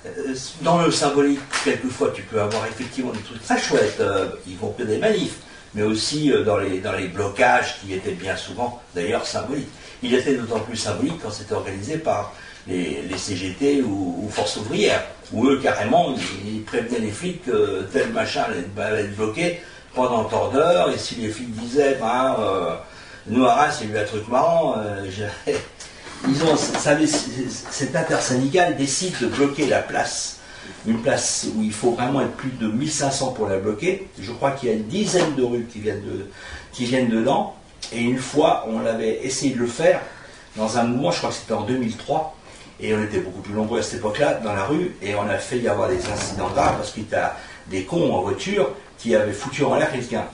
Euh, 0.04 0.34
Dans 0.60 0.82
le 0.82 0.90
symbolique, 0.90 1.40
quelquefois, 1.64 2.12
tu 2.14 2.20
peux 2.22 2.38
avoir 2.38 2.66
effectivement 2.66 3.12
des 3.12 3.22
trucs 3.22 3.42
très 3.42 3.58
chouettes. 3.58 4.02
ils 4.46 4.58
vont 4.58 4.72
que 4.72 4.82
des 4.82 4.98
manifs, 4.98 5.38
mais 5.74 5.84
aussi 5.84 6.30
euh, 6.30 6.44
dans, 6.44 6.58
les, 6.58 6.80
dans 6.80 6.92
les 6.92 7.08
blocages 7.08 7.80
qui 7.80 7.94
étaient 7.94 8.12
bien 8.12 8.36
souvent, 8.36 8.82
d'ailleurs, 8.94 9.26
symboliques. 9.26 9.70
Il 10.02 10.14
était 10.14 10.34
d'autant 10.34 10.60
plus 10.60 10.76
symbolique 10.76 11.20
quand 11.22 11.30
c'était 11.30 11.54
organisé 11.54 11.98
par 11.98 12.32
les, 12.68 13.16
CGT 13.16 13.82
ou, 13.82 14.22
ou 14.22 14.28
Force 14.28 14.56
ouvrière, 14.56 15.02
où 15.32 15.46
eux, 15.46 15.58
carrément, 15.62 16.14
ils, 16.46 16.62
prévenaient 16.62 17.00
les 17.00 17.10
flics 17.10 17.44
que 17.44 17.86
tel 17.92 18.12
machin 18.12 18.44
allait, 18.76 19.00
être 19.02 19.16
bloqué 19.16 19.60
pendant 19.94 20.24
tant 20.24 20.50
d'heures, 20.50 20.90
et 20.90 20.98
si 20.98 21.16
les 21.16 21.28
flics 21.28 21.50
disaient, 21.50 21.96
ben, 22.00 22.36
euh, 22.38 22.74
il 23.30 23.38
y 23.38 23.44
a 23.44 23.72
eu 23.84 23.98
un 23.98 24.04
truc 24.04 24.28
marrant, 24.28 24.76
euh, 24.78 25.04
ils 26.28 26.44
ont, 26.44 26.56
cet 26.56 27.96
intersyndical 27.96 28.76
décide 28.76 29.18
de 29.20 29.26
bloquer 29.26 29.66
la 29.66 29.80
place, 29.80 30.38
une 30.86 31.00
place 31.00 31.46
où 31.56 31.62
il 31.62 31.72
faut 31.72 31.92
vraiment 31.92 32.20
être 32.20 32.32
plus 32.32 32.50
de 32.50 32.68
1500 32.68 33.32
pour 33.32 33.48
la 33.48 33.58
bloquer. 33.58 34.08
Je 34.20 34.32
crois 34.32 34.52
qu'il 34.52 34.68
y 34.68 34.72
a 34.72 34.74
une 34.74 34.86
dizaine 34.86 35.34
de 35.34 35.42
rues 35.42 35.66
qui 35.70 35.80
viennent, 35.80 36.04
de, 36.04 36.26
qui 36.72 36.84
viennent 36.84 37.08
dedans, 37.08 37.56
et 37.92 38.00
une 38.00 38.18
fois, 38.18 38.66
on 38.68 38.84
avait 38.84 39.24
essayé 39.24 39.54
de 39.54 39.60
le 39.60 39.66
faire 39.66 40.00
dans 40.56 40.78
un 40.78 40.84
mouvement, 40.84 41.10
je 41.10 41.18
crois 41.18 41.30
que 41.30 41.36
c'était 41.36 41.54
en 41.54 41.62
2003, 41.62 42.36
et 42.80 42.94
on 42.94 43.02
était 43.02 43.20
beaucoup 43.20 43.40
plus 43.40 43.54
nombreux 43.54 43.80
à 43.80 43.82
cette 43.82 44.00
époque-là 44.00 44.34
dans 44.34 44.52
la 44.52 44.64
rue, 44.64 44.96
et 45.02 45.14
on 45.14 45.28
a 45.28 45.38
fait 45.38 45.58
y 45.58 45.68
avoir 45.68 45.88
des 45.88 46.04
incidents 46.08 46.48
graves 46.50 46.76
parce 46.76 46.92
qu'il 46.92 47.08
y 47.08 47.14
a 47.14 47.36
des 47.68 47.84
cons 47.84 48.12
en 48.12 48.22
voiture 48.22 48.70
qui 48.98 49.14
avaient 49.14 49.32
foutu 49.32 49.64
en 49.64 49.76
l'air 49.76 49.90
quelqu'un. 49.90 50.24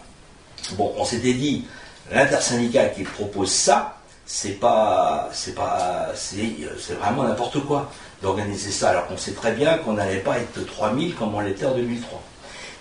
Bon, 0.72 0.92
on 0.96 1.04
s'était 1.04 1.34
dit, 1.34 1.66
l'intersyndical 2.10 2.92
qui 2.94 3.04
propose 3.04 3.50
ça, 3.50 3.98
c'est 4.26 4.58
pas, 4.58 5.28
c'est 5.32 5.54
pas, 5.54 6.08
c'est, 6.14 6.94
vraiment 6.98 7.24
n'importe 7.24 7.60
quoi 7.64 7.90
d'organiser 8.22 8.70
ça, 8.70 8.90
alors 8.90 9.06
qu'on 9.06 9.18
sait 9.18 9.32
très 9.32 9.52
bien 9.52 9.78
qu'on 9.78 9.92
n'allait 9.92 10.20
pas 10.20 10.38
être 10.38 10.64
3000 10.64 11.14
comme 11.14 11.34
on 11.34 11.40
l'était 11.40 11.66
en 11.66 11.74
2003. 11.74 12.22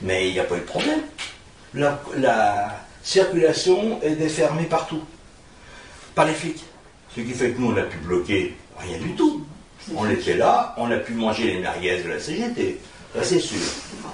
Mais 0.02 0.28
il 0.30 0.34
n'y 0.34 0.40
a 0.40 0.46
pas 0.46 0.56
eu 0.56 0.60
de 0.60 0.66
problème. 0.66 1.02
Circulation 3.04 4.02
est 4.02 4.16
défermée 4.16 4.64
partout, 4.64 5.02
par 6.16 6.26
les 6.26 6.34
flics. 6.34 6.64
Ce 7.16 7.22
qui 7.22 7.32
fait 7.32 7.52
que 7.52 7.60
nous, 7.60 7.72
on 7.72 7.78
a 7.78 7.84
pu 7.84 7.98
bloquer 7.98 8.56
rien 8.80 8.98
du 8.98 9.12
tout. 9.16 9.46
On 9.96 10.10
était 10.10 10.36
là, 10.38 10.74
on 10.78 10.90
a 10.90 10.98
pu 10.98 11.14
manger 11.14 11.44
les 11.56 11.60
merguez 11.60 12.02
de 12.02 12.10
la 12.10 12.20
CGT, 12.20 12.80
ça 13.14 13.24
c'est 13.24 13.40
sûr. 13.40 13.60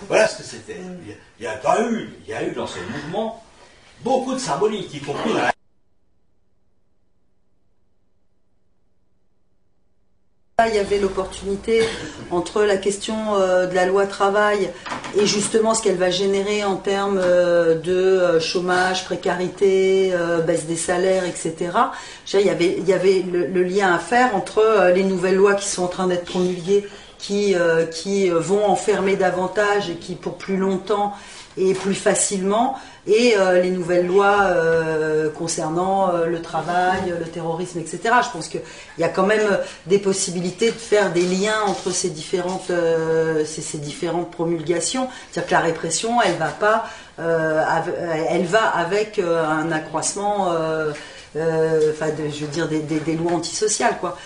Voilà 0.08 0.28
ce 0.28 0.38
que 0.40 0.44
c'était. 0.44 0.78
Il 1.40 1.44
y 1.44 1.48
a- 1.48 1.54
pas 1.58 1.82
eu, 1.84 2.10
il 2.26 2.32
y 2.32 2.34
a 2.34 2.44
eu 2.44 2.52
dans 2.52 2.66
ce 2.68 2.80
mouvement 2.80 3.44
beaucoup 4.04 4.34
de 4.34 4.40
symbolique, 4.40 4.92
y 4.94 5.00
compris 5.00 5.32
Il 10.68 10.76
y 10.76 10.80
avait 10.80 11.00
l'opportunité 11.00 11.84
entre 12.32 12.64
la 12.64 12.76
question 12.76 13.16
euh, 13.36 13.66
de 13.66 13.76
la 13.76 13.86
loi 13.86 14.06
travail 14.06 14.70
et 15.18 15.26
justement 15.26 15.74
ce 15.74 15.82
qu'elle 15.82 15.96
va 15.96 16.10
générer 16.10 16.66
en 16.66 16.76
termes 16.76 17.20
euh, 17.22 17.76
de 17.76 17.94
euh, 17.94 18.40
chômage, 18.42 19.06
précarité, 19.06 20.14
baisse 20.46 20.66
des 20.66 20.76
salaires, 20.76 21.24
etc. 21.26 21.72
Il 22.34 22.42
y 22.42 22.50
avait, 22.50 23.24
le, 23.32 23.64
lien 23.64 23.94
à 23.94 24.00
faire 24.00 24.36
entre 24.36 24.92
les 24.94 25.04
nouvelles 25.04 25.36
lois 25.36 25.56
qui 25.56 25.68
sont 25.68 25.84
en 25.84 25.88
train 25.88 26.08
d'être 26.08 26.26
promulguées, 26.26 26.88
qui, 27.18 27.56
vont 28.30 28.66
enfermer 28.66 29.16
davantage 29.16 29.90
et 29.90 29.96
qui 29.96 30.16
pour 30.16 30.38
plus 30.38 30.58
longtemps 30.58 31.14
et 31.60 31.74
plus 31.74 31.94
facilement, 31.94 32.78
et 33.06 33.36
euh, 33.38 33.62
les 33.62 33.72
nouvelles 33.72 34.08
lois 34.08 34.44
euh, 34.44 35.30
concernant 35.30 36.14
euh, 36.14 36.26
le 36.26 36.42
travail, 36.42 37.14
le 37.20 37.26
terrorisme, 37.26 37.80
etc. 37.80 38.00
Je 38.24 38.30
pense 38.32 38.48
qu'il 38.48 38.62
y 38.98 39.04
a 39.04 39.10
quand 39.10 39.26
même 39.26 39.60
des 39.86 40.00
possibilités 40.00 40.72
de 40.72 40.78
faire 40.78 41.12
des 41.12 41.24
liens 41.24 41.62
entre 41.68 41.92
ces 41.92 42.10
différentes, 42.10 42.72
ces, 43.46 43.78
différentes 43.78 44.32
promulgations. 44.32 45.08
C'est-à-dire 45.32 45.50
que 45.50 45.54
la 45.54 45.62
répression, 45.62 46.22
elle 46.22 46.36
va 46.36 46.50
pas, 46.50 46.86
elle 47.18 48.46
va 48.46 48.66
avec 48.68 49.20
un 49.20 49.72
accroissement. 49.72 50.54
Euh, 51.36 51.92
enfin, 51.92 52.08
je 52.18 52.46
veux 52.46 52.52
dire 52.52 52.68
des, 52.68 53.16
lois 53.16 53.34
antisociales, 53.34 53.98
quoi. 54.00 54.18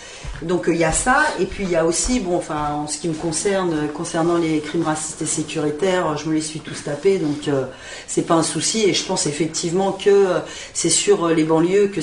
Donc 0.42 0.68
euh, 0.68 0.74
il 0.74 0.80
y 0.80 0.84
a 0.86 0.92
ça, 0.92 1.18
et 1.40 1.46
puis 1.46 1.64
il 1.66 1.70
y 1.70 1.76
a 1.76 1.86
aussi, 1.86 2.20
bon, 2.20 2.38
enfin, 2.38 2.74
en 2.74 2.88
ce 2.88 2.98
qui 2.98 3.08
me 3.10 3.14
concerne, 3.14 3.88
concernant 3.94 4.38
les 4.38 4.60
crimes 4.60 4.84
racistes 4.84 5.22
et 5.22 5.26
sécuritaires, 5.26 6.18
je 6.18 6.30
me 6.30 6.34
les 6.34 6.42
suis 6.42 6.60
tous 6.62 6.84
tapés, 6.84 7.18
donc 7.18 7.48
euh, 7.48 7.66
c'est 8.08 8.22
pas 8.26 8.36
un 8.36 8.44
souci, 8.44 8.84
et 8.90 8.94
je 8.94 9.04
pense 9.06 9.26
effectivement 9.28 9.92
que 9.92 10.10
euh, 10.10 10.40
c'est 10.74 10.90
sur 10.90 11.28
les 11.28 11.44
banlieues 11.44 11.88
que 11.88 12.02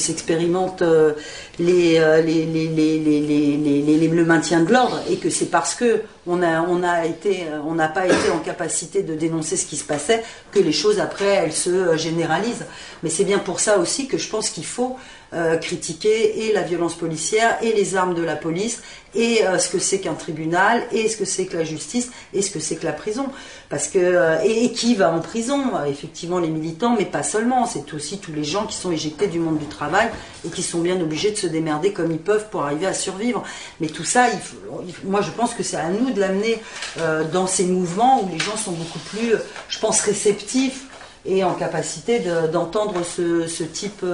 les- 3.96 4.08
le 4.08 4.24
maintien 4.24 4.60
de 4.60 4.72
l'ordre, 4.72 5.00
et 5.10 5.16
que 5.16 5.30
c'est 5.30 5.46
parce 5.50 5.74
que 5.74 6.02
euh, 6.36 7.60
on 7.64 7.74
n'a 7.74 7.88
pas 7.88 8.06
été 8.06 8.30
en 8.30 8.38
capacité 8.38 9.02
de 9.02 9.14
dénoncer 9.14 9.56
ce 9.56 9.66
qui 9.66 9.76
se 9.76 9.84
passait 9.84 10.22
que 10.52 10.58
les 10.58 10.72
choses 10.72 11.00
après 11.00 11.26
elles 11.26 11.52
se 11.52 11.70
euh, 11.70 11.96
généralisent. 11.96 12.66
Mais 13.02 13.10
c'est 13.10 13.24
bien 13.24 13.38
pour 13.38 13.60
ça 13.60 13.78
aussi 13.78 14.06
que 14.06 14.18
je 14.18 14.28
pense 14.28 14.50
qu'il 14.50 14.66
faut 14.66 14.96
euh, 15.32 15.56
critiquer 15.58 16.44
et 16.46 16.52
la 16.52 16.62
violence 16.62 16.94
policière 16.94 17.56
et 17.62 17.72
les 17.72 17.94
armes 17.94 18.14
de 18.14 18.22
la 18.22 18.34
police 18.36 18.80
et 19.14 19.44
euh, 19.46 19.58
ce 19.58 19.68
que 19.68 19.78
c'est 19.78 20.00
qu'un 20.00 20.14
tribunal 20.14 20.82
et 20.92 21.08
ce 21.08 21.16
que 21.16 21.24
c'est 21.24 21.46
que 21.46 21.56
la 21.56 21.64
justice 21.64 22.10
et 22.34 22.42
ce 22.42 22.50
que 22.50 22.58
c'est 22.60 22.76
que 22.76 22.84
la 22.84 22.92
prison. 22.92 23.26
Parce 23.68 23.86
que 23.88 23.98
euh, 23.98 24.38
et, 24.44 24.72
qui 24.72 24.96
va 24.96 25.12
en 25.12 25.20
prison? 25.20 25.62
Effectivement 25.88 26.38
les 26.40 26.48
militants 26.48 26.96
mais 26.98 27.04
pas 27.04 27.22
seulement. 27.22 27.66
C'est 27.66 27.92
aussi 27.94 28.18
tous 28.18 28.32
les 28.32 28.42
gens 28.44 28.66
qui 28.66 28.76
sont 28.76 28.90
éjectés 28.90 29.28
du 29.28 29.38
monde 29.38 29.58
du 29.58 29.66
travail 29.66 30.08
et 30.44 30.48
qui 30.50 30.62
sont 30.62 30.80
bien 30.80 31.00
obligés 31.00 31.30
de 31.30 31.36
se 31.36 31.46
démerder 31.46 31.92
comme 31.92 32.10
ils 32.10 32.18
peuvent 32.18 32.48
pour 32.50 32.62
arriver 32.64 32.86
à 32.86 32.94
survivre. 32.94 33.44
Mais 33.80 33.86
tout 33.86 34.04
ça 34.04 34.26
moi 35.04 35.20
je 35.22 35.30
pense 35.30 35.54
que 35.54 35.62
c'est 35.62 35.76
à 35.76 35.88
nous 35.90 36.10
de 36.10 36.18
l'amener 36.20 36.60
dans 37.32 37.46
ces 37.46 37.64
mouvements 37.64 38.22
où 38.22 38.28
les 38.32 38.38
gens 38.38 38.56
sont 38.56 38.72
beaucoup 38.72 38.98
plus 39.10 39.34
je 39.68 39.78
pense 39.78 40.00
réceptifs 40.00 40.86
et 41.26 41.44
en 41.44 41.52
capacité 41.54 42.18
de- 42.20 42.46
d'entendre 42.46 43.02
ce, 43.04 43.62
type, 43.64 44.04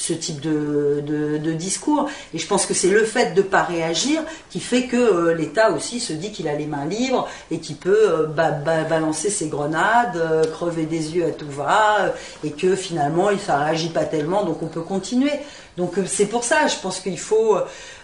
ce 0.00 0.14
type 0.14 0.40
de, 0.40 1.02
de- 1.06 1.52
discours. 1.52 2.08
Et 2.32 2.38
je 2.38 2.46
pense 2.46 2.64
que 2.64 2.72
c'est 2.72 2.88
le 2.88 3.04
fait 3.04 3.34
de 3.34 3.42
ne 3.42 3.46
pas 3.46 3.62
réagir 3.62 4.22
qui 4.48 4.58
fait 4.60 4.84
que 4.84 4.96
euh, 4.96 5.34
l'État 5.34 5.72
aussi 5.72 6.00
se 6.00 6.14
dit 6.14 6.32
qu'il 6.32 6.48
a 6.48 6.54
les 6.54 6.64
mains 6.64 6.86
libres 6.86 7.28
et 7.50 7.58
qu'il 7.58 7.76
peut 7.76 8.08
euh, 8.08 8.26
ba- 8.26 8.50
ba- 8.52 8.84
balancer 8.84 9.28
ses 9.28 9.48
grenades, 9.48 10.16
euh, 10.16 10.44
crever 10.44 10.86
des 10.86 11.16
yeux 11.16 11.26
à 11.26 11.32
tout 11.32 11.50
va, 11.50 12.14
et 12.42 12.52
que 12.52 12.74
finalement 12.76 13.28
ça 13.44 13.58
réagit 13.58 13.90
pas 13.90 14.04
tellement, 14.04 14.44
donc 14.44 14.62
on 14.62 14.68
peut 14.68 14.80
continuer. 14.80 15.32
Donc 15.76 15.92
c'est 16.06 16.26
pour 16.26 16.44
ça, 16.44 16.66
je 16.66 16.76
pense 16.82 17.00
qu'il 17.00 17.18
faut. 17.18 17.56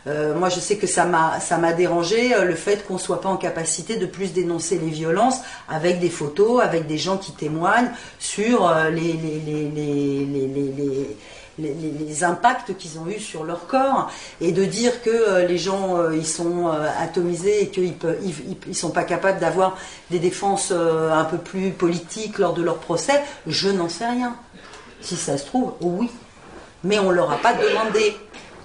moi, 0.07 0.49
je 0.49 0.61
sais 0.61 0.77
que 0.77 0.87
ça 0.87 1.05
m'a 1.05 1.73
dérangé 1.73 2.33
le 2.45 2.55
fait 2.55 2.87
qu'on 2.87 2.97
soit 2.99 3.21
pas 3.21 3.29
en 3.29 3.37
capacité 3.37 3.97
de 3.97 4.07
plus 4.07 4.33
dénoncer 4.33 4.79
les 4.79 4.91
violences 4.91 5.39
avec 5.69 5.99
des 5.99 6.11
photos, 6.11 6.63
avec 6.63 6.87
des 6.87 6.97
gens 6.99 7.17
qui 7.19 7.33
témoignent 7.33 7.91
sur 8.19 8.73
les, 8.93 9.13
les, 9.15 9.41
les, 9.47 11.17
les, 11.59 12.25
impacts 12.25 12.77
qu'ils 12.77 12.99
ont 12.99 13.07
eu 13.09 13.19
sur 13.19 13.45
leur 13.45 13.67
corps 13.67 14.11
et 14.41 14.53
de 14.53 14.65
dire 14.65 15.03
que 15.03 15.11
euh, 15.11 15.47
les 15.47 15.59
gens 15.59 15.97
euh, 15.97 16.23
sont 16.23 16.69
euh, 16.69 16.87
atomisés 17.01 17.63
et 17.63 17.69
qu'ils 17.69 17.95
ils, 18.23 18.31
ils- 18.31 18.57
ils 18.69 18.75
sont 18.75 18.91
pas 18.91 19.05
capables 19.05 19.39
d'avoir 19.41 19.77
des 20.11 20.19
défenses 20.19 20.71
un 20.73 21.25
peu 21.25 21.39
plus 21.39 21.71
politiques 21.71 22.39
lors 22.39 22.55
de 22.55 22.63
leur 22.63 22.79
procès, 22.79 23.23
je 23.47 23.69
n'en 23.69 23.89
sais 23.89 24.07
rien. 24.07 24.37
Si 25.01 25.17
ça 25.17 25.37
se 25.39 25.47
trouve, 25.47 25.75
oui, 25.81 26.11
mais 26.85 26.99
on 26.99 27.11
leur 27.11 27.31
a 27.33 27.37
pas 27.39 27.55
demandé. 27.55 28.17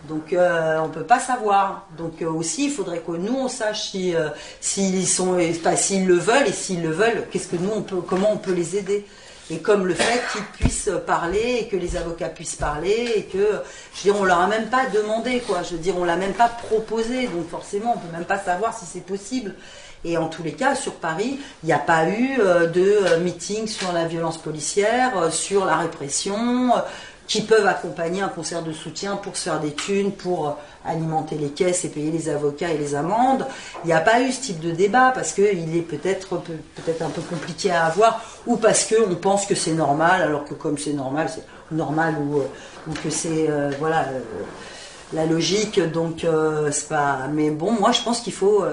Donc 0.10 0.34
on 0.36 0.90
peut 0.90 1.04
pas 1.04 1.20
savoir. 1.20 1.88
Donc 1.98 2.22
aussi 2.22 2.66
il 2.66 2.72
faudrait 2.72 3.00
que 3.00 3.12
nous 3.12 3.36
on 3.38 3.48
sache 3.48 3.92
si 3.92 4.14
s'ils 4.60 6.08
le 6.08 6.16
veulent 6.16 6.48
et 6.48 6.52
s'ils 6.54 6.82
le 6.82 6.90
veulent, 6.92 7.28
qu'est-ce 7.32 7.48
que 7.48 7.56
nous 7.58 7.70
on 7.76 7.82
comment 8.02 8.32
on 8.34 8.38
peut 8.38 8.54
les 8.54 8.76
aider. 8.78 9.06
Et 9.50 9.60
comme 9.60 9.86
le 9.86 9.94
fait 9.94 10.22
qu'ils 10.32 10.44
puissent 10.44 10.92
parler 11.06 11.60
et 11.62 11.68
que 11.68 11.76
les 11.76 11.98
avocats 11.98 12.30
puissent 12.30 12.56
parler 12.56 13.14
et 13.16 13.24
que 13.24 13.38
je 13.94 14.08
veux 14.08 14.14
dire 14.14 14.16
on 14.22 14.24
leur 14.24 14.40
a 14.40 14.48
même 14.48 14.70
pas 14.70 14.86
demandé 14.86 15.42
quoi. 15.46 15.64
Je 15.64 15.76
veux 15.76 15.82
dire 15.82 15.98
on 15.98 16.06
l'a 16.06 16.16
même 16.16 16.34
pas 16.34 16.48
proposé. 16.48 17.28
Donc 17.28 17.50
forcément 17.50 17.96
on 17.96 18.00
peut 18.00 18.16
même 18.16 18.26
pas 18.26 18.40
savoir 18.40 18.78
si 18.78 18.86
c'est 18.86 19.06
possible. 19.06 19.56
Et 20.04 20.18
en 20.18 20.28
tous 20.28 20.42
les 20.42 20.54
cas, 20.54 20.74
sur 20.74 20.94
Paris, 20.94 21.40
il 21.64 21.68
n'y 21.68 21.74
a 21.74 21.80
pas 21.80 22.08
eu 22.08 22.40
euh, 22.40 22.66
de 22.66 22.82
euh, 22.82 23.20
meeting 23.20 23.68
sur 23.68 23.92
la 23.92 24.06
violence 24.06 24.40
policière, 24.40 25.16
euh, 25.18 25.30
sur 25.30 25.66
la 25.66 25.78
répression, 25.78 26.72
qui 27.32 27.42
peuvent 27.44 27.66
accompagner 27.66 28.22
un 28.22 28.28
concert 28.28 28.62
de 28.62 28.74
soutien 28.74 29.16
pour 29.16 29.38
se 29.38 29.44
faire 29.44 29.62
des 29.62 29.74
thunes, 29.74 30.12
pour 30.12 30.48
euh, 30.50 30.52
alimenter 30.86 31.36
les 31.36 31.48
caisses 31.50 31.86
et 31.86 31.90
payer 31.90 32.12
les 32.12 32.28
avocats 32.28 32.70
et 32.72 32.78
les 32.78 32.94
amendes. 32.94 33.46
Il 33.86 33.88
n'y 33.88 33.94
a 33.94 34.02
pas 34.02 34.20
eu 34.22 34.34
ce 34.34 34.42
type 34.42 34.60
de 34.60 34.72
débat 34.72 35.14
parce 35.16 35.32
qu'il 35.32 35.46
est 35.78 35.82
peut-être 35.82 36.28
peut- 36.40 36.94
un 37.00 37.10
peu 37.10 37.22
compliqué 37.22 37.72
à 37.72 37.86
avoir 37.86 38.22
ou 38.46 38.58
parce 38.58 38.84
qu'on 38.86 39.16
pense 39.16 39.46
que 39.46 39.56
c'est 39.56 39.72
normal 39.72 40.22
alors 40.24 40.44
que 40.44 40.56
comme 40.56 40.78
c'est 40.78 40.92
normal, 40.92 41.30
c'est 41.34 41.46
normal 41.74 42.16
ou, 42.20 42.40
euh, 42.40 42.94
que 43.02 43.10
c'est 43.10 43.50
euh, 43.50 43.72
voilà 43.80 44.08
la 45.14 45.26
logique. 45.26 45.80
Donc 45.92 46.26
c'est 46.72 46.90
pas. 46.90 47.28
Mais 47.32 47.50
bon, 47.50 47.72
moi 47.72 47.94
je 47.94 48.02
pense 48.02 48.20
qu'il 48.20 48.34
faut 48.34 48.66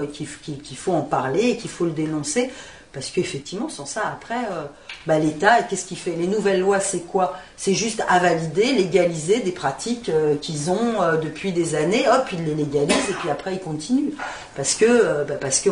faut 0.75 0.93
en 0.93 1.01
parler 1.01 1.51
et 1.51 1.57
qu'il 1.57 1.69
faut 1.69 1.85
le 1.85 1.91
dénoncer 1.91 2.51
parce 2.93 3.09
qu'effectivement 3.11 3.69
sans 3.69 3.85
ça 3.85 4.01
après. 4.11 4.35
euh, 4.51 4.65
bah, 5.05 5.19
l'État, 5.19 5.63
qu'est-ce 5.63 5.85
qu'il 5.85 5.97
fait? 5.97 6.11
Les 6.11 6.27
nouvelles 6.27 6.59
lois, 6.59 6.79
c'est 6.79 7.01
quoi? 7.01 7.37
C'est 7.57 7.73
juste 7.73 8.03
à 8.09 8.19
valider, 8.19 8.73
légaliser 8.73 9.39
des 9.39 9.51
pratiques 9.51 10.09
euh, 10.09 10.35
qu'ils 10.35 10.69
ont 10.69 11.01
euh, 11.01 11.17
depuis 11.17 11.51
des 11.51 11.75
années. 11.75 12.05
Hop, 12.07 12.27
ils 12.33 12.43
les 12.43 12.55
légalisent 12.55 13.09
et 13.09 13.13
puis 13.13 13.29
après 13.29 13.53
ils 13.53 13.59
continuent. 13.59 14.11
Parce 14.55 14.75
que, 14.75 15.23
bah, 15.23 15.35
parce 15.39 15.59
que, 15.59 15.69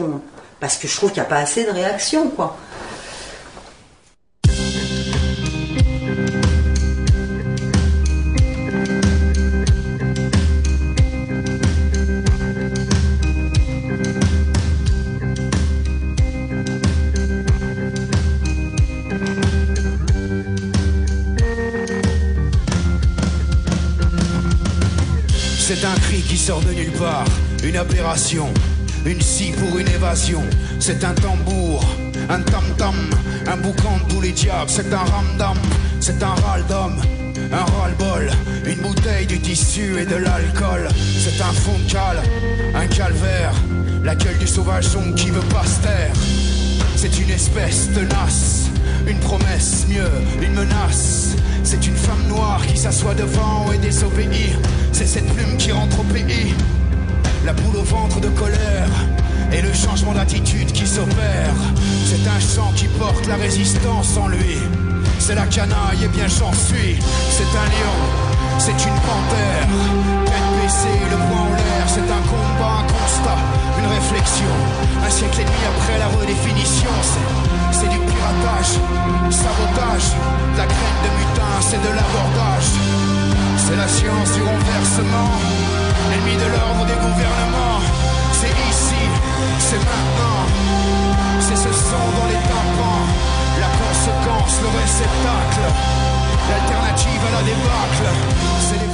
parce 0.60 0.78
que 0.78 0.88
je 0.88 0.96
trouve 0.96 1.12
qu'il 1.12 1.22
n'y 1.22 1.28
a 1.28 1.30
pas 1.30 1.40
assez 1.40 1.66
de 1.66 1.72
réaction, 1.72 2.30
quoi. 2.30 2.58
De 26.48 26.74
nulle 26.74 26.92
part, 26.92 27.26
une 27.62 27.76
aberration, 27.76 28.48
une 29.06 29.20
scie 29.20 29.52
pour 29.52 29.78
une 29.78 29.88
évasion. 29.90 30.42
C'est 30.80 31.04
un 31.04 31.14
tambour, 31.14 31.84
un 32.30 32.40
tam-tam, 32.40 32.96
un 33.48 33.58
boucan 33.58 33.98
de 33.98 34.14
tous 34.14 34.22
les 34.22 34.32
diables. 34.32 34.70
C'est 34.70 34.94
un 34.94 35.04
ramdam, 35.04 35.58
c'est 36.00 36.24
un 36.24 36.36
râle 36.46 36.66
d'homme, 36.70 37.02
un 37.52 37.66
ras-le-bol, 37.66 38.30
une 38.66 38.80
bouteille 38.80 39.28
du 39.28 39.42
tissu 39.42 40.00
et 40.00 40.06
de 40.06 40.16
l'alcool. 40.16 40.88
C'est 40.96 41.42
un 41.42 41.52
fond 41.52 41.78
de 41.86 41.92
cale, 41.92 42.24
un 42.74 42.88
calvaire, 42.88 43.54
la 44.06 44.16
gueule 44.16 44.38
du 44.38 44.48
sauvage 44.48 44.88
qui 45.18 45.30
veut 45.32 45.50
pas 45.50 45.66
se 45.66 45.82
taire. 45.82 46.14
C'est 46.96 47.20
une 47.20 47.30
espèce 47.30 47.90
tenace, 47.94 48.57
une 49.06 49.20
promesse, 49.20 49.86
mieux, 49.90 50.10
une 50.42 50.54
menace. 50.54 51.36
C'est 51.64 51.86
une 51.86 51.96
femme 51.96 52.28
noire 52.28 52.66
qui 52.66 52.78
s'assoit 52.78 53.14
devant 53.14 53.72
et 53.74 53.78
désobéit. 53.78 54.56
C'est 54.92 55.06
cette 55.06 55.28
plume 55.34 55.58
qui 55.58 55.72
rentre 55.72 56.00
au 56.00 56.04
pays. 56.04 56.54
La 57.46 57.54
boule 57.54 57.78
au 57.78 57.84
ventre 57.84 58.20
de 58.20 58.30
colère 58.30 58.90
et 59.52 59.62
le 59.62 59.74
changement 59.74 60.14
d'attitude 60.14 60.72
qui 60.72 60.88
s'opère. 60.88 61.54
C'est 62.06 62.28
un 62.28 62.40
chant 62.40 62.72
qui 62.76 62.88
porte 63.00 63.28
la 63.28 63.36
résistance 63.36 64.18
en 64.18 64.28
lui. 64.28 64.58
C'est 65.20 65.36
la 65.36 65.46
canaille 65.46 66.04
et 66.04 66.08
bien 66.08 66.28
j'en 66.28 66.54
suis. 66.54 66.98
C'est 67.32 67.52
un 67.58 67.68
lion, 67.76 67.98
c'est 68.60 68.72
une 68.72 69.00
panthère. 69.08 69.68
Tête 70.26 70.62
baissée, 70.62 71.00
le 71.10 71.18
poing 71.18 71.48
en 71.48 71.56
l'air. 71.56 71.86
C'est 71.88 72.00
un 72.00 72.24
combat, 72.32 72.80
un 72.80 72.88
constat, 72.88 73.38
une 73.80 73.88
réflexion. 73.88 74.54
Un 75.06 75.10
siècle 75.10 75.42
et 75.42 75.46
demi 75.46 75.64
après 75.68 75.98
la 76.00 76.08
redéfinition. 76.08 76.92
C'est, 77.02 77.57
piratage, 78.28 78.80
sabotage. 79.30 80.08
La 80.58 80.66
graine 80.66 81.00
de 81.04 81.10
mutin, 81.18 81.54
c'est 81.62 81.82
de 81.82 81.92
l'abordage. 81.96 82.70
C'est 83.58 83.76
la 83.76 83.88
science 83.88 84.32
du 84.34 84.42
renversement. 84.42 85.32
Ennemi 86.14 86.36
de 86.36 86.48
l'ordre 86.54 86.86
des 86.86 86.96
gouvernements. 86.96 87.82
C'est 88.32 88.56
ici, 88.70 89.04
c'est 89.60 89.80
maintenant. 89.80 90.44
C'est 91.40 91.56
ce 91.56 91.72
son 91.72 92.06
dans 92.18 92.28
les 92.28 92.42
tympans. 92.50 93.08
La 93.60 93.70
conséquence, 93.82 94.56
le 94.62 94.70
réceptacle. 94.80 95.66
L'alternative 96.50 97.22
à 97.28 97.32
la 97.38 97.44
débâcle. 97.44 98.08
C'est. 98.68 98.87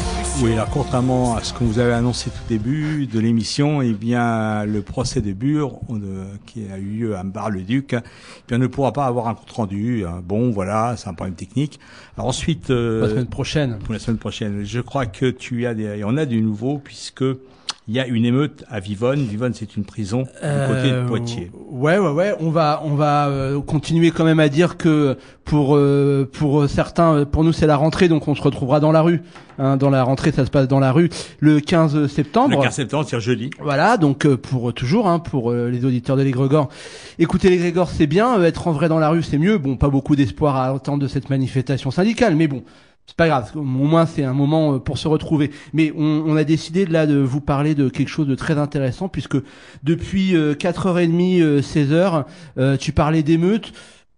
Oui, 0.43 0.51
alors 0.51 0.69
contrairement 0.69 1.37
à 1.37 1.41
ce 1.43 1.53
que 1.53 1.63
vous 1.63 1.79
avez 1.79 1.93
annoncé 1.93 2.29
tout 2.29 2.35
début 2.49 3.07
de 3.07 3.17
l'émission, 3.17 3.81
eh 3.81 3.93
bien 3.93 4.65
le 4.65 4.81
procès 4.81 5.21
de 5.21 5.31
Bure 5.31 5.79
euh, 5.89 6.25
qui 6.45 6.63
a 6.69 6.77
eu 6.77 6.81
lieu 6.99 7.15
à 7.15 7.23
Bar-le-Duc, 7.23 7.93
eh 7.93 8.01
bien 8.49 8.57
ne 8.57 8.67
pourra 8.67 8.91
pas 8.91 9.05
avoir 9.05 9.29
un 9.29 9.35
compte 9.35 9.51
rendu. 9.51 10.03
hein. 10.05 10.21
Bon, 10.21 10.51
voilà, 10.51 10.95
c'est 10.97 11.07
un 11.07 11.13
problème 11.13 11.35
technique. 11.35 11.79
Alors 12.17 12.27
ensuite, 12.27 12.71
euh, 12.71 13.03
La 13.03 13.09
semaine 13.09 13.27
prochaine. 13.27 13.79
pour 13.85 13.93
la 13.93 13.99
semaine 13.99 14.17
prochaine, 14.17 14.63
je 14.65 14.81
crois 14.81 15.05
que 15.05 15.27
tu 15.29 15.65
as 15.65 15.73
des, 15.73 16.03
on 16.05 16.17
a 16.17 16.25
du 16.25 16.41
nouveau 16.41 16.77
puisque 16.77 17.23
il 17.87 17.95
y 17.95 17.99
a 17.99 18.07
une 18.07 18.25
émeute 18.25 18.63
à 18.69 18.79
Vivonne. 18.79 19.19
Vivonne, 19.25 19.53
c'est 19.53 19.75
une 19.75 19.83
prison 19.83 20.19
du 20.19 20.27
côté 20.29 20.89
de 20.89 20.93
Euh, 20.93 21.05
Poitiers. 21.05 21.51
Ouais, 21.69 21.97
ouais, 21.97 22.11
ouais. 22.11 22.33
On 22.39 22.49
va, 22.49 22.81
on 22.85 22.95
va 22.95 23.27
euh, 23.27 23.59
continuer 23.61 24.11
quand 24.11 24.23
même 24.23 24.39
à 24.39 24.47
dire 24.47 24.77
que 24.77 25.17
pour 25.43 25.75
euh, 25.75 26.29
pour 26.31 26.69
certains, 26.69 27.25
pour 27.25 27.43
nous 27.43 27.51
c'est 27.51 27.67
la 27.67 27.75
rentrée, 27.75 28.07
donc 28.07 28.27
on 28.27 28.35
se 28.35 28.41
retrouvera 28.41 28.79
dans 28.79 28.91
la 28.91 29.01
rue. 29.01 29.21
Hein, 29.59 29.77
dans 29.77 29.89
la 29.89 30.03
rentrée, 30.03 30.31
ça 30.31 30.45
se 30.45 30.49
passe 30.49 30.67
dans 30.67 30.79
la 30.79 30.91
rue 30.91 31.09
le 31.39 31.59
15 31.59 32.07
septembre. 32.07 32.55
Le 32.57 32.63
15 32.63 32.73
septembre, 32.73 33.05
c'est 33.07 33.19
jeudi. 33.19 33.49
Voilà, 33.59 33.97
donc 33.97 34.27
pour 34.35 34.73
toujours, 34.73 35.07
hein, 35.07 35.19
pour 35.19 35.51
les 35.53 35.85
auditeurs 35.85 36.15
de 36.15 36.23
l'Égrégore, 36.23 36.69
écoutez 37.19 37.49
l'Égrégore, 37.49 37.89
c'est 37.89 38.07
bien, 38.07 38.41
être 38.41 38.67
en 38.67 38.71
vrai 38.71 38.89
dans 38.89 38.97
la 38.99 39.09
rue, 39.09 39.21
c'est 39.21 39.37
mieux. 39.37 39.57
Bon, 39.57 39.75
pas 39.75 39.89
beaucoup 39.89 40.15
d'espoir 40.15 40.55
à 40.55 40.69
attendre 40.69 41.03
de 41.03 41.07
cette 41.07 41.29
manifestation 41.29 41.91
syndicale, 41.91 42.35
mais 42.35 42.47
bon, 42.47 42.63
c'est 43.05 43.17
pas 43.17 43.27
grave. 43.27 43.51
Au 43.55 43.61
moins, 43.61 44.05
c'est 44.05 44.23
un 44.23 44.33
moment 44.33 44.75
euh, 44.75 44.79
pour 44.79 44.97
se 44.97 45.07
retrouver. 45.07 45.51
Mais 45.73 45.91
on, 45.95 46.35
a 46.35 46.43
décidé 46.43 46.85
là 46.85 47.05
de 47.05 47.17
vous 47.17 47.41
parler 47.41 47.75
de 47.75 47.89
quelque 47.89 48.07
chose 48.07 48.27
de 48.27 48.35
très 48.35 48.57
intéressant, 48.57 49.09
puisque 49.09 49.37
depuis 49.83 50.35
euh, 50.35 50.55
4h30, 50.55 51.41
euh, 51.41 51.61
16h, 51.61 52.25
euh, 52.57 52.77
tu 52.77 52.91
parlais 52.91 53.23
d'émeutes. 53.23 53.73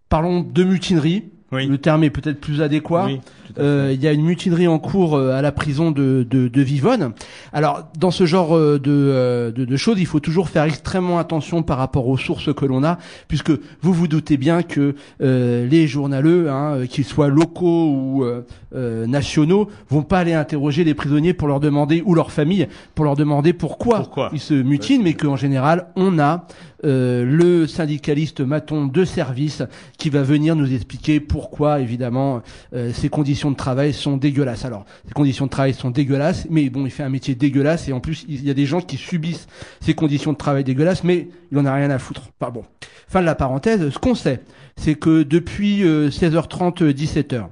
Parlons 0.09 0.41
de 0.41 0.63
mutinerie. 0.63 1.31
Le 1.67 1.77
terme 1.77 2.03
est 2.03 2.09
peut-être 2.09 2.39
plus 2.41 2.61
adéquat. 2.61 3.05
Oui, 3.05 3.21
Euh, 3.59 3.91
Il 3.93 4.01
y 4.03 4.07
a 4.07 4.11
une 4.11 4.23
mutinerie 4.25 4.67
en 4.67 4.79
cours 4.79 5.15
euh, 5.15 5.31
à 5.31 5.41
la 5.41 5.51
prison 5.51 5.91
de, 5.91 6.25
de, 6.29 6.47
de 6.49 6.61
Vivonne. 6.61 7.13
Alors, 7.53 7.83
dans 7.97 8.11
ce 8.11 8.25
genre 8.25 8.57
euh, 8.57 8.79
de, 8.79 8.91
euh, 8.91 9.51
de, 9.51 9.63
de 9.63 9.77
choses, 9.77 9.97
il 9.99 10.07
faut 10.07 10.19
toujours 10.19 10.49
faire 10.49 10.63
extrêmement 10.63 11.19
attention 11.19 11.61
par 11.63 11.77
rapport 11.77 12.07
aux 12.07 12.17
sources 12.17 12.53
que 12.53 12.65
l'on 12.65 12.83
a, 12.83 12.97
puisque 13.27 13.51
vous 13.81 13.93
vous 13.93 14.07
doutez 14.07 14.35
bien 14.37 14.63
que 14.63 14.95
euh, 15.21 15.67
les 15.67 15.87
journaleux, 15.87 16.49
hein, 16.49 16.85
qu'ils 16.89 17.05
soient 17.05 17.29
locaux 17.29 17.91
ou 17.91 18.23
euh, 18.25 18.41
euh, 18.75 19.05
nationaux, 19.07 19.69
vont 19.89 20.01
pas 20.03 20.19
aller 20.19 20.33
interroger 20.33 20.83
les 20.83 20.95
prisonniers 20.95 21.33
pour 21.33 21.47
leur 21.47 21.59
demander, 21.61 22.01
ou 22.05 22.15
leur 22.15 22.31
famille, 22.31 22.67
pour 22.95 23.05
leur 23.05 23.15
demander 23.15 23.53
pourquoi, 23.53 23.99
ils 24.33 24.39
se 24.39 24.55
mutinent, 24.55 25.03
mais 25.03 25.13
qu'en 25.13 25.35
général, 25.37 25.87
on 25.95 26.19
a 26.19 26.47
euh, 26.85 27.25
le 27.25 27.67
syndicaliste 27.67 28.41
maton 28.41 28.85
de 28.85 29.05
service 29.05 29.63
qui 29.97 30.09
va 30.09 30.23
venir 30.23 30.55
nous 30.55 30.73
expliquer 30.73 31.19
pourquoi, 31.19 31.79
évidemment, 31.79 32.41
euh, 32.73 32.91
ces 32.93 33.09
conditions 33.09 33.51
de 33.51 33.55
travail 33.55 33.93
sont 33.93 34.17
dégueulasses. 34.17 34.65
Alors, 34.65 34.85
ces 35.07 35.13
conditions 35.13 35.45
de 35.45 35.51
travail 35.51 35.73
sont 35.73 35.91
dégueulasses, 35.91 36.47
mais 36.49 36.69
bon, 36.69 36.85
il 36.85 36.91
fait 36.91 37.03
un 37.03 37.09
métier 37.09 37.35
dégueulasse 37.35 37.87
et 37.87 37.93
en 37.93 37.99
plus, 37.99 38.25
il 38.29 38.45
y 38.45 38.49
a 38.49 38.53
des 38.53 38.65
gens 38.65 38.81
qui 38.81 38.97
subissent 38.97 39.47
ces 39.81 39.93
conditions 39.93 40.33
de 40.33 40.37
travail 40.37 40.63
dégueulasses, 40.63 41.03
mais 41.03 41.29
il 41.51 41.57
en 41.57 41.65
a 41.65 41.73
rien 41.73 41.89
à 41.89 41.99
foutre. 41.99 42.29
Enfin 42.39 42.51
bon, 42.51 42.63
fin 43.07 43.21
de 43.21 43.25
la 43.25 43.35
parenthèse. 43.35 43.89
Ce 43.89 43.99
qu'on 43.99 44.15
sait, 44.15 44.41
c'est 44.77 44.95
que 44.95 45.23
depuis 45.23 45.83
euh, 45.83 46.09
16h30, 46.09 46.83
euh, 46.83 46.93
17h, 46.93 47.45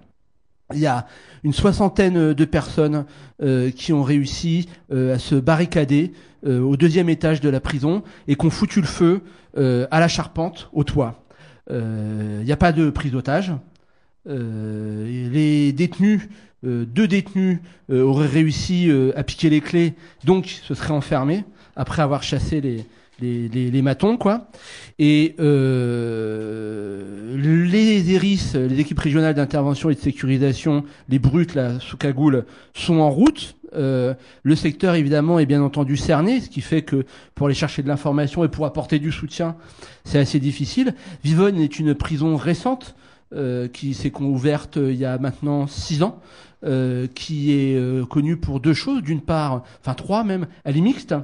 il 0.73 0.79
y 0.79 0.87
a 0.87 1.07
une 1.43 1.53
soixantaine 1.53 2.33
de 2.33 2.45
personnes 2.45 3.05
euh, 3.41 3.71
qui 3.71 3.93
ont 3.93 4.03
réussi 4.03 4.69
euh, 4.91 5.15
à 5.15 5.19
se 5.19 5.35
barricader 5.35 6.13
euh, 6.45 6.61
au 6.61 6.77
deuxième 6.77 7.09
étage 7.09 7.41
de 7.41 7.49
la 7.49 7.59
prison 7.59 8.03
et 8.27 8.35
qui 8.35 8.45
ont 8.45 8.49
foutu 8.49 8.81
le 8.81 8.87
feu 8.87 9.21
euh, 9.57 9.87
à 9.91 9.99
la 9.99 10.07
charpente, 10.07 10.69
au 10.73 10.83
toit. 10.83 11.23
Euh, 11.71 12.39
Il 12.41 12.45
n'y 12.45 12.51
a 12.51 12.57
pas 12.57 12.71
de 12.71 12.89
prise 12.89 13.11
d'otage. 13.11 13.53
Euh, 14.27 15.29
les 15.31 15.73
détenus, 15.73 16.29
euh, 16.65 16.85
deux 16.85 17.07
détenus 17.07 17.59
euh, 17.89 18.01
auraient 18.01 18.27
réussi 18.27 18.89
euh, 18.89 19.11
à 19.17 19.23
piquer 19.23 19.49
les 19.49 19.61
clés, 19.61 19.93
donc 20.23 20.47
se 20.47 20.73
seraient 20.73 20.93
enfermés 20.93 21.43
après 21.75 22.01
avoir 22.01 22.23
chassé 22.23 22.61
les, 22.61 22.85
les, 23.19 23.47
les, 23.47 23.71
les 23.71 23.81
matons, 23.81 24.17
quoi. 24.17 24.47
Et 24.99 25.35
euh, 25.39 27.37
les 27.37 28.13
ERIS, 28.13 28.53
les 28.55 28.79
équipes 28.79 28.99
régionales 28.99 29.35
d'intervention 29.35 29.89
et 29.89 29.95
de 29.95 29.99
sécurisation, 29.99 30.83
les 31.09 31.19
brutes, 31.19 31.55
là, 31.55 31.79
sous 31.79 31.97
cagoule, 31.97 32.45
sont 32.73 32.99
en 32.99 33.09
route. 33.09 33.55
Euh, 33.75 34.13
le 34.43 34.55
secteur, 34.55 34.95
évidemment, 34.95 35.39
est 35.39 35.45
bien 35.45 35.61
entendu 35.61 35.97
cerné, 35.97 36.41
ce 36.41 36.49
qui 36.49 36.61
fait 36.61 36.83
que 36.83 37.05
pour 37.33 37.47
aller 37.47 37.55
chercher 37.55 37.81
de 37.81 37.87
l'information 37.87 38.43
et 38.43 38.47
pour 38.47 38.65
apporter 38.65 38.99
du 38.99 39.11
soutien, 39.11 39.55
c'est 40.03 40.19
assez 40.19 40.39
difficile. 40.39 40.93
Vivonne 41.23 41.59
est 41.59 41.79
une 41.79 41.95
prison 41.95 42.35
récente 42.35 42.95
euh, 43.33 43.67
qui 43.67 43.95
s'est 43.95 44.13
ouverte 44.19 44.77
euh, 44.77 44.91
il 44.91 44.99
y 44.99 45.05
a 45.05 45.17
maintenant 45.17 45.65
six 45.65 46.03
ans, 46.03 46.21
euh, 46.63 47.07
qui 47.15 47.51
est 47.51 47.75
euh, 47.75 48.05
connue 48.05 48.37
pour 48.37 48.59
deux 48.59 48.75
choses. 48.75 49.01
D'une 49.01 49.21
part, 49.21 49.63
enfin 49.81 49.95
trois 49.95 50.23
même, 50.23 50.45
elle 50.63 50.77
est 50.77 50.81
mixte. 50.81 51.15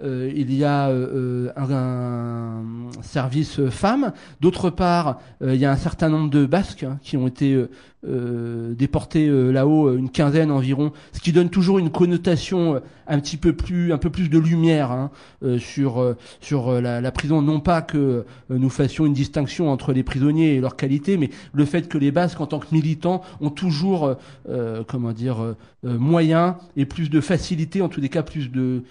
Euh, 0.00 0.30
il 0.32 0.54
y 0.54 0.62
a 0.64 0.90
euh, 0.90 1.50
un, 1.56 2.62
un 2.98 3.02
service 3.02 3.68
femmes. 3.68 4.12
D'autre 4.40 4.70
part, 4.70 5.20
euh, 5.42 5.54
il 5.54 5.60
y 5.60 5.64
a 5.64 5.72
un 5.72 5.76
certain 5.76 6.08
nombre 6.08 6.30
de 6.30 6.46
Basques 6.46 6.84
hein, 6.84 6.98
qui 7.02 7.16
ont 7.16 7.26
été 7.26 7.66
euh, 8.06 8.68
euh, 8.68 8.74
déportés 8.74 9.28
euh, 9.28 9.50
là-haut, 9.50 9.94
une 9.96 10.10
quinzaine 10.10 10.50
environ, 10.50 10.92
ce 11.12 11.20
qui 11.20 11.32
donne 11.32 11.50
toujours 11.50 11.78
une 11.78 11.90
connotation 11.90 12.76
euh, 12.76 12.80
un 13.06 13.18
petit 13.20 13.36
peu 13.36 13.52
plus, 13.52 13.92
un 13.92 13.98
peu 13.98 14.10
plus 14.10 14.28
de 14.28 14.38
lumière 14.38 14.92
hein, 14.92 15.10
euh, 15.42 15.58
sur 15.58 15.98
euh, 15.98 16.14
sur 16.40 16.68
euh, 16.68 16.80
la, 16.80 17.12
prison. 17.12 17.42
Non 17.42 17.60
pas 17.60 17.82
que 17.82 17.98
euh, 17.98 18.24
nous 18.50 18.70
fassions 18.70 19.06
une 19.06 19.14
distinction 19.14 19.70
entre 19.70 19.92
les 19.92 20.02
prisonniers 20.02 20.54
et 20.54 20.60
leur 20.60 20.76
qualité, 20.76 21.16
mais 21.16 21.30
le 21.52 21.64
fait 21.64 21.88
que 21.88 21.98
les 21.98 22.10
Basques, 22.10 22.40
en 22.40 22.46
tant 22.46 22.58
que 22.58 22.66
militants, 22.72 23.22
ont 23.40 23.50
toujours, 23.50 24.06
euh, 24.06 24.14
euh, 24.48 24.82
comment 24.86 25.12
dire, 25.12 25.42
euh, 25.42 25.56
euh, 25.84 25.98
moyen 25.98 26.56
et 26.76 26.86
plus 26.86 27.08
de 27.10 27.20
facilité, 27.20 27.82
en 27.82 27.88
tous 27.88 28.00
les 28.00 28.08
cas, 28.08 28.22
plus 28.22 28.50
de, 28.50 28.82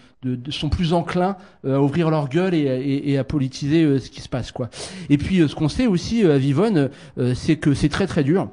sont 0.49 0.69
plus 0.69 0.93
enclins 0.93 1.37
euh, 1.65 1.75
à 1.77 1.81
ouvrir 1.81 2.09
leur 2.09 2.29
gueule 2.29 2.53
et, 2.53 3.01
et- 3.05 3.17
à 3.17 3.23
politiser 3.23 3.83
euh, 3.83 3.99
ce 3.99 4.09
qui 4.09 4.21
se 4.21 4.29
passe, 4.29 4.51
quoi. 4.51 4.69
Et 5.09 5.17
puis, 5.17 5.41
euh, 5.41 5.47
ce 5.47 5.55
qu'on 5.55 5.69
sait 5.69 5.87
aussi 5.87 6.23
euh, 6.25 6.35
à 6.35 6.37
Vivonne, 6.37 6.89
euh, 7.17 7.33
c'est 7.35 7.57
que 7.57 7.73
c'est 7.73 7.89
très 7.89 8.07
très 8.07 8.23
dur. 8.23 8.49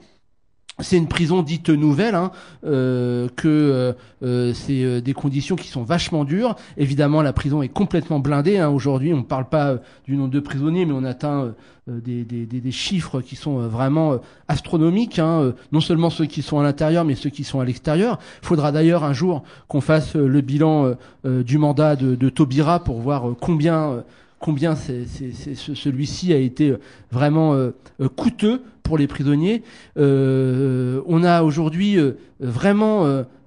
C'est 0.81 0.97
une 0.97 1.07
prison 1.07 1.43
dite 1.43 1.69
nouvelle, 1.69 2.17
hein, 2.17 2.33
euh, 2.67 3.29
que 3.37 3.47
euh, 3.47 3.93
euh, 4.25 4.53
c'est 4.55 5.01
des 5.01 5.15
conditions 5.15 5.55
qui 5.55 5.69
sont 5.69 5.85
vachement 5.85 6.25
dures. 6.25 6.57
Évidemment, 6.77 7.23
la 7.23 7.33
prison 7.33 7.63
est 7.63 7.69
complètement 7.69 8.19
blindée. 8.19 8.59
Hein. 8.59 8.71
Aujourd'hui, 8.71 9.13
on 9.15 9.19
ne 9.19 9.23
parle 9.23 9.49
pas 9.49 9.77
du 10.05 10.17
nombre 10.17 10.33
de 10.33 10.41
prisonniers, 10.41 10.85
mais 10.85 10.93
on 10.93 11.05
atteint 11.05 11.55
des, 11.87 12.25
des, 12.25 12.71
chiffres 12.73 13.21
qui 13.21 13.37
sont 13.37 13.59
vraiment 13.69 14.19
astronomiques. 14.49 15.21
Hein. 15.21 15.55
Non 15.71 15.81
seulement 15.81 16.11
ceux 16.11 16.27
qui 16.27 16.43
sont 16.43 16.59
à 16.59 16.65
l'intérieur, 16.65 17.05
mais 17.05 17.15
ceux 17.15 17.31
qui 17.31 17.45
sont 17.45 17.61
à 17.61 17.65
l'extérieur. 17.65 18.19
Il 18.43 18.47
faudra 18.47 18.73
d'ailleurs 18.73 19.05
un 19.05 19.13
jour 19.13 19.45
qu'on 19.69 19.81
fasse 19.81 20.17
le 20.17 20.41
bilan 20.41 20.95
du 21.25 21.59
mandat 21.59 21.95
de, 21.95 22.17
de 22.17 22.29
Taubira 22.31 22.83
pour 22.83 22.99
voir 22.99 23.35
combien 23.41 24.03
combien 24.45 24.77
celui-ci 24.77 26.35
a 26.35 26.37
été 26.37 26.69
euh, 26.69 26.81
vraiment 27.11 27.55
euh, 27.55 27.71
euh, 28.03 28.11
coûteux 28.11 28.61
pour 28.83 28.99
les 28.99 29.07
prisonniers. 29.07 29.63
Euh, 29.97 31.01
on 31.07 31.25
a 31.25 31.43
aujourd'hui 31.43 31.99
euh, 31.99 32.19
vraiment 32.41 33.07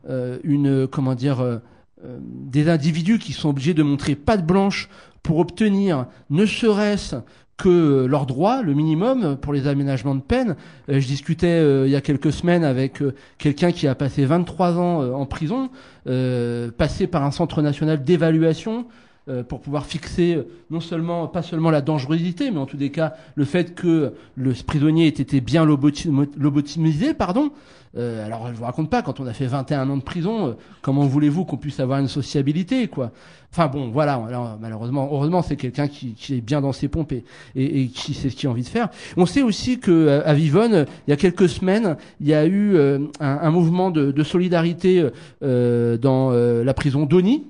euh, 0.09 0.39
une 0.43 0.87
comment 0.87 1.13
dire 1.13 1.59
des 2.03 2.69
individus 2.69 3.19
qui 3.19 3.33
sont 3.33 3.49
obligés 3.49 3.75
de 3.75 3.83
montrer 3.83 4.15
patte 4.15 4.43
blanche 4.43 4.89
pour 5.21 5.37
obtenir 5.37 6.07
ne 6.31 6.47
serait-ce 6.47 7.17
que 7.57 8.05
leurs 8.05 8.25
droits, 8.25 8.63
le 8.63 8.73
minimum 8.73 9.37
pour 9.37 9.53
les 9.53 9.67
aménagements 9.67 10.15
de 10.15 10.21
peine. 10.21 10.55
Je 10.87 11.05
discutais 11.05 11.59
euh, 11.59 11.85
il 11.85 11.91
y 11.91 11.95
a 11.95 12.01
quelques 12.01 12.31
semaines 12.31 12.63
avec 12.63 13.03
quelqu'un 13.37 13.71
qui 13.71 13.87
a 13.87 13.93
passé 13.93 14.25
23 14.25 14.79
ans 14.79 15.13
en 15.13 15.27
prison, 15.27 15.69
passé 16.05 17.05
par 17.05 17.23
un 17.23 17.31
centre 17.31 17.61
national 17.61 18.03
d'évaluation 18.03 18.87
euh, 19.29 19.43
pour 19.43 19.61
pouvoir 19.61 19.85
fixer 19.85 20.35
euh, 20.35 20.47
non 20.69 20.79
seulement 20.79 21.27
pas 21.27 21.41
seulement 21.41 21.69
la 21.69 21.81
dangerosité, 21.81 22.51
mais 22.51 22.59
en 22.59 22.65
tous 22.65 22.77
les 22.77 22.91
cas 22.91 23.15
le 23.35 23.45
fait 23.45 23.75
que 23.75 24.13
le 24.35 24.53
prisonnier 24.65 25.05
ait 25.05 25.09
été 25.09 25.41
bien 25.41 25.65
lobotomisé, 25.65 27.13
pardon. 27.13 27.51
Euh, 27.97 28.25
alors 28.25 28.47
je 28.47 28.57
vous 28.57 28.63
raconte 28.63 28.89
pas 28.89 29.01
quand 29.01 29.19
on 29.19 29.25
a 29.25 29.33
fait 29.33 29.47
21 29.47 29.89
ans 29.89 29.97
de 29.97 30.03
prison, 30.03 30.47
euh, 30.47 30.51
comment 30.81 31.05
voulez-vous 31.05 31.45
qu'on 31.45 31.57
puisse 31.57 31.79
avoir 31.79 31.99
une 31.99 32.07
sociabilité 32.07 32.87
quoi? 32.87 33.11
Enfin 33.51 33.67
bon, 33.67 33.89
voilà. 33.89 34.21
Malheureusement, 34.61 35.09
heureusement, 35.11 35.41
c'est 35.41 35.55
quelqu'un 35.55 35.87
qui, 35.87 36.13
qui 36.13 36.35
est 36.35 36.41
bien 36.41 36.59
dans 36.59 36.73
ses 36.73 36.89
pompes 36.89 37.13
et, 37.13 37.23
et, 37.55 37.87
qui 37.87 38.13
sait 38.13 38.29
ce 38.29 38.35
qu'il 38.35 38.47
a 38.47 38.51
envie 38.51 38.63
de 38.63 38.67
faire. 38.67 38.89
On 39.15 39.25
sait 39.25 39.41
aussi 39.41 39.79
que 39.79 40.21
à 40.25 40.33
Vivonne, 40.33 40.85
il 41.07 41.11
y 41.11 41.13
a 41.13 41.15
quelques 41.15 41.47
semaines, 41.47 41.95
il 42.19 42.27
y 42.27 42.33
a 42.33 42.45
eu 42.45 42.77
un, 43.21 43.49
mouvement 43.49 43.89
de, 43.89 44.11
de 44.11 44.23
solidarité 44.23 45.09
dans 45.41 46.29
la 46.31 46.73
prison 46.73 47.05
d'Oni. 47.05 47.45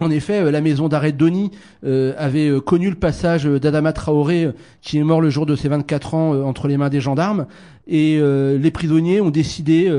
En 0.00 0.10
effet, 0.10 0.40
euh, 0.40 0.50
la 0.50 0.62
maison 0.62 0.88
d'arrêt 0.88 1.12
de 1.12 1.18
Doni 1.18 1.50
euh, 1.84 2.14
avait 2.16 2.48
euh, 2.48 2.60
connu 2.60 2.88
le 2.88 2.96
passage 2.96 3.44
d'Adama 3.44 3.92
Traoré, 3.92 4.48
qui 4.80 4.98
est 4.98 5.04
mort 5.04 5.20
le 5.20 5.28
jour 5.28 5.44
de 5.44 5.54
ses 5.54 5.68
24 5.68 6.14
ans 6.14 6.42
entre 6.42 6.68
les 6.68 6.78
mains 6.78 6.88
des 6.88 7.00
gendarmes, 7.00 7.46
et 7.86 8.20
les 8.20 8.70
prisonniers 8.70 9.20
ont 9.20 9.30
décidé 9.30 9.92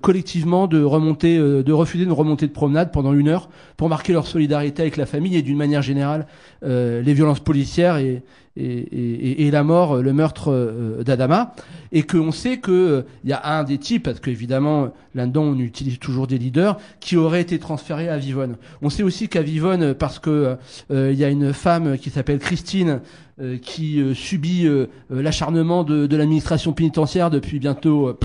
collectivement 0.00 0.68
de 0.68 0.80
remonter, 0.80 1.38
de 1.38 1.72
refuser 1.72 2.04
une 2.04 2.12
remontée 2.12 2.46
de 2.46 2.52
promenade 2.52 2.92
pendant 2.92 3.12
une 3.12 3.28
heure 3.28 3.48
pour 3.76 3.88
marquer 3.88 4.12
leur 4.12 4.28
solidarité 4.28 4.82
avec 4.82 4.96
la 4.96 5.06
famille 5.06 5.36
et 5.36 5.42
d'une 5.42 5.56
manière 5.56 5.82
générale 5.82 6.26
les 6.62 7.12
violences 7.12 7.40
policières 7.40 7.98
et, 8.56 9.50
la 9.50 9.62
mort, 9.62 9.96
euh, 9.96 10.02
le 10.02 10.12
meurtre 10.12 10.50
euh, 10.52 11.02
d'Adama, 11.02 11.54
et 11.92 12.02
qu'on 12.02 12.32
sait 12.32 12.58
que 12.58 13.04
il 13.24 13.30
y 13.30 13.32
a 13.32 13.40
un 13.44 13.64
des 13.64 13.78
types, 13.78 14.04
parce 14.04 14.20
qu'évidemment 14.20 14.90
là-dedans 15.14 15.42
on 15.42 15.58
utilise 15.58 15.98
toujours 15.98 16.26
des 16.26 16.38
leaders, 16.38 16.76
qui 17.00 17.16
aurait 17.16 17.40
été 17.40 17.58
transféré 17.58 18.08
à 18.08 18.18
Vivonne. 18.18 18.56
On 18.82 18.90
sait 18.90 19.02
aussi 19.02 19.28
qu'à 19.28 19.42
Vivonne, 19.42 19.94
parce 19.94 20.18
que 20.18 20.56
euh, 20.90 21.12
il 21.12 21.18
y 21.18 21.24
a 21.24 21.28
une 21.28 21.52
femme 21.52 21.96
qui 21.98 22.10
s'appelle 22.10 22.38
Christine 22.38 23.00
euh, 23.40 23.56
qui 23.56 24.02
euh, 24.02 24.12
subit 24.12 24.66
euh, 24.66 24.86
euh, 25.10 25.22
l'acharnement 25.22 25.82
de, 25.82 26.14
l'administration 26.14 26.74
pénitentiaire 26.74 27.30
depuis 27.30 27.58
bientôt 27.58 28.08
euh, 28.08 28.18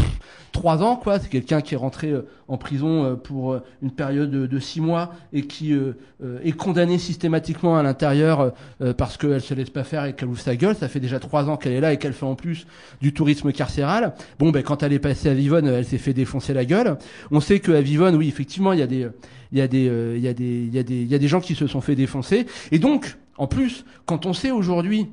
trois 0.52 0.84
ans, 0.84 0.96
quoi. 0.98 1.20
C'est 1.20 1.30
quelqu'un 1.30 1.62
qui 1.62 1.74
est 1.74 1.78
rentré 1.78 2.10
euh, 2.12 2.28
en 2.48 2.58
prison 2.58 3.04
euh, 3.04 3.16
pour 3.16 3.54
euh, 3.54 3.64
une 3.82 3.92
période 3.92 4.32
de, 4.32 4.60
six 4.60 4.82
mois 4.82 5.14
et 5.32 5.44
qui 5.44 5.74
euh, 5.74 5.94
euh, 6.24 6.40
est 6.44 6.54
condamné 6.54 6.98
systématiquement 6.98 7.78
à 7.78 7.84
l'intérieur 7.84 8.54
euh, 8.82 8.94
parce 8.94 9.18
qu'elle 9.18 9.42
se 9.42 9.54
laisse 9.54 9.70
pas 9.70 9.84
faire 9.84 10.06
qu'elle 10.16 10.30
ouvre 10.30 10.40
sa 10.40 10.56
gueule. 10.56 10.76
Ça 10.76 10.88
fait 10.88 11.00
déjà 11.00 11.20
trois 11.20 11.50
ans 11.50 11.58
qu'elle 11.58 11.74
est 11.74 11.80
là 11.82 11.94
et 11.94 11.98
qu'elle 11.98 12.14
fait 12.14 12.26
en 12.26 12.36
plus 12.36 12.66
du 13.02 13.14
tourisme 13.14 13.52
carcéral. 13.52 14.16
Bon, 14.40 14.52
ben 14.52 14.64
quand 14.64 14.84
elle 14.84 14.94
est 14.94 15.00
passée 15.00 15.30
à 15.30 15.34
Vivonne, 15.34 15.68
elle 15.68 15.86
s'est 15.86 15.98
fait 15.98 16.14
défoncer 16.14 16.54
la 16.54 16.66
gueule. 16.66 16.98
On 17.32 17.40
sait 17.40 17.60
qu'à 17.60 17.82
Vivonne, 17.82 18.16
oui, 18.16 18.28
effectivement, 18.28 18.74
il 18.74 18.80
y 18.80 18.84
a 18.84 18.88
des, 18.88 19.08
il 19.52 19.58
y 19.58 19.62
a 19.62 19.68
des, 19.68 19.88
euh, 19.88 20.18
il 20.18 20.24
y 20.24 20.28
a 20.28 20.34
des, 20.34 20.64
il 20.64 20.74
y 20.74 20.80
a 20.80 20.84
des, 20.84 21.02
il 21.02 21.08
y 21.08 21.16
a 21.16 21.20
des 21.20 21.28
gens 21.28 21.42
qui 21.42 21.56
se 21.56 21.68
sont 21.68 21.82
fait 21.82 21.96
défoncer. 21.96 22.46
Et 22.72 22.80
donc, 22.80 23.18
en 23.38 23.48
plus, 23.48 23.86
quand 24.06 24.26
on 24.26 24.34
sait 24.34 24.52
aujourd'hui, 24.52 25.08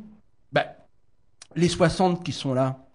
bah, 0.53 0.67
les 1.57 1.69
60 1.69 2.25
qui 2.25 2.33
sont 2.33 2.55
là, 2.55 2.87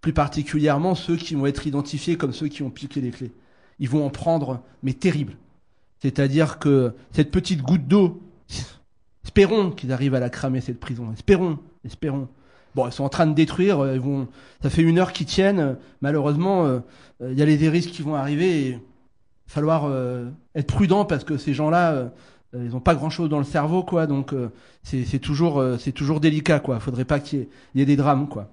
plus 0.00 0.12
particulièrement 0.12 0.94
ceux 0.94 1.16
qui 1.16 1.34
vont 1.34 1.46
être 1.46 1.66
identifiés 1.66 2.16
comme 2.16 2.32
ceux 2.32 2.48
qui 2.48 2.62
ont 2.62 2.70
piqué 2.70 3.00
les 3.00 3.10
clés. 3.10 3.32
Ils 3.78 3.88
vont 3.88 4.06
en 4.06 4.10
prendre, 4.10 4.62
mais 4.82 4.92
terrible. 4.92 5.36
C'est-à-dire 6.00 6.58
que 6.58 6.94
cette 7.12 7.30
petite 7.30 7.62
goutte 7.62 7.86
d'eau, 7.88 8.22
espérons 9.26 9.72
qu'ils 9.72 9.92
arrivent 9.92 10.14
à 10.14 10.20
la 10.20 10.30
cramer, 10.30 10.60
cette 10.60 10.78
prison. 10.78 11.12
Espérons, 11.12 11.58
espérons. 11.84 12.28
Bon, 12.76 12.86
ils 12.86 12.92
sont 12.92 13.02
en 13.02 13.08
train 13.08 13.26
de 13.26 13.34
détruire, 13.34 13.84
ils 13.92 14.00
vont, 14.00 14.28
ça 14.62 14.70
fait 14.70 14.82
une 14.82 14.98
heure 14.98 15.12
qu'ils 15.12 15.26
tiennent. 15.26 15.76
Malheureusement, 16.00 16.64
euh, 16.64 16.78
euh, 17.22 17.32
il 17.32 17.38
y 17.38 17.42
a 17.42 17.44
les 17.44 17.68
risques 17.68 17.90
qui 17.90 18.02
vont 18.02 18.14
arriver 18.14 18.68
et 18.68 18.78
falloir 19.48 19.86
euh, 19.86 20.30
être 20.54 20.72
prudent 20.72 21.04
parce 21.04 21.24
que 21.24 21.38
ces 21.38 21.54
gens-là, 21.54 22.12
ils 22.54 22.70
n'ont 22.70 22.80
pas 22.80 22.94
grand-chose 22.94 23.28
dans 23.28 23.38
le 23.38 23.44
cerveau, 23.44 23.82
quoi. 23.82 24.06
Donc, 24.06 24.32
c'est 24.84 25.18
toujours, 25.18 25.62
c'est 25.78 25.92
toujours 25.92 26.20
délicat, 26.20 26.60
quoi. 26.60 26.78
Faudrait 26.78 27.04
pas 27.04 27.18
qu'il 27.18 27.48
y, 27.74 27.80
y 27.80 27.82
ait 27.82 27.86
des 27.86 27.96
drames, 27.96 28.28
quoi. 28.28 28.48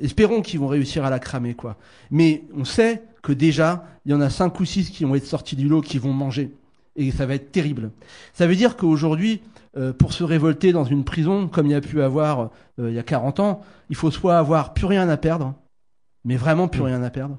Espérons 0.00 0.42
qu'ils 0.42 0.60
vont 0.60 0.68
réussir 0.68 1.04
à 1.04 1.10
la 1.10 1.18
cramer, 1.18 1.54
quoi. 1.54 1.76
Mais 2.10 2.44
on 2.56 2.64
sait 2.64 3.02
que 3.20 3.32
déjà, 3.32 3.84
il 4.06 4.12
y 4.12 4.14
en 4.14 4.20
a 4.20 4.30
cinq 4.30 4.60
ou 4.60 4.64
six 4.64 4.90
qui 4.90 5.04
vont 5.04 5.16
être 5.16 5.26
sortis 5.26 5.56
du 5.56 5.68
lot, 5.68 5.80
qui 5.80 5.98
vont 5.98 6.12
manger. 6.12 6.54
Et 6.96 7.10
ça 7.10 7.26
va 7.26 7.34
être 7.34 7.50
terrible. 7.52 7.90
Ça 8.32 8.46
veut 8.46 8.54
dire 8.56 8.76
qu'aujourd'hui, 8.76 9.42
euh, 9.76 9.92
pour 9.92 10.12
se 10.12 10.22
révolter 10.22 10.72
dans 10.72 10.84
une 10.84 11.04
prison, 11.04 11.48
comme 11.48 11.66
il 11.66 11.72
y 11.72 11.74
a 11.74 11.80
pu 11.80 12.00
avoir 12.02 12.50
euh, 12.78 12.90
il 12.90 12.94
y 12.94 12.98
a 12.98 13.02
40 13.02 13.40
ans, 13.40 13.60
il 13.90 13.96
faut 13.96 14.10
soit 14.12 14.38
avoir 14.38 14.74
plus 14.74 14.86
rien 14.86 15.08
à 15.08 15.16
perdre, 15.16 15.54
mais 16.24 16.36
vraiment 16.36 16.68
plus 16.68 16.82
rien 16.82 17.02
à 17.02 17.10
perdre, 17.10 17.38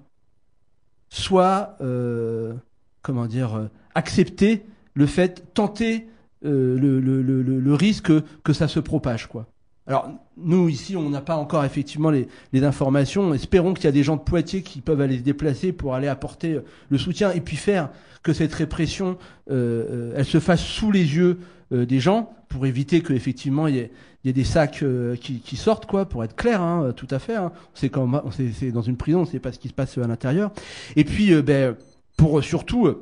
soit, 1.10 1.78
euh, 1.82 2.54
comment 3.02 3.26
dire, 3.28 3.70
accepter 3.94 4.66
le 4.94 5.06
fait, 5.06 5.54
tenter 5.54 6.08
le, 6.42 6.76
le, 6.78 7.00
le, 7.00 7.22
le- 7.22 7.60
le 7.60 7.74
risque 7.74 8.12
que 8.44 8.54
ça 8.54 8.68
se 8.68 8.80
propage, 8.80 9.28
quoi. 9.28 9.48
Alors, 9.88 10.10
nous, 10.38 10.68
ici, 10.68 10.96
on 10.98 11.10
n'a 11.10 11.22
pas 11.22 11.36
encore 11.36 11.64
effectivement 11.64 12.10
les, 12.10 12.28
informations. 12.64 13.34
Espérons 13.34 13.74
qu'il 13.74 13.86
y 13.86 13.88
a 13.88 13.92
des 13.92 14.04
gens 14.04 14.16
de 14.16 14.22
Poitiers 14.22 14.64
qui 14.64 14.82
peuvent 14.82 15.02
aller 15.02 15.20
se 15.20 15.24
déplacer 15.24 15.72
pour 15.74 15.94
aller 15.94 16.08
apporter 16.08 16.54
euh, 16.54 16.66
le 16.90 16.98
soutien 16.98 17.32
et 17.32 17.42
puis 17.42 17.56
faire 17.56 17.90
que 18.24 18.34
cette 18.34 18.54
répression, 18.54 19.18
euh, 19.52 19.86
euh, 19.90 20.14
elle 20.16 20.26
se 20.26 20.40
fasse 20.40 20.62
sous 20.62 20.92
les 20.92 21.16
yeux 21.16 21.40
des 21.72 22.00
gens 22.00 22.32
pour 22.48 22.68
éviter 22.68 23.02
qu'effectivement 23.02 23.68
il 23.68 23.76
y 23.76 23.80
ait, 23.80 23.92
il 24.24 24.28
y 24.28 24.30
ait 24.30 24.34
des 24.34 24.44
sacs 24.44 24.84
qui, 25.20 25.56
sortent, 25.56 25.88
quoi, 25.88 26.06
pour 26.06 26.24
être 26.24 26.36
clair, 26.36 26.62
hein, 26.62 26.94
tout 26.96 27.08
à 27.10 27.18
fait. 27.18 27.36
Hein. 27.36 27.52
C'est 27.74 27.90
comme, 27.90 28.22
c'est, 28.32 28.72
dans 28.72 28.84
une 28.84 28.98
prison, 28.98 29.24
on 29.24 29.40
pas 29.40 29.52
ce 29.52 29.58
qui 29.58 29.68
se 29.68 29.74
passe 29.74 29.98
à 29.98 30.06
l'intérieur. 30.06 30.52
Et 30.96 31.04
puis, 31.04 31.42
ben, 31.42 31.76
pour 32.18 32.44
surtout 32.44 32.96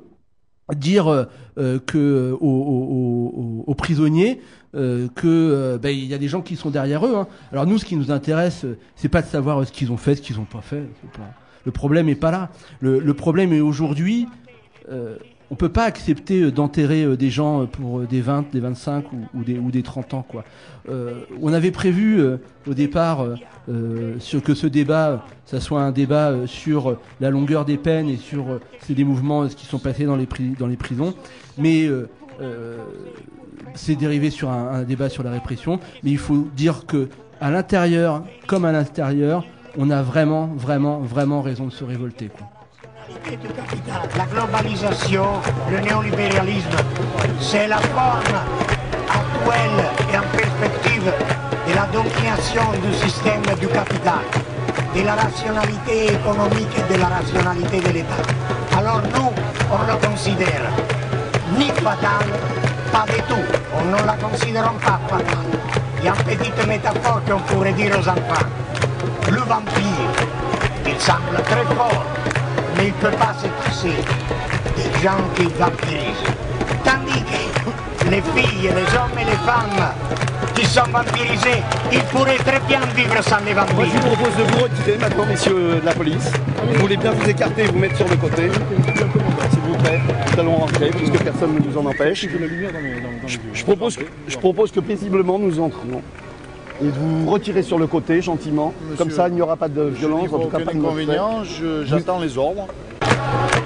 dire 0.74 1.08
euh, 1.08 1.26
euh, 1.58 1.80
que 1.80 1.98
euh, 1.98 2.38
aux, 2.40 3.76
prisonniers 3.76 4.42
euh, 4.76 5.08
que 5.16 5.28
euh, 5.28 5.78
ben, 5.78 5.90
il 5.90 6.06
y 6.06 6.14
a 6.14 6.18
des 6.18 6.28
gens 6.28 6.42
qui 6.42 6.56
sont 6.56 6.70
derrière 6.70 7.06
eux. 7.06 7.16
hein. 7.16 7.28
Alors 7.52 7.68
nous, 7.68 7.78
ce 7.78 7.86
qui 7.86 7.96
nous 7.96 8.12
intéresse, 8.12 8.66
c'est 8.96 9.10
pas 9.10 9.22
de 9.22 9.28
savoir 9.28 9.66
ce 9.68 9.72
qu'ils 9.72 9.92
ont 9.92 9.98
fait, 9.98 10.16
ce 10.16 10.22
qu'ils 10.22 10.40
ont 10.40 10.46
pas 10.46 10.62
fait. 10.62 10.84
Le 11.66 11.72
problème 11.72 12.10
est 12.10 12.16
pas 12.16 12.32
là. 12.32 12.50
Le, 12.82 13.00
le 13.00 13.14
problème 13.14 13.54
est 13.54 13.62
aujourd'hui, 13.62 14.28
on 15.54 15.56
peut 15.56 15.70
pas 15.70 15.84
accepter 15.84 16.42
euh, 16.42 16.52
d'enterrer 16.52 17.04
euh, 17.04 17.16
des 17.16 17.30
gens 17.30 17.62
euh, 17.62 17.66
pour 17.68 18.00
des 18.02 18.22
20, 18.22 18.52
des 18.52 18.60
25 18.60 19.06
ou, 19.14 19.18
ou 19.36 19.44
des, 19.44 19.60
ou 19.60 19.70
des 19.70 19.84
30 19.84 20.16
ans. 20.16 20.26
On 21.42 21.54
avait 21.54 21.70
prévu 21.70 22.22
au 22.68 22.74
départ 22.74 23.26
que 23.68 24.54
ce 24.54 24.68
débat, 24.68 25.26
ça 25.46 25.60
soit 25.60 25.82
un 25.82 25.92
débat 25.92 26.34
sur 26.46 26.98
la 27.22 27.30
longueur 27.30 27.66
des 27.66 27.78
peines 27.78 28.10
et 28.10 28.18
sur 28.18 28.60
des 28.90 29.04
mouvements 29.04 29.48
qui 29.48 29.66
sont 29.66 29.80
passés 29.80 30.06
dans 30.06 30.16
les, 30.18 30.26
prisons. 30.76 31.14
Mais 31.58 31.90
c'est 33.76 33.96
dérivé 33.96 34.30
sur 34.30 34.50
un, 34.50 34.84
débat 34.84 35.10
sur 35.10 35.24
la 35.24 35.32
répression. 35.32 35.80
Mais 36.04 36.12
il 36.12 36.18
faut 36.18 36.48
dire 36.56 36.86
que 36.86 37.08
à 37.40 37.52
l'intérieur 37.52 38.24
comme 38.48 38.66
à 38.66 38.72
l'extérieur, 38.72 39.46
on 39.78 39.90
a 39.90 40.02
vraiment, 40.02 40.48
vraiment, 40.48 41.00
vraiment 41.00 41.42
raison 41.42 41.68
de 41.68 41.72
se 41.72 41.84
révolter. 41.84 42.30
La 44.18 44.26
globalisation, 44.26 45.26
le 45.70 45.80
néolibéralisme, 45.80 46.78
c'est 47.40 47.68
la 47.68 47.78
forme 47.78 48.38
actuelle 49.08 49.86
et 50.12 50.18
en 50.18 50.38
perspective 50.38 51.12
de 51.68 51.76
la 51.76 51.86
domination 51.88 52.64
du 52.84 52.94
système 52.94 53.42
du 53.60 53.68
capital, 53.68 54.24
de 54.96 55.02
la 55.04 55.16
rationalité 55.16 56.14
économique 56.14 56.76
et 56.78 56.94
de 56.94 57.00
la 57.00 57.08
rationalité 57.08 57.80
de 57.80 57.90
l'État. 57.90 58.78
Alors 58.78 59.02
le 59.02 60.08
considère 60.08 60.70
ni 61.58 61.70
fatal, 61.70 62.28
pas 62.92 63.06
du 63.08 63.22
tout. 63.24 63.46
On 63.76 63.86
ne 63.86 64.06
la 64.06 64.14
considère 64.14 64.72
pas 64.74 65.00
fatale. 65.08 65.38
Il 66.00 66.06
y 66.06 66.08
a 66.08 66.14
une 66.14 66.38
petite 66.38 66.68
métaphore 66.68 67.22
qu'on 67.28 67.40
pourrait 67.40 67.74
dire 67.74 67.98
aux 67.98 68.08
enfants. 68.08 68.48
Le 69.30 69.38
vampire, 69.38 70.12
il 70.86 71.00
semble 71.00 71.42
très 71.46 71.64
fort, 71.76 72.06
mais 72.78 72.86
il 72.88 72.94
ne 72.94 73.10
peut 73.10 73.18
pas 73.18 73.34
se 73.42 73.48
passer 73.48 73.96
des 74.76 75.02
gens 75.04 75.22
qui 75.36 75.44
vampirisent. 75.60 76.34
Tandis 76.84 77.24
que 77.24 78.10
les 78.10 78.22
filles, 78.22 78.64
les 78.64 78.98
hommes 78.98 79.18
et 79.20 79.26
les 79.26 79.38
femmes 79.46 79.92
qui 80.56 80.66
sont 80.66 80.84
vampirisés, 80.92 81.62
ils 81.92 82.04
pourraient 82.04 82.38
très 82.38 82.60
bien 82.68 82.82
vivre 82.96 83.22
sans 83.24 83.38
les 83.46 83.54
Moi, 83.54 83.66
je 83.68 83.76
vampires. 83.76 84.02
vous 84.02 84.16
propose 84.16 84.36
de 84.38 84.44
vous 84.52 84.64
retirer 84.64 84.98
maintenant, 85.00 85.26
messieurs 85.26 85.80
de 85.82 85.86
la 85.86 85.94
police. 85.94 86.32
Vous 86.74 86.80
voulez 86.82 86.98
bien 86.98 87.12
vous 87.12 87.30
écarter 87.30 87.64
et 87.64 87.68
vous 87.68 87.80
mettre 87.80 87.98
sur 87.98 88.08
le 88.08 88.16
côté. 88.18 88.50
S'il 89.52 89.60
vous 89.62 89.76
plaît, 89.84 90.00
nous 90.34 90.40
allons 90.40 90.56
rentrer 90.58 90.90
puisque 90.92 91.18
personne 91.24 91.56
ne 91.56 91.60
nous 91.60 91.78
en 91.78 91.86
empêche. 91.86 92.28
Je, 93.54 93.64
propose, 93.64 93.98
que- 93.98 94.04
je 94.28 94.38
propose 94.38 94.72
que 94.72 94.80
paisiblement 94.80 95.40
nous 95.40 95.60
entrions. 95.60 96.02
Et 96.84 96.88
de 96.88 96.92
vous 96.92 97.30
retirer 97.32 97.64
sur 97.64 97.80
le 97.80 97.88
côté 97.88 98.22
gentiment. 98.22 98.74
Comme 98.98 99.10
ça, 99.12 99.28
il 99.30 99.36
n'y 99.36 99.42
aura 99.42 99.56
pas 99.56 99.70
de 99.70 99.84
violence, 99.84 100.28
en 100.34 100.40
tout 100.40 100.48
cas 100.50 100.58
aucun 100.58 100.66
pas 100.66 100.74
de 100.74 100.78
inconvénient, 100.80 101.44
je- 101.44 101.86
j'attends 101.86 102.20
les 102.20 102.38
ordres. 102.38 102.68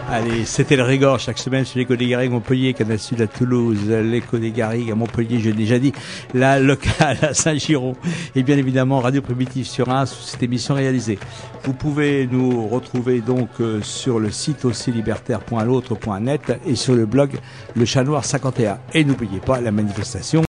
Allez, 0.09 0.45
c'était 0.45 0.78
le 0.78 0.84
Régor 0.84 1.20
chaque 1.20 1.38
semaine 1.38 1.65
sur 1.65 1.80
l'écho 1.80 1.95
des 1.97 2.07
Garrigues 2.07 2.32
Montpellier, 2.32 2.74
Canal 2.74 2.97
Sud 2.97 3.22
à 3.22 3.28
Toulouse, 3.28 3.89
l'écho 3.89 4.38
des 4.38 4.51
Garrigues 4.51 4.89
à 4.91 4.95
Montpellier, 4.95 5.39
j'ai 5.39 5.51
déjà 5.51 5.80
dit, 5.80 5.91
la 6.34 6.59
locale 6.59 7.18
à 7.24 7.34
Saint-Giron 7.34 7.93
et 8.36 8.43
bien 8.43 8.55
évidemment 8.57 8.99
Radio 9.01 9.22
Primitive 9.22 9.65
sur 9.68 9.89
1 9.89 10.05
sous 10.05 10.22
cette 10.24 10.43
émission 10.43 10.76
réalisée. 10.76 11.20
Vous 11.65 11.74
pouvez 11.74 12.28
nous 12.32 12.68
retrouver 12.68 13.20
donc 13.20 13.49
euh, 13.59 13.82
sur 13.82 14.20
le 14.20 14.32
site 14.32 14.63
aussi 14.63 14.91
libertaire.l'autre.net 14.93 16.57
et 16.65 16.76
sur 16.76 16.95
le 16.95 17.05
blog 17.05 17.32
Le 17.76 17.84
Chat 17.84 18.03
Noir 18.05 18.24
51. 18.24 18.78
Et 18.93 19.03
n'oubliez 19.03 19.39
pas 19.39 19.59
la 19.59 19.72
manifestation 19.72 20.43